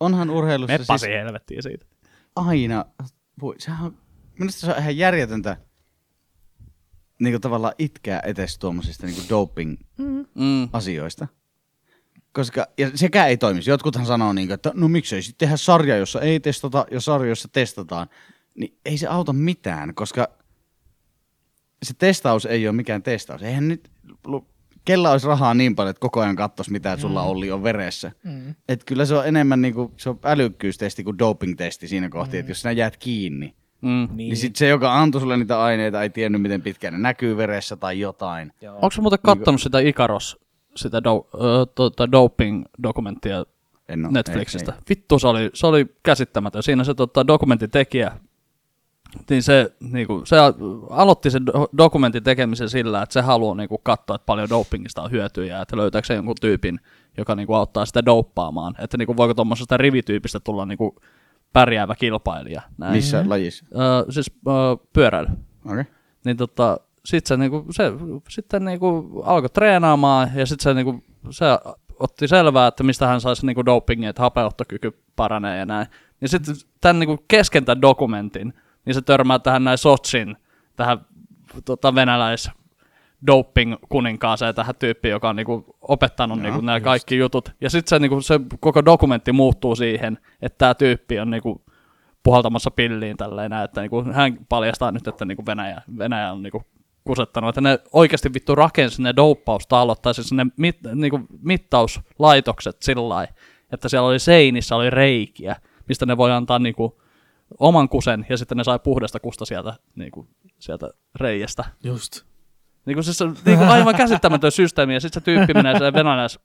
[0.00, 1.86] onhan urheilussa Me pasi siis helvettiin siitä.
[2.36, 2.84] aina,
[3.40, 3.96] voi, sehän on,
[4.40, 5.56] minusta se on ihan järjetöntä
[7.20, 11.24] niin kuin tavallaan itkeä etes tuommoisista niin doping-asioista.
[11.24, 11.30] Mm.
[12.32, 13.70] Koska, ja sekään ei toimisi.
[13.70, 17.28] Jotkuthan sanoo, niin kuin, että no miksei sitten tehdä sarja, jossa ei testata, ja sarja,
[17.28, 18.06] jossa testataan.
[18.54, 20.28] Niin ei se auta mitään, koska
[21.82, 23.42] se testaus ei ole mikään testaus.
[23.42, 23.90] Eihän nyt,
[24.84, 28.12] kella olisi rahaa niin paljon, että koko ajan katsoisi, mitä sulla Olli on veressä.
[28.24, 28.54] Mm.
[28.68, 32.60] Et kyllä se on enemmän niinku, se on älykkyystesti kuin doping-testi siinä kohti, että jos
[32.60, 33.88] sinä jäät kiinni, Mm.
[33.88, 37.36] niin, niin sit se, joka antoi sulle niitä aineita, ei tiennyt, miten pitkään ne näkyy
[37.36, 38.52] veressä tai jotain.
[38.60, 38.74] Joo.
[38.74, 40.38] Onko sä muuten kattonut sitä Ikaros,
[40.76, 43.44] sitä do, ö, tota, doping-dokumenttia
[43.88, 44.72] En oo, Netflixistä?
[44.72, 44.82] ei- ei.
[44.88, 46.62] Vittu, se oli, se oli käsittämätön.
[46.62, 48.12] Siinä se tota, dokumentin tekijä,
[49.30, 50.54] niin se, niinku, se a-
[50.90, 55.10] aloitti sen do- dokumentin tekemisen sillä, että se haluaa niinku, katsoa, että paljon dopingista on
[55.10, 56.80] hyötyä ja että löytääkö se jonkun tyypin,
[57.18, 58.74] joka niinku, auttaa sitä doppaamaan.
[58.78, 60.96] Että niinku, voiko tuommoisesta rivityypistä tulla niinku,
[61.52, 62.62] pärjäävä kilpailija.
[62.78, 62.92] Näin.
[62.92, 63.64] Missä lajissa?
[63.72, 64.50] Ö, siis ö,
[64.92, 65.28] pyöräily.
[65.64, 65.80] Okei.
[65.80, 65.84] Okay.
[66.24, 67.92] Niin tota, sit se, niinku, se
[68.28, 71.44] sitten niinku alkoi treenaamaan ja sitten se, niinku, se
[72.00, 75.86] otti selvää, että mistä hän saisi niinku dopingin, että hapeuttokyky paranee ja näin.
[76.20, 80.36] Niin sitten tämän niinku kesken tämän dokumentin, niin se törmää tähän näin Sotsin,
[80.76, 81.06] tähän
[81.64, 82.50] tota, venäläis
[83.26, 87.52] doping kuninkaaseen tähän tyyppiin, joka on niinku opettanut Joo, niinku nämä kaikki jutut.
[87.60, 91.64] Ja sitten se, niinku, se koko dokumentti muuttuu siihen, että tämä tyyppi on niinku
[92.22, 96.62] puhaltamassa pilliin tälleen että niinku, hän paljastaa nyt, että niinku Venäjä, Venäjä on niinku
[97.04, 103.08] kusettanut, että ne oikeasti vittu rakensi ne douppaustalot, tai siis ne mit, niinku mittauslaitokset sillä
[103.08, 103.34] lailla,
[103.72, 105.56] että siellä oli seinissä oli reikiä,
[105.88, 107.00] mistä ne voi antaa niinku
[107.58, 110.88] oman kusen, ja sitten ne sai puhdasta kusta sieltä, niinku, sieltä
[111.20, 111.64] reiästä.
[111.84, 112.29] Just.
[112.86, 115.78] Niin kuin siis se on niin kuin aivan käsittämätön systeemi, ja sitten se tyyppi menee,
[115.78, 116.38] se venäläis,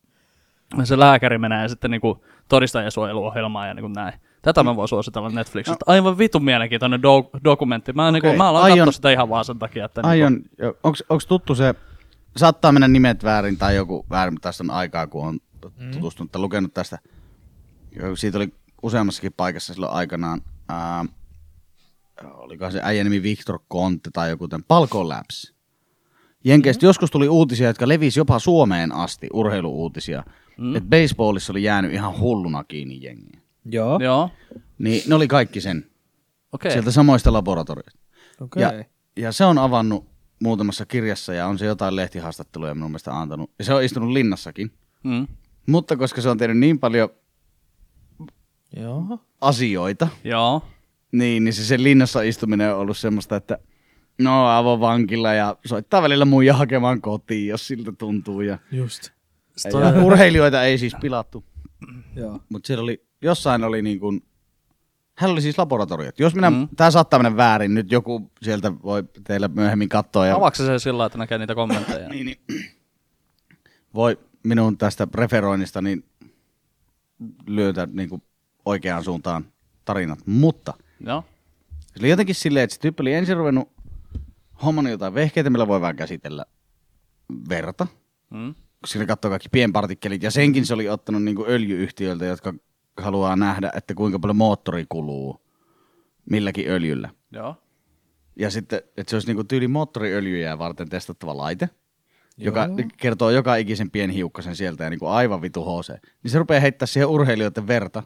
[0.83, 2.19] se lääkäri menee ja sitten niin kuin
[2.49, 4.13] todistajasuojeluohjelmaan ja niin kuin näin.
[4.41, 5.85] Tätä mä voin suositella Netflixistä.
[5.87, 7.93] Aivan vitun mielenkiintoinen do- dokumentti.
[7.93, 10.01] Mä, niin kuin, mä aloin aion- sitä ihan vaan sen takia, että...
[10.01, 10.41] Niin Aion,
[10.83, 11.75] onko, onko tuttu se,
[12.37, 15.39] saattaa mennä nimet väärin tai joku väärin, mutta tästä on aikaa, kun on
[15.91, 16.99] tutustunut tai lukenut tästä.
[18.15, 20.41] Siitä oli useammassakin paikassa silloin aikanaan.
[20.69, 21.05] Ää,
[22.23, 25.54] olikohan se äijä nimi Victor Conte tai joku tämän Palko Labs.
[26.45, 30.23] Jenkeistä joskus tuli uutisia, jotka levisi jopa Suomeen asti, urheiluuutisia.
[30.57, 30.75] Mm.
[30.75, 33.39] Että baseballissa oli jäänyt ihan hulluna kiinni jengiä.
[33.65, 33.99] Joo.
[33.99, 34.29] Joo,
[34.77, 35.85] Niin ne oli kaikki sen,
[36.51, 36.71] okei.
[36.71, 37.99] sieltä samoista laboratorioista.
[38.41, 38.61] Okei.
[38.63, 38.83] Ja
[39.17, 40.05] ja se on avannut
[40.43, 43.51] muutamassa kirjassa ja on se jotain lehtihaastatteluja minun mielestä antanut.
[43.59, 44.71] Ja se on istunut linnassakin.
[45.03, 45.27] Mm.
[45.67, 47.09] Mutta koska se on tehnyt niin paljon
[48.77, 49.19] Joo.
[49.41, 50.61] asioita, Joo.
[51.11, 53.57] niin, niin se sen linnassa istuminen on ollut semmoista, että
[54.19, 58.41] no avovankilla ja soittaa välillä muija hakemaan kotiin, jos siltä tuntuu.
[58.41, 59.09] Ja, Just.
[59.65, 61.45] ja urheilijoita ei siis pilattu,
[62.15, 62.39] Joo.
[62.49, 64.23] mutta siellä oli, jossain oli niin kuin,
[65.17, 66.19] hän oli siis laboratoriot.
[66.19, 66.67] Jos minä, mm.
[66.75, 70.25] tämä saattaa mennä väärin, nyt joku sieltä voi teillä myöhemmin katsoa.
[70.25, 72.09] Ja, Avaako se sillä että näkee niitä kommentteja?
[72.13, 72.39] niin, niin,
[73.93, 76.03] voi minun tästä referoinnista niin
[77.47, 78.23] lyötä niin kuin
[78.65, 79.45] oikeaan suuntaan
[79.85, 80.19] tarinat.
[80.25, 81.23] Mutta Joo.
[81.85, 83.74] se oli jotenkin silleen, että se tyyppi oli ensin ruvennut
[84.65, 86.45] hommannut jotain vehkeitä, millä voi vähän käsitellä
[87.49, 87.87] verta.
[88.29, 88.55] Mm.
[88.85, 92.53] Siinä katsoo kaikki pienpartikkelit ja senkin se oli ottanut niin kuin öljyyhtiöiltä, jotka
[92.97, 95.45] haluaa nähdä, että kuinka paljon moottori kuluu
[96.29, 97.09] milläkin öljyllä.
[97.31, 97.55] Joo.
[98.35, 101.69] Ja sitten, että se olisi niin kuin tyyli moottoriöljyjä varten testattava laite,
[102.37, 105.89] joka kertoo joka ikisen pienhiukkasen sieltä ja niin kuin aivan vitu HC.
[106.23, 108.03] Niin se rupeaa heittää siihen urheilijoiden verta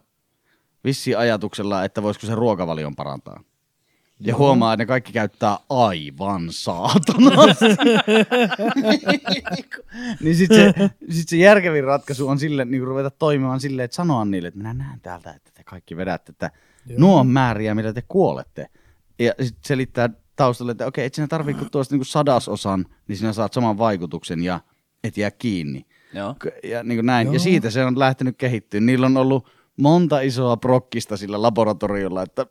[0.84, 3.44] vissiin ajatuksella, että voisiko se ruokavalion parantaa.
[4.20, 7.32] Ja huomaa, että ne kaikki käyttää aivan saatana.
[10.22, 14.26] niin sitten se, sit se järkevin ratkaisu on sille, niin ruveta toimimaan silleen, että sanoa
[14.26, 16.52] niille, että minä näen täältä, että te kaikki vedätte, että
[16.98, 18.70] nuo on määriä, millä te kuolette.
[19.20, 23.34] Ja sitten selittää taustalle, että okei, et sinä tarvitse kuin tuosta niin sadasosan, niin sinä
[23.34, 24.60] saat saman vaikutuksen ja
[25.04, 25.86] et jää kiinni.
[26.14, 26.36] Joo.
[26.64, 27.34] Ja, niin kuin näin.
[27.34, 28.80] ja siitä se on lähtenyt kehittyä.
[28.80, 32.46] Niillä on ollut monta isoa prokkista sillä laboratoriolla, että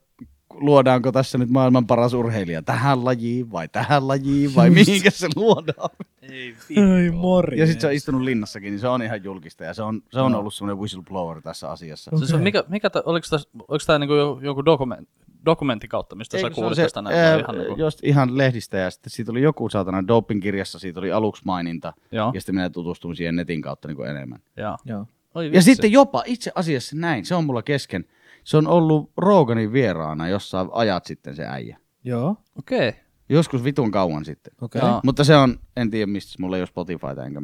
[0.61, 5.91] luodaanko tässä nyt maailman paras urheilija tähän lajiin vai tähän lajiin vai mihinkä se luodaan.
[6.23, 6.55] Ei
[7.01, 7.61] Ei morjens.
[7.61, 10.21] Ja sitten se on istunut linnassakin, niin se on ihan julkista ja se on, se
[10.21, 12.11] on ollut semmoinen whistleblower tässä asiassa.
[12.19, 15.09] Siis on mikä, mikä ta, oliko tämä, oliko tämä niinku jo- joku dokument,
[15.45, 17.17] dokumentti kautta, mistä Eikö sä se kuulit se, tästä näin?
[17.17, 21.13] ää, ihan niinku, Just ihan lehdistä ja sitten siitä oli joku saatana doping-kirjassa, siitä oli
[21.13, 22.31] aluksi maininta Joo.
[22.35, 24.39] ja sitten minä tutustuin siihen netin kautta niin kuin enemmän.
[24.57, 24.77] Joo.
[24.85, 25.07] Joo.
[25.35, 28.05] Oi Ja sitten jopa itse asiassa näin, se on mulla kesken.
[28.49, 31.79] Se on ollut Roganin vieraana jossain ajat sitten se äijä.
[32.05, 32.37] Joo.
[32.59, 32.89] Okei.
[32.89, 33.01] Okay.
[33.29, 34.53] Joskus vitun kauan sitten.
[34.61, 34.83] Okei.
[34.83, 35.01] Joo.
[35.05, 37.43] Mutta se on, en tiedä mistä, mulla ei ole Spotifyta enkä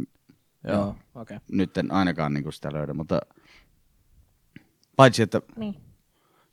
[0.69, 0.77] Joo.
[0.77, 0.95] Joo.
[1.15, 1.39] Okei.
[1.53, 3.21] nyt en ainakaan niinku sitä löydä, mutta
[4.97, 5.43] paitsi että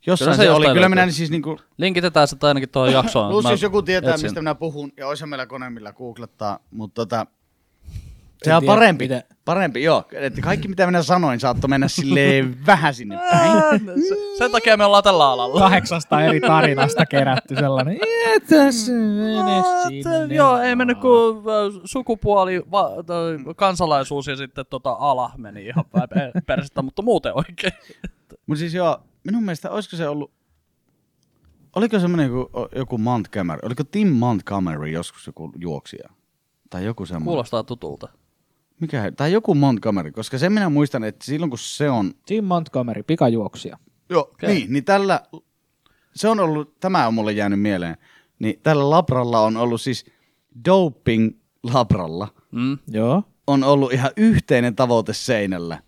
[0.06, 0.88] jossain Kyllä se se, oli, jostain kyllä löytyy.
[0.88, 3.30] minä siis niinku, Linkitetään sitä ainakin tuohon jaksoon.
[3.30, 4.26] plus jos joku tietää etsin.
[4.26, 7.26] mistä minä puhun, ja olisi meillä kone millä googlettaa, mutta tota,
[8.44, 12.94] se on parempi, miten- parempi, joo, että kaikki mitä minä sanoin saattoi mennä silleen vähän
[12.94, 13.60] sinne päin.
[14.08, 15.60] Se- Sen takia me ollaan tällä alalla.
[15.60, 17.94] Kahdeksasta eri tarinasta kerätty sellainen.
[17.96, 20.34] "Jee, tässä mene sinne.
[20.34, 22.90] Joo, ei mennyt kuin äh, sukupuoli, va,
[23.56, 25.84] kansalaisuus ja sitten tota ala meni ihan
[26.46, 27.72] persettä, mutta muuten oikein.
[28.46, 30.30] Mutta siis joo, minun mielestä olisiko se ollut,
[31.76, 36.08] oliko semmoinen joku, joku Montgomery, oliko Tim Montgomery joskus joku juoksija?
[36.70, 37.24] Tai joku semmoinen.
[37.26, 38.08] Kuulostaa tutulta.
[38.82, 42.44] Mikä, he- tai joku Montgomery, koska sen minä muistan, että silloin kun se on, Tim
[42.44, 43.78] Montgomery, pikajuoksija.
[44.10, 44.54] joo, okay.
[44.54, 45.20] niin, niin tällä,
[46.14, 47.96] se on ollut, tämä on mulle jäänyt mieleen,
[48.38, 50.04] niin tällä labralla on ollut siis
[50.64, 51.30] doping
[51.62, 52.78] labralla Mm.
[52.88, 53.22] Joo.
[53.46, 55.82] on ollut ihan yhteinen tavoite seinällä.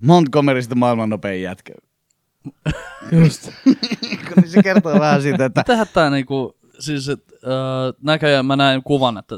[0.00, 1.72] Montgomerysta maailman nopein jätkä.
[3.24, 3.50] Just.
[4.36, 8.82] niin se kertoo vähän siitä, että Tehdään tää niinku, siis et, äh, näköjään mä näin
[8.82, 9.34] kuvan, että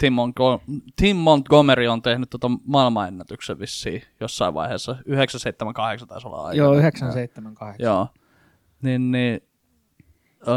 [0.00, 4.96] Tim, Montgo- Tim Montgomery on tehnyt tota maailmanennätyksen vissiin jossain vaiheessa.
[5.06, 6.56] 978 taisi olla aika.
[6.58, 7.84] Joo, 978.
[7.84, 8.06] Joo.
[8.82, 9.40] Niin, niin
[10.48, 10.54] öö,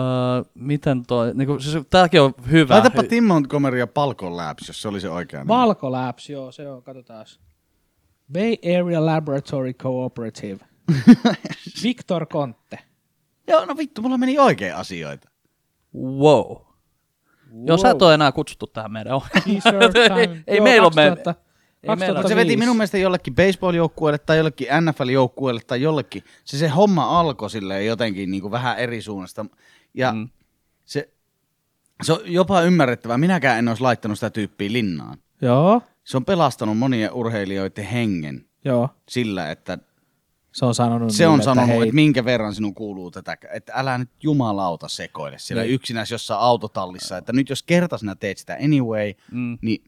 [0.54, 2.74] miten toi, niinku, siis tääkin on hyvä.
[2.74, 5.48] Laitapa Hy- Tim Montgomery ja Palkon Labs, jos se oli se oikea.
[5.48, 7.26] Valko Labs, joo, se on, katsotaan.
[8.34, 10.60] Bay Area Laboratory Cooperative.
[11.84, 12.80] Victor Conte.
[13.48, 15.30] Joo, no vittu, mulla meni oikein asioita.
[15.96, 16.58] wow.
[17.66, 19.44] Joo, sä et ole enää kutsuttu tähän meidän ohjelmaan.
[20.20, 21.54] Ei, ei joo, meillä ole 2000 me...
[21.84, 22.36] Ei meillä Mutta se 2005.
[22.36, 26.24] veti minun mielestä jollekin baseball-joukkueelle tai jollekin NFL-joukkueelle tai jollekin.
[26.44, 29.46] Se, se homma alkoi silleen jotenkin niin kuin vähän eri suunnasta.
[29.94, 30.30] Ja mm.
[30.86, 31.10] se,
[32.04, 33.18] se on jopa ymmärrettävää.
[33.18, 35.18] Minäkään en olisi laittanut sitä tyyppiä linnaan.
[35.42, 38.90] Joo, Se on pelastanut monien urheilijoiden hengen joo.
[39.10, 39.78] sillä, että
[40.54, 43.74] Se on sanonut se on niille, sanonut, hei, että minkä verran sinun kuuluu tätä, että
[43.76, 45.74] älä nyt jumalauta sekoile siellä Niin.
[45.74, 49.58] yksinäis jossain autotallissa, että nyt jos kerta sinä teet sitä anyway, Mm.
[49.62, 49.84] niin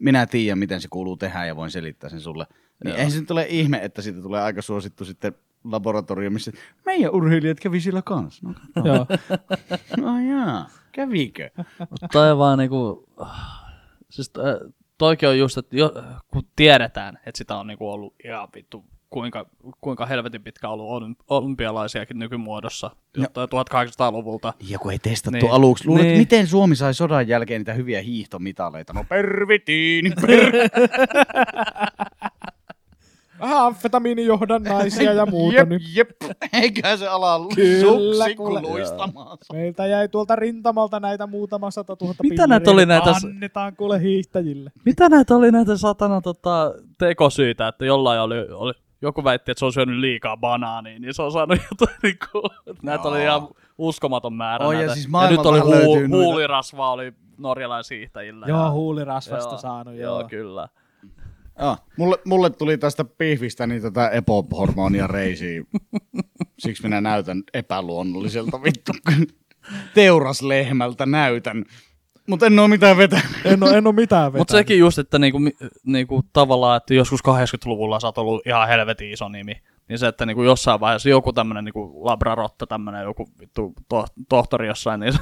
[0.00, 2.46] minä tiedän, miten se kuuluu tehdä ja voin selittää sen sulle.
[2.84, 5.34] Niin eihän se nyt ole ihme, että siitä tulee aika suosittu sitten
[5.64, 6.52] laboratorio, missä
[6.86, 8.48] meidän urheilijat kävi siellä kanssa.
[8.48, 8.88] No, katso.
[8.88, 9.06] Joo.
[10.02, 11.50] no jaa, kävikö?
[11.90, 13.08] Mutta toi on vaan niinku...
[14.10, 15.92] Siis äh, toikin on just, että jo,
[16.32, 19.46] kun tiedetään, että sitä on niinku ollut ihan vittu kuinka,
[19.80, 24.52] kuinka helvetin pitkä ollut olym- olympialaisiakin nykymuodossa, jotain 1800-luvulta.
[24.68, 25.50] Ja kun ei testattu Niin.
[25.52, 25.86] aluksi.
[25.86, 26.18] Luulet, Niin.
[26.18, 28.92] miten Suomi sai sodan jälkeen niitä hyviä hiihtomitaleita?
[28.92, 30.52] No pervitiini, per...
[33.40, 35.82] Vähän amfetamiinijohdannaisia ja muuta jep, nyt.
[35.94, 36.10] jep.
[36.52, 37.38] Eiköhän se ala
[38.62, 39.38] luistamaan.
[39.52, 44.00] Meiltä jäi tuolta rintamalta näitä muutama sata tuhatta Mitä näitä oli niin näitä- Annetaan kuule
[44.02, 44.70] hiihtäjille.
[44.84, 48.72] Mitä näitä oli näitä satana tota, tekosyitä, että jollain oli, oli,
[49.06, 52.42] joku väitti, että se on syönyt liikaa banaania, niin se on saanut jotain niinku,
[52.82, 57.12] näitä oli ihan uskomaton määrä Oi, ja siis ja nyt oli huu, noita- huulirasvaa oli
[57.38, 58.46] norjalaishiihtäjillä.
[58.46, 60.20] Joo, ja, huulirasvasta joo, saanut, joo.
[60.20, 60.28] joo.
[60.28, 60.68] kyllä.
[61.56, 65.64] Ah, mulle, mulle tuli tästä pihvistä niin tätä epohormonia reisiä.
[66.58, 68.92] Siksi minä näytän epäluonnolliselta vittu.
[69.94, 71.64] Teuraslehmältä näytän.
[72.26, 73.26] Mutta en oo mitään vetänyt.
[73.44, 74.40] En oo, en oo mitään vetänyt.
[74.40, 75.38] Mutta sekin just, että niinku,
[75.86, 79.54] niinku, tavallaan, että joskus 80-luvulla sä oot ollut ihan helvetin iso nimi,
[79.88, 84.66] niin se, että niinku jossain vaiheessa joku tämmönen niinku labrarotta, tämmönen joku vittu to- tohtori
[84.66, 85.18] jossain, niin se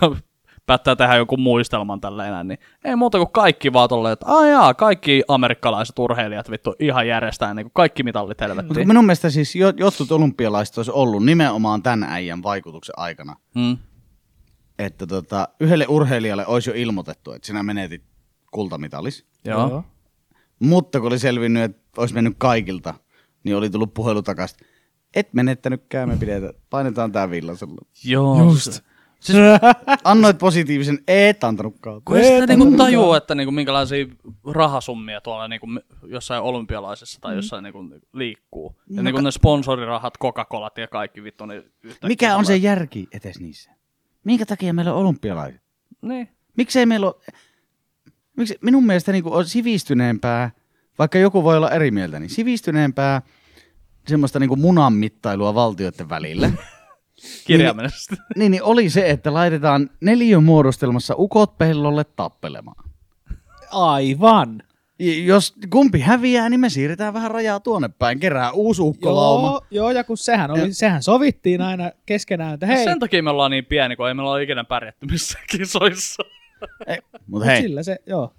[0.67, 4.49] päättää tehdä joku muistelman tälleen näin, niin ei muuta kuin kaikki vaan tolleen, että aah
[4.49, 8.89] jaa, kaikki amerikkalaiset urheilijat vittu ihan järjestään, niinku kaikki mitallit Mutta helvettiin.
[8.89, 13.37] minun mielestä siis jo, jotkut olympialaiset olisi ollut nimenomaan tämän äijän vaikutuksen aikana.
[13.55, 13.79] Mm.
[14.79, 18.03] Että tota, yhdelle urheilijalle olisi jo ilmoitettu, että sinä menetit
[18.53, 19.27] kultamitalis.
[19.45, 19.69] Joo.
[19.69, 19.85] Joo.
[20.59, 22.95] Mutta kun oli selvinnyt, että olisi mennyt kaikilta,
[23.45, 24.59] niin oli tullut puhelu takaisin.
[25.17, 27.87] Et menettänytkään, me pidetään, painetaan tää villasella.
[28.05, 28.39] Joo.
[28.45, 28.81] Just.
[29.21, 29.39] Siis,
[30.05, 32.03] Annoit positiivisen, et antanutkaan.
[32.05, 34.07] kun ei sitä niinku tajua, että niinku minkälaisia
[34.53, 35.67] rahasummia tuolla niinku
[36.07, 37.21] jossain olympialaisessa Mm.
[37.21, 38.77] tai jossain niinku liikkuu.
[38.91, 41.47] Ja niinku ne sponsorirahat, Coca-Colat ja kaikki vittu.
[41.47, 43.71] Niin yhtäkkiä Mikä on se järki etes niissä?
[44.25, 45.61] Minkä takia meillä on olympialaiset?
[46.03, 46.29] Niin.
[46.57, 47.15] Miksei meillä ole...
[48.37, 50.51] Miksi, minun mielestä niin on sivistyneempää,
[50.99, 53.23] vaikka joku voi olla eri mieltä, niin sivistyneempää
[54.07, 56.51] semmoista niin munan mittailua valtioiden välillä.
[57.47, 58.17] Kirjaimellisesti.
[58.37, 62.91] niin, niin oli se, että laitetaan neljön muodostelmassa ukot pellolle tappelemaan.
[63.71, 64.63] Aivan.
[64.99, 69.49] Ja Jos kumpi häviää, niin me siirretään vähän rajaa tuonne päin, kerää uusi ukkolauma.
[69.49, 73.31] Joo, joo, ja kun sehän, oli, sehän sovittiin aina keskenään, että hei, Sen takia me
[73.31, 76.23] ollaan niin pieni, kun ei meillä ole ikinä pärjätty missään kisoissa.
[76.89, 78.35] Mutta mut hei, sillä se, joo.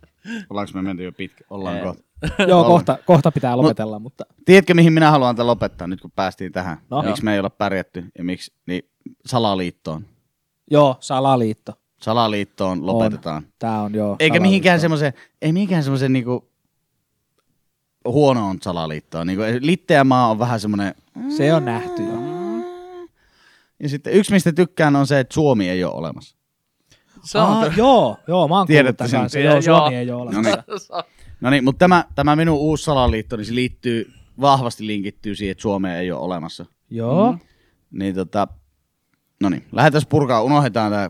[0.49, 1.43] ollaanko me menty jo pitkä?
[1.49, 1.83] Ollaan Ei.
[1.83, 2.03] kohta.
[2.47, 2.65] Joo, Ollaan.
[2.65, 6.77] kohta, kohta pitää lopetella, mutta Tiedätkö, mihin minä haluan tämän lopettaa nyt, kun päästiin tähän?
[6.89, 7.01] No.
[7.01, 8.53] miksi me ei olla pärjätty ja miksi?
[8.65, 8.89] Niin
[9.25, 10.05] salaliittoon.
[10.71, 11.73] joo, salaliitto.
[12.01, 13.43] Salaliittoon lopetetaan.
[13.59, 14.15] Tää on joo.
[14.19, 16.49] Eikä mihinkään semmoisen, ei mihinkään semmoisen niinku
[18.07, 19.27] huonoon salaliittoon.
[19.27, 20.95] Niinku, litteä maa on vähän semmoinen,
[21.37, 22.11] Se on nähty jo.
[23.79, 26.37] ja sitten yksi mistä tykkään on se, että Suomi ei ole olemassa.
[27.23, 27.73] Se on kyllä.
[27.77, 29.19] joo, joo, mä oon kuullut Tiedätte tämän sen.
[29.21, 29.39] kanssa.
[29.39, 29.99] Joo, Suomi joo.
[30.01, 30.95] ei ole No olemassa.
[30.95, 31.03] niin.
[31.41, 34.11] No niin, mutta tämä, tämä minun uusi salaliitto, niin se liittyy,
[34.41, 36.65] vahvasti linkittyy siihen, että Suomea ei ole olemassa.
[36.89, 37.39] Joo, Mm.
[37.99, 38.47] Niin tota,
[39.41, 41.09] no niin, lähdetään purkaa, unohdetaan tämä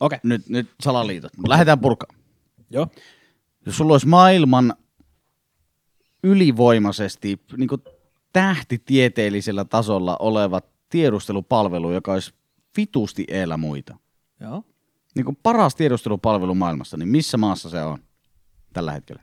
[0.00, 0.18] okei.
[0.22, 1.32] nyt, nyt salaliitot.
[1.48, 2.16] Lähdetään purkaa.
[2.70, 2.86] Joo.
[3.66, 4.74] Jos sulla olisi maailman
[6.22, 7.68] ylivoimaisesti niin
[8.32, 10.60] tähtitieteellisellä tasolla oleva
[10.90, 12.34] tiedustelupalvelu, joka olisi
[12.76, 13.96] vitusti eellä muita.
[14.40, 14.62] Joo.
[15.14, 17.98] Niin kuin paras tiedustelupalvelu maailmassa, niin missä maassa se on
[18.72, 19.22] tällä hetkellä?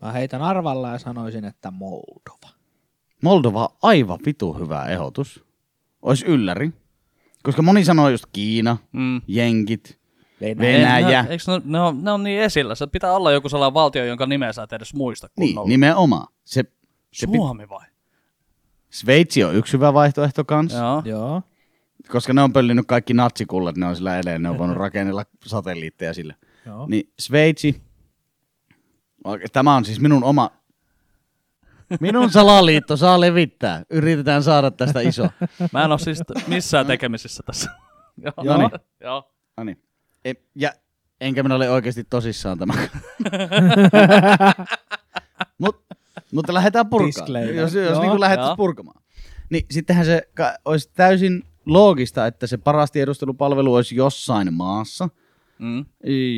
[0.00, 2.48] Mä heitän arvalla ja sanoisin, että Moldova.
[3.22, 5.44] Moldova on aivan vitu hyvä ehdotus.
[6.02, 6.72] Olisi ylläri.
[7.48, 9.20] Koska moni sanoo just Kiina, Mm.
[9.26, 9.98] Jenkit,
[10.40, 10.78] Venäjä.
[10.78, 11.22] Venäjä.
[11.22, 12.74] Ne, eikö ne, ne, on, ne on niin esillä.
[12.74, 15.68] Se pitää olla joku sellainen valtio, jonka nimeä sä et edes muista Niin, kunnolla.
[15.68, 16.26] nimenomaan.
[16.44, 16.64] Se,
[17.12, 17.86] se pit- Suomi vai?
[18.90, 20.78] Sveitsi on yksi hyvä vaihtoehto kanssa.
[20.78, 21.02] Joo.
[21.04, 21.42] Joo.
[22.08, 26.14] koska ne on pöllinyt kaikki natsikullat, ne on sillä edelleen, ne on voinut rakennella satelliitteja
[26.14, 26.34] sillä.
[26.66, 26.86] Joo.
[26.86, 27.82] Niin Sveitsi,
[29.52, 30.50] tämä on siis minun oma,
[32.00, 33.82] minun salaliitto saa levittää.
[33.90, 35.28] Yritetään saada tästä iso.
[35.72, 37.70] Mä en ole siis missään tekemisissä tässä.
[38.24, 38.32] Joo.
[38.42, 38.70] Joo, niin.
[39.00, 39.32] Joo.
[39.56, 39.82] No niin.
[40.24, 40.72] E, ja
[41.20, 42.74] enkä minä ole oikeasti tosissaan tämä.
[45.58, 45.84] Mut,
[46.32, 46.86] mutta lähdetään.
[47.06, 47.54] Disclaimer.
[47.54, 48.00] Jos, jos Joo.
[48.00, 48.20] niin Joo.
[48.20, 49.02] lähdettäisiin purkamaan.
[49.50, 55.08] Niin sittenhän se ka- olisi täysin loogista, että se paras tiedustelupalvelu olisi jossain maassa,
[55.58, 55.84] Mm.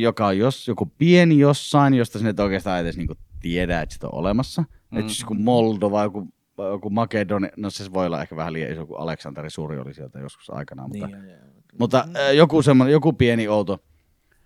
[0.01, 4.07] joka on jos, joku pieni jossain, josta sinne et oikeastaan edes niinku tiedä, että sitä
[4.07, 4.63] on olemassa.
[4.91, 4.99] Mm.
[4.99, 6.27] Että joku Moldova, joku,
[6.57, 10.19] joku Makedonia, no se voi olla ehkä vähän liian iso, kun Aleksanteri Suuri oli sieltä
[10.19, 10.89] joskus aikanaan.
[10.89, 11.45] Mutta, Niin, joo, joo.
[11.79, 13.79] mutta äh, joku, semmoinen, joku pieni outo.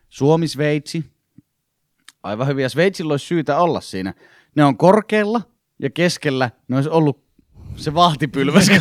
[0.09, 1.05] Suomi, Sveitsi,
[2.23, 2.69] aivan hyviä.
[2.69, 4.13] Sveitsillä olisi syytä olla siinä.
[4.55, 5.41] Ne on korkealla
[5.79, 7.23] ja keskellä ne olisi ollut
[7.75, 8.67] se vahtipylväs.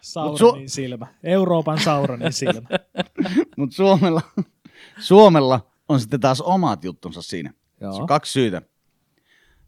[0.00, 1.06] Sauronin silmä.
[1.24, 2.68] Euroopan Sauronin silmä.
[3.56, 4.22] Mutta Suomella,
[4.98, 7.52] Suomella on sitten taas omat juttunsa siinä.
[7.80, 7.92] Joo.
[7.92, 8.62] Se on kaksi syytä.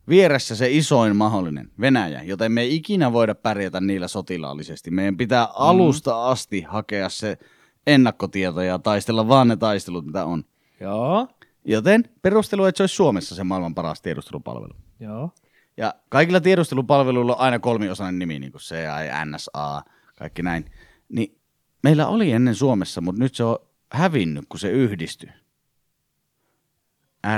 [0.09, 4.91] Vieressä se isoin mahdollinen, Venäjä, joten me ei ikinä voida pärjätä niillä sotilaallisesti.
[4.91, 7.39] Meidän pitää alusta asti hakea se
[7.87, 10.45] ennakkotieto ja taistella vaan ne taistelut, mitä on.
[10.81, 11.29] Joo,
[11.65, 14.75] Joten perustelu, että se olisi Suomessa se maailman paras tiedustelupalvelu.
[15.01, 15.31] joo.
[15.77, 19.83] Ja kaikilla tiedustelupalveluilla on aina kolmiosainen nimi, niin kuin CIA, NSA,
[20.19, 20.65] kaikki näin.
[21.09, 21.39] Niin
[21.83, 23.59] meillä oli ennen Suomessa, mutta nyt se on
[23.93, 25.29] hävinnyt, kun se yhdistyi.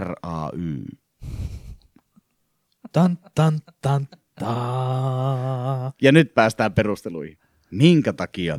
[0.01, 0.85] RAY.
[2.95, 4.09] Tan, tan, tan,
[4.41, 5.93] tan.
[6.03, 7.39] Ja nyt päästään perusteluihin.
[7.71, 8.59] Minkä takia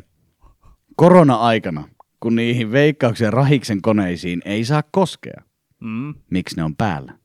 [0.96, 1.88] korona-aikana,
[2.20, 5.42] kun niihin veikkauksen rahiksen koneisiin ei saa koskea,
[5.80, 6.14] Mm.
[6.30, 7.18] miksi ne on päällä?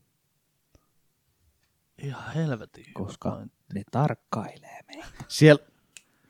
[2.04, 2.86] Ihan helvetin.
[2.94, 3.42] Koska
[3.74, 5.08] ne tarkkailee meitä.
[5.28, 5.64] Siellä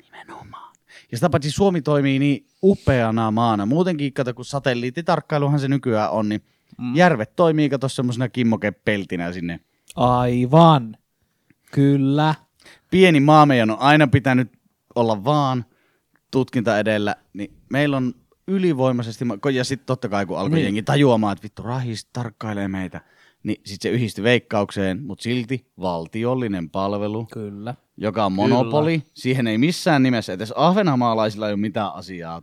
[0.04, 0.76] nimenomaan.
[1.12, 3.66] Ja sitä paitsi Suomi toimii niin upeana maana.
[3.66, 6.42] Muutenkin, kato, kun satelliittitarkkailuhan se nykyään on, niin
[6.78, 6.96] mm.
[6.96, 9.60] järvet toimii, kato semmoisena kimmokepeltinä sinne.
[9.96, 10.98] Aivan.
[11.72, 12.36] Kyllä.
[12.92, 14.52] Pieni maa meidän on aina pitänyt
[14.96, 15.66] olla vaan
[16.32, 18.14] tutkinta edellä, niin meillä on
[18.48, 20.64] ylivoimaisesti, ma- ja sitten totta kai kun alkoi niin.
[20.66, 23.02] jengi tajuamaan, että vittu rahis tarkkailee meitä,
[23.44, 27.76] niin sitten se yhdistyi veikkaukseen, mutta silti valtiollinen palvelu, Kyllä.
[27.98, 29.00] joka on monopoli.
[29.00, 29.12] Kyllä.
[29.14, 32.42] Siihen ei missään nimessä, edes ahvenamaalaisilla ei ole mitään asiaa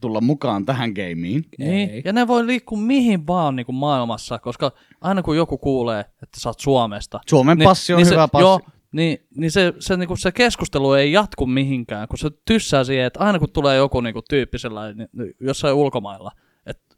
[0.00, 1.44] tulla mukaan tähän gameiin.
[1.58, 6.00] Niin, ja ne voi liikkua mihin vaan niin kuin maailmassa, koska aina kun joku kuulee,
[6.00, 7.20] että sä oot Suomesta.
[7.28, 8.42] Suomen passi on se, hyvä passi.
[8.44, 8.60] Joo,
[8.92, 13.06] niin, niin se, se, niin kuin se keskustelu ei jatku mihinkään, kun se tyssää siihen,
[13.06, 16.30] että aina kun tulee joku niin kuin tyyppi sellainen, niin, jossain ulkomailla,
[16.66, 16.96] että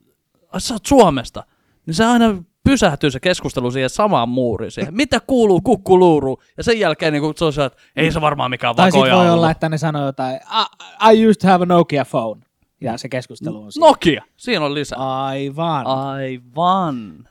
[0.52, 1.44] "Ai, sä oot Suomesta,
[1.86, 4.94] niin se aina pysähtyy se keskustelu siihen samaan muuriin siihen.
[4.94, 6.42] Mitä kuuluu kukkuluuru?
[6.56, 9.00] Ja sen jälkeen niin kuin, se on se, että ei se varmaan mikään Tai sitten
[9.00, 9.34] vakoja voi ollut.
[9.36, 12.40] olla, että ne sanoo jotain, I, I used to have a Nokia phone.
[12.80, 13.86] Ja se keskustelu on siinä.
[13.86, 14.98] Nokia, siinä on lisää.
[15.24, 15.86] Aivan.
[15.86, 17.28] Aivan.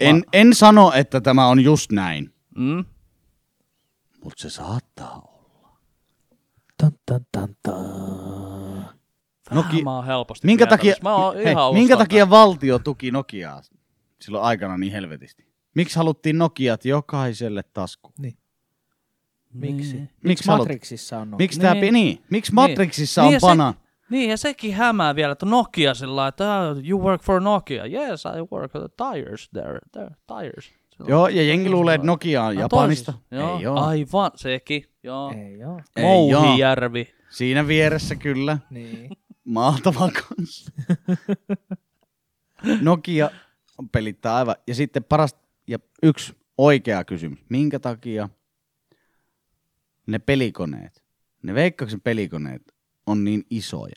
[0.00, 2.84] En, en sano, että tämä on just näin, Mm?
[4.24, 5.78] mutta se saattaa olla.
[6.76, 7.82] Tan, tan, tan, tan.
[9.50, 10.94] Vähän Noki- mä oon helposti Minkä takia.
[11.02, 13.62] Mä oon hei, ihan minkä takia valtio tuki Nokiaa
[14.20, 15.46] silloin aikana niin helvetisti?
[15.74, 18.14] Miksi haluttiin Nokiat jokaiselle taskuun?
[18.18, 18.36] Niin.
[19.54, 19.94] Miksi?
[19.96, 20.10] Niin.
[20.24, 21.44] Miksi Matrixissa on Nokia?
[21.44, 21.94] Miksi tää, Niin.
[21.94, 22.22] niin.
[22.30, 23.74] Miksi Matrixissa Niin on pana?
[24.10, 27.86] Niin, ja sekin hämää vielä, että Nokia sillä että "Ah, you work for Nokia.
[27.86, 29.78] Yes, I work at the tires there.
[29.92, 30.64] there tires.
[30.90, 33.12] Sillä Joo, ja jengi luulee, että Nokia on No, Japanista.
[33.30, 33.80] Joo, Ei oo.
[33.80, 34.84] aivan, sekin.
[35.02, 35.32] Joo.
[35.36, 35.80] Ei oo.
[35.96, 36.42] Ei oo.
[36.42, 37.08] Mouhijärvi.
[37.30, 38.58] Siinä vieressä kyllä.
[38.70, 39.10] Niin.
[39.44, 40.72] Mahtava kanssa.
[42.80, 43.30] Nokia
[43.92, 44.56] pelittää aivan.
[44.66, 47.38] Ja sitten paras, ja yksi oikea kysymys.
[47.48, 48.28] Minkä takia
[50.06, 51.02] ne pelikoneet,
[51.42, 52.74] ne veikkauksen pelikoneet
[53.06, 53.94] on niin isoja?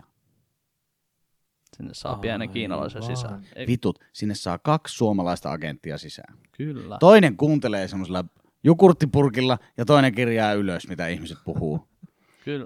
[1.77, 3.17] Sinne saa pienen kiinalaisen Aivan.
[3.17, 3.45] sisään.
[3.55, 6.37] Ei, Vitut, sinne saa kaksi suomalaista agenttia sisään.
[6.51, 6.97] kyllä.
[6.99, 8.25] Toinen kuuntelee semmoisella
[8.63, 11.87] jukurttipurkilla ja toinen kirjaa ylös, mitä ihmiset puhuu.
[12.45, 12.65] Kyllä.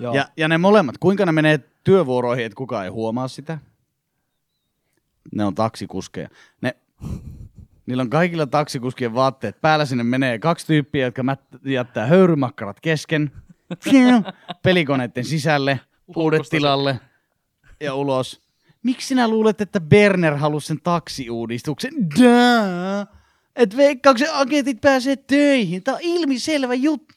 [0.00, 0.14] Joo.
[0.14, 3.58] Ja, ja ne molemmat, kuinka ne menee työvuoroihin, että kukaan ei huomaa sitä?
[5.34, 6.28] Ne on taksikuskeja.
[6.60, 6.76] Ne,
[7.90, 9.60] niillä on kaikilla taksikuskien vaatteet.
[9.60, 11.22] Päällä sinne menee kaksi tyyppiä, jotka
[11.64, 13.32] jättää höyrymakkarat kesken.
[14.62, 15.80] Pelikoneiden sisälle,
[16.16, 17.00] uudet tilalle
[17.80, 18.40] ja ulos.
[18.82, 21.92] Miksi sinä luulet, että Berner halusi sen taksiuudistuksen?
[21.94, 23.06] Duh!
[23.56, 25.82] Et veikkauksen agentit pääsee töihin.
[25.82, 27.14] Tämä on ilmiselvä juttu.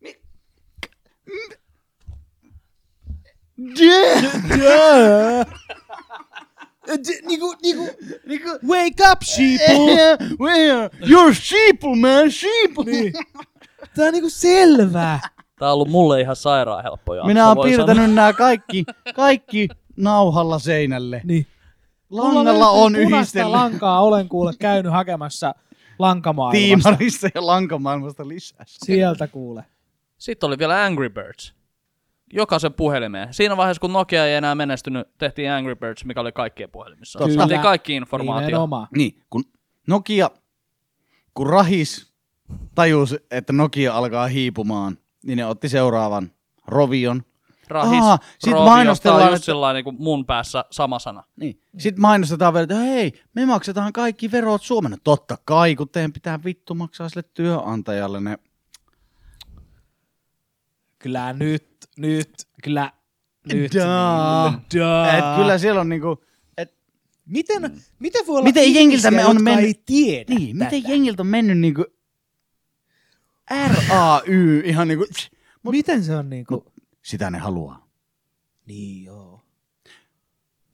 [0.00, 1.52] M-
[3.80, 5.46] Duh!
[7.26, 7.88] Niinku, niinku,
[8.26, 10.16] Niinku, wake up, sheeple!
[10.40, 10.88] Where?
[11.00, 12.84] You're sheeple, man, sheeple!
[12.84, 13.12] niin.
[13.96, 15.20] Tää on niinku selvää.
[15.58, 17.26] Tää on ollut mulle ihan sairaan helppo jakso.
[17.26, 18.84] Minä oon piirtänyt nämä kaikki,
[19.14, 21.20] kaikki nauhalla seinälle.
[21.24, 21.46] Niin.
[22.10, 25.54] Langalla on punaista yhdistellyt lankaa, olen kuule käynyt hakemassa
[25.98, 26.90] lankamaailmasta.
[26.92, 28.64] tiimarista ja lankamaailmasta lisää.
[28.66, 29.64] Sieltä kuule.
[30.18, 31.54] Sitten oli vielä Angry Birds.
[32.32, 33.34] Jokaisen puhelimeen.
[33.34, 37.18] Siinä vaiheessa, kun Nokia ei enää menestynyt, tehtiin Angry Birds, mikä oli kaikkien puhelimissa.
[37.18, 37.34] Kyllä.
[37.34, 38.46] Saatiin kaikki informaatio.
[38.46, 38.88] Nimenomaan.
[38.96, 39.44] Niin, kun
[39.86, 40.30] Nokia,
[41.34, 42.12] kun Rahis
[42.74, 46.30] tajusi, että Nokia alkaa hiipumaan, niin ne otti seuraavan
[46.66, 47.22] Rovion.
[47.68, 51.22] Rahis, Aa, sit Rovio, mainostellaan, on just että- sellainen niin kuin mun päässä sama sana.
[51.36, 51.60] Niin.
[51.78, 54.96] Sitten mainostetaan vielä, että hei, me maksetaan kaikki verot Suomena.
[55.04, 58.38] Totta kai, kun teidän pitää vittu maksaa sille työnantajalle ne.
[61.06, 61.66] Kyllä nyt,
[61.96, 62.30] nyt,
[62.62, 62.92] kyllä
[63.52, 63.54] nyt.
[63.54, 63.70] Niin,
[64.74, 65.14] duh.
[65.18, 66.24] Et kyllä siellä on niinku,
[66.58, 66.74] et,
[67.26, 70.70] Miten, miten voi olla Miten ihmisiä, jengiltä me on mennyt- ei tiedä niin, tätä?
[70.76, 71.84] miten jengiltä on mennyt niinku
[73.68, 75.06] R-A-Y ihan niinku,
[75.70, 76.72] Miten se on niinku...
[77.04, 77.88] sitä ne haluaa.
[78.66, 79.40] Niin joo.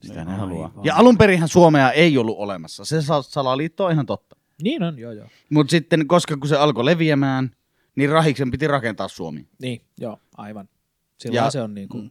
[0.03, 0.73] Sitten mitä ne haluaa.
[0.85, 2.85] Ja alun perinhän Suomea ei ollut olemassa.
[2.85, 4.37] Se sa- salaliitto on ihan totta.
[4.63, 5.29] Niin on, joo joo.
[5.51, 7.51] Mutta sitten, koska kun se alkoi leviämään,
[7.97, 9.47] niin Rahiksen piti rakentaa Suomi.
[9.63, 10.69] Niin, joo, aivan.
[11.19, 12.11] Silloin Ja- se on niin kuin,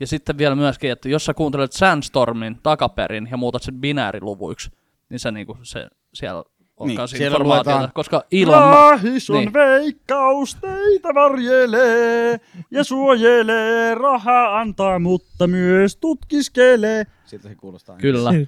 [0.00, 4.70] Ja sitten vielä myöskin, että jos sä kuuntelet Sandstormin takaperin ja muutat sen binääriluvuiksi,
[5.10, 6.44] niin se, niinku, se siellä
[6.76, 9.52] on Niin, siellä informaatiota, luetaan- koska Elon, Ma- Rahison Niin.
[9.52, 12.40] veikkaus teitä varjelee
[12.70, 17.06] ja suojelee, rahaa antaa, mutta myös tutkiskelee.
[17.24, 17.96] Siltä se kuulostaa.
[17.96, 18.30] Kyllä.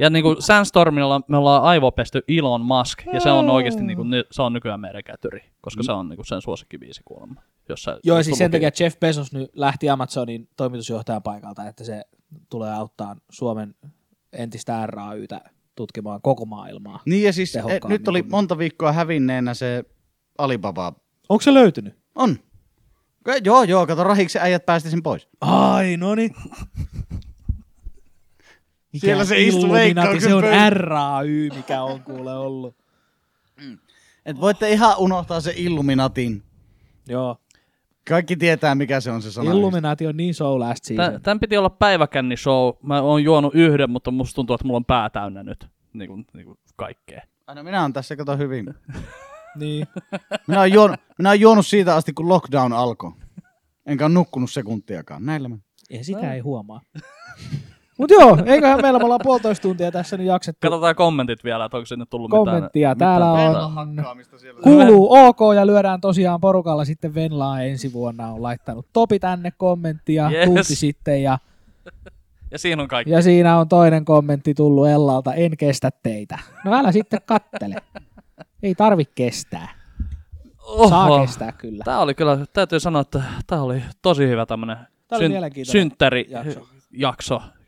[0.00, 4.08] Ja niin kuin Sandstormilla me ollaan aivopesty Elon Musk, ja se on oikeasti niin kuin,
[4.30, 7.42] se on nykyään meidän kätyri, koska se on niin kuin sen suosikkibiisi kuulemma.
[7.68, 11.84] Jos sä, Joo, siis sen takia että Jeff Bezos nyt lähti Amazonin toimitusjohtajan paikalta, että
[11.84, 12.04] se
[12.50, 13.74] tulee auttaa Suomen
[14.32, 15.40] entistä RAYtä
[15.76, 17.00] tutkimaan koko maailmaa.
[17.06, 19.84] Niin ja siis eh, Tehokkaammin nyt oli monta viikkoa hävinneenä se
[20.38, 20.92] Alibaba.
[21.28, 21.94] Onko se löytynyt?
[22.14, 22.36] On.
[23.44, 25.28] Joo, joo, kato Rahiksen äijät päästi sen pois.
[25.40, 26.34] Ai, no niin.
[28.96, 30.72] Siellä se istui Illuminati, Veikkauksen se on.
[30.72, 32.76] RAY, mikä on kuule ollut.
[34.26, 36.42] Et voitte ihan unohtaa se Illuminatin.
[37.08, 37.36] Joo.
[38.08, 39.50] Kaikki tietää, mikä se on se sana.
[39.50, 41.12] Illuminati on niin so last season.
[41.12, 42.72] Tän, tän piti olla päiväkänni show.
[42.82, 46.26] Mä oon juonut yhden, mutta musta tuntuu, että mulla on pää täynnä nyt niin kuin,
[46.34, 47.22] niin kuin kaikkea.
[47.46, 48.74] Aina minä on tässä, kato hyvin.
[49.56, 49.86] Niin.
[50.46, 53.12] Minä oon, juonut, minä oon juonut siitä asti, kun lockdown alkoi.
[53.86, 55.26] Enkä ole nukkunut sekuntiakaan.
[55.26, 55.56] Näillä mä.
[55.90, 56.80] Ja sitä ei huomaa.
[58.00, 61.76] Mut joo, eiköhän meillä me ollaan puolitoista tuntia tässä nyt jaksettu Katsotaan kommentit vielä, että
[61.76, 62.44] onko sinne tullut mitään.
[62.44, 62.94] kommenttia.
[62.94, 64.60] Täällä on, hakkaamista siellä.
[64.62, 68.28] kuuluu OK ja lyödään tosiaan porukalla sitten Venlaa ensi vuonna.
[68.32, 70.44] On laittanut Topi tänne kommenttia Yes.
[70.44, 71.38] tunti sitten ja,
[72.50, 73.10] Ja siinä on kaikki.
[73.12, 75.34] ja siinä on toinen kommentti tullut Ellalta.
[75.34, 76.38] En kestä teitä.
[76.64, 77.74] No älä sitten kattele.
[78.62, 79.68] Ei tarvi kestää.
[80.88, 81.20] Saa Oho.
[81.20, 81.84] kestää kyllä.
[81.84, 84.76] Tää oli kyllä, täytyy sanoa, että tää oli tosi hyvä tämmönen
[85.08, 85.28] Tää oli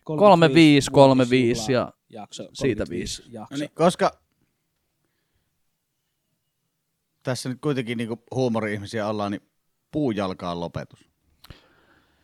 [0.09, 0.91] mielenkiintoinen synttäri jakso.
[0.91, 0.91] jakso.
[0.91, 3.55] 35, 35 ja jakso, siitä 35 jakso.
[3.55, 4.11] No niin, koska
[7.23, 9.51] tässä nyt kuitenkin niinku huumori-ihmisiä ollaan, niin
[9.91, 11.09] puujalkaan lopetus.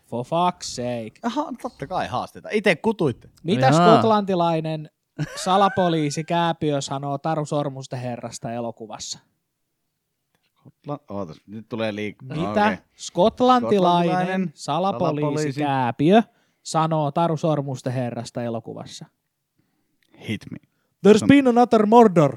[0.06, 1.12] For fuck's sake.
[1.22, 2.48] Aha, no totta kai haasteita.
[2.52, 3.28] Itse kutuitte.
[3.42, 3.72] Mitä Jaa.
[3.72, 4.90] skotlantilainen
[5.44, 9.18] salapoliisi Kääpiö sanoo Taru Sormusten herrasta elokuvassa?
[10.86, 12.28] La- Ootas, nyt tulee liikaa.
[12.28, 12.76] Mitä Okay.
[12.96, 15.60] skotlantilainen, Skotlantilainen salapoliisi, salapoliisi.
[15.60, 16.22] Kääpiö
[16.70, 19.06] sanoo Taru Sormusten herrasta elokuvassa?
[20.28, 20.58] Hit me.
[21.06, 22.36] There's been another murder.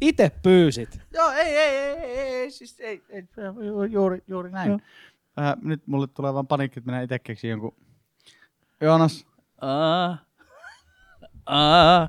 [0.00, 1.00] Itse pyysit.
[1.14, 3.24] Joo, ei, ei, ei, ei, ei, siis ei, ei
[3.66, 4.68] ju- juuri, juuri näin.
[4.68, 4.78] Joo.
[5.38, 7.76] Äh, nyt mulle tulee vaan paniikki, että minä itse keksin jonkun.
[8.80, 9.26] Joonas,
[9.60, 10.18] Aa,
[11.46, 12.08] aa,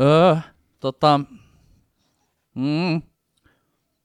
[0.00, 0.36] öö,
[0.80, 1.20] tota,
[2.54, 3.02] mm,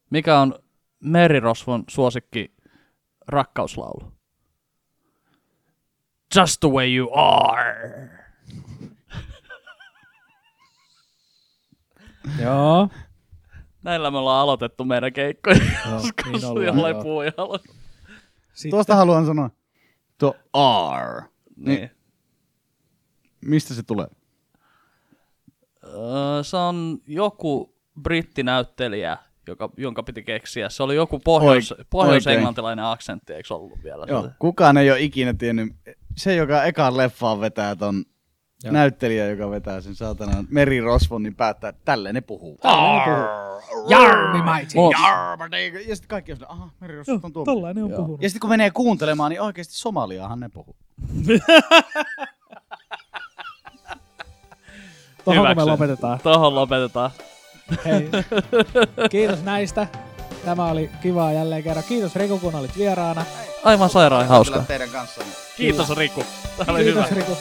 [0.10, 0.60] mikä on
[1.00, 2.56] Merirosvon suosikki
[3.28, 4.12] rakkauslaulu?
[6.36, 8.10] Just the way you are.
[12.44, 12.90] Joo.
[13.84, 15.56] Näillä me ollaan aloitettu meidän keikkoja.
[15.56, 17.60] Joo, Joskus niin ollaan, puujalla.
[18.54, 19.50] Sitten, tuosta haluan sanoa.
[20.18, 20.36] Tuo
[21.00, 21.22] R.
[21.56, 21.92] Niin.
[23.46, 24.08] Mistä se tulee?
[25.86, 30.70] Öö, se on joku brittinäyttelijä, joka, jonka piti keksiä.
[30.70, 34.06] Se oli joku pohjois, pohjois-englantilainen aksentti, eikö ollut vielä?
[34.10, 35.74] Joo, Se- kukaan ei ole ikinä tiennyt.
[36.18, 38.04] Se, joka ekan leffaan vetää ton
[38.64, 38.74] Joo.
[38.74, 42.60] näyttelijä, joka vetää sen saatana merirosvon, niin päättää, että tälleen ne puhuu.
[43.90, 44.78] Jarmi maitsi.
[44.78, 45.56] Mulla- Jarr,
[45.90, 47.46] Ja sitten kaikki on sillä, aha, merirosvot on tuo.
[47.46, 48.22] Tollainen on puhunut.
[48.22, 50.76] Ja sitten kun menee kuuntelemaan, niin oikeasti somaliahan ne puhuu.
[55.26, 56.20] Tohon me lopetetaan.
[56.24, 57.12] Tohon lopetetaan.
[57.86, 58.10] Hei.
[59.10, 59.88] Kiitos näistä.
[60.46, 61.84] Tämä oli kivaa jälleen kerran.
[61.88, 63.26] Kiitos Riku, kun olit vieraana.
[63.64, 64.60] Aivan sairaan hauska.
[64.60, 65.32] teidän kanssanne.
[65.58, 66.24] Kiitos Riku.
[66.58, 67.16] Tämä oli Kiitos hyvä.
[67.16, 67.38] Riku.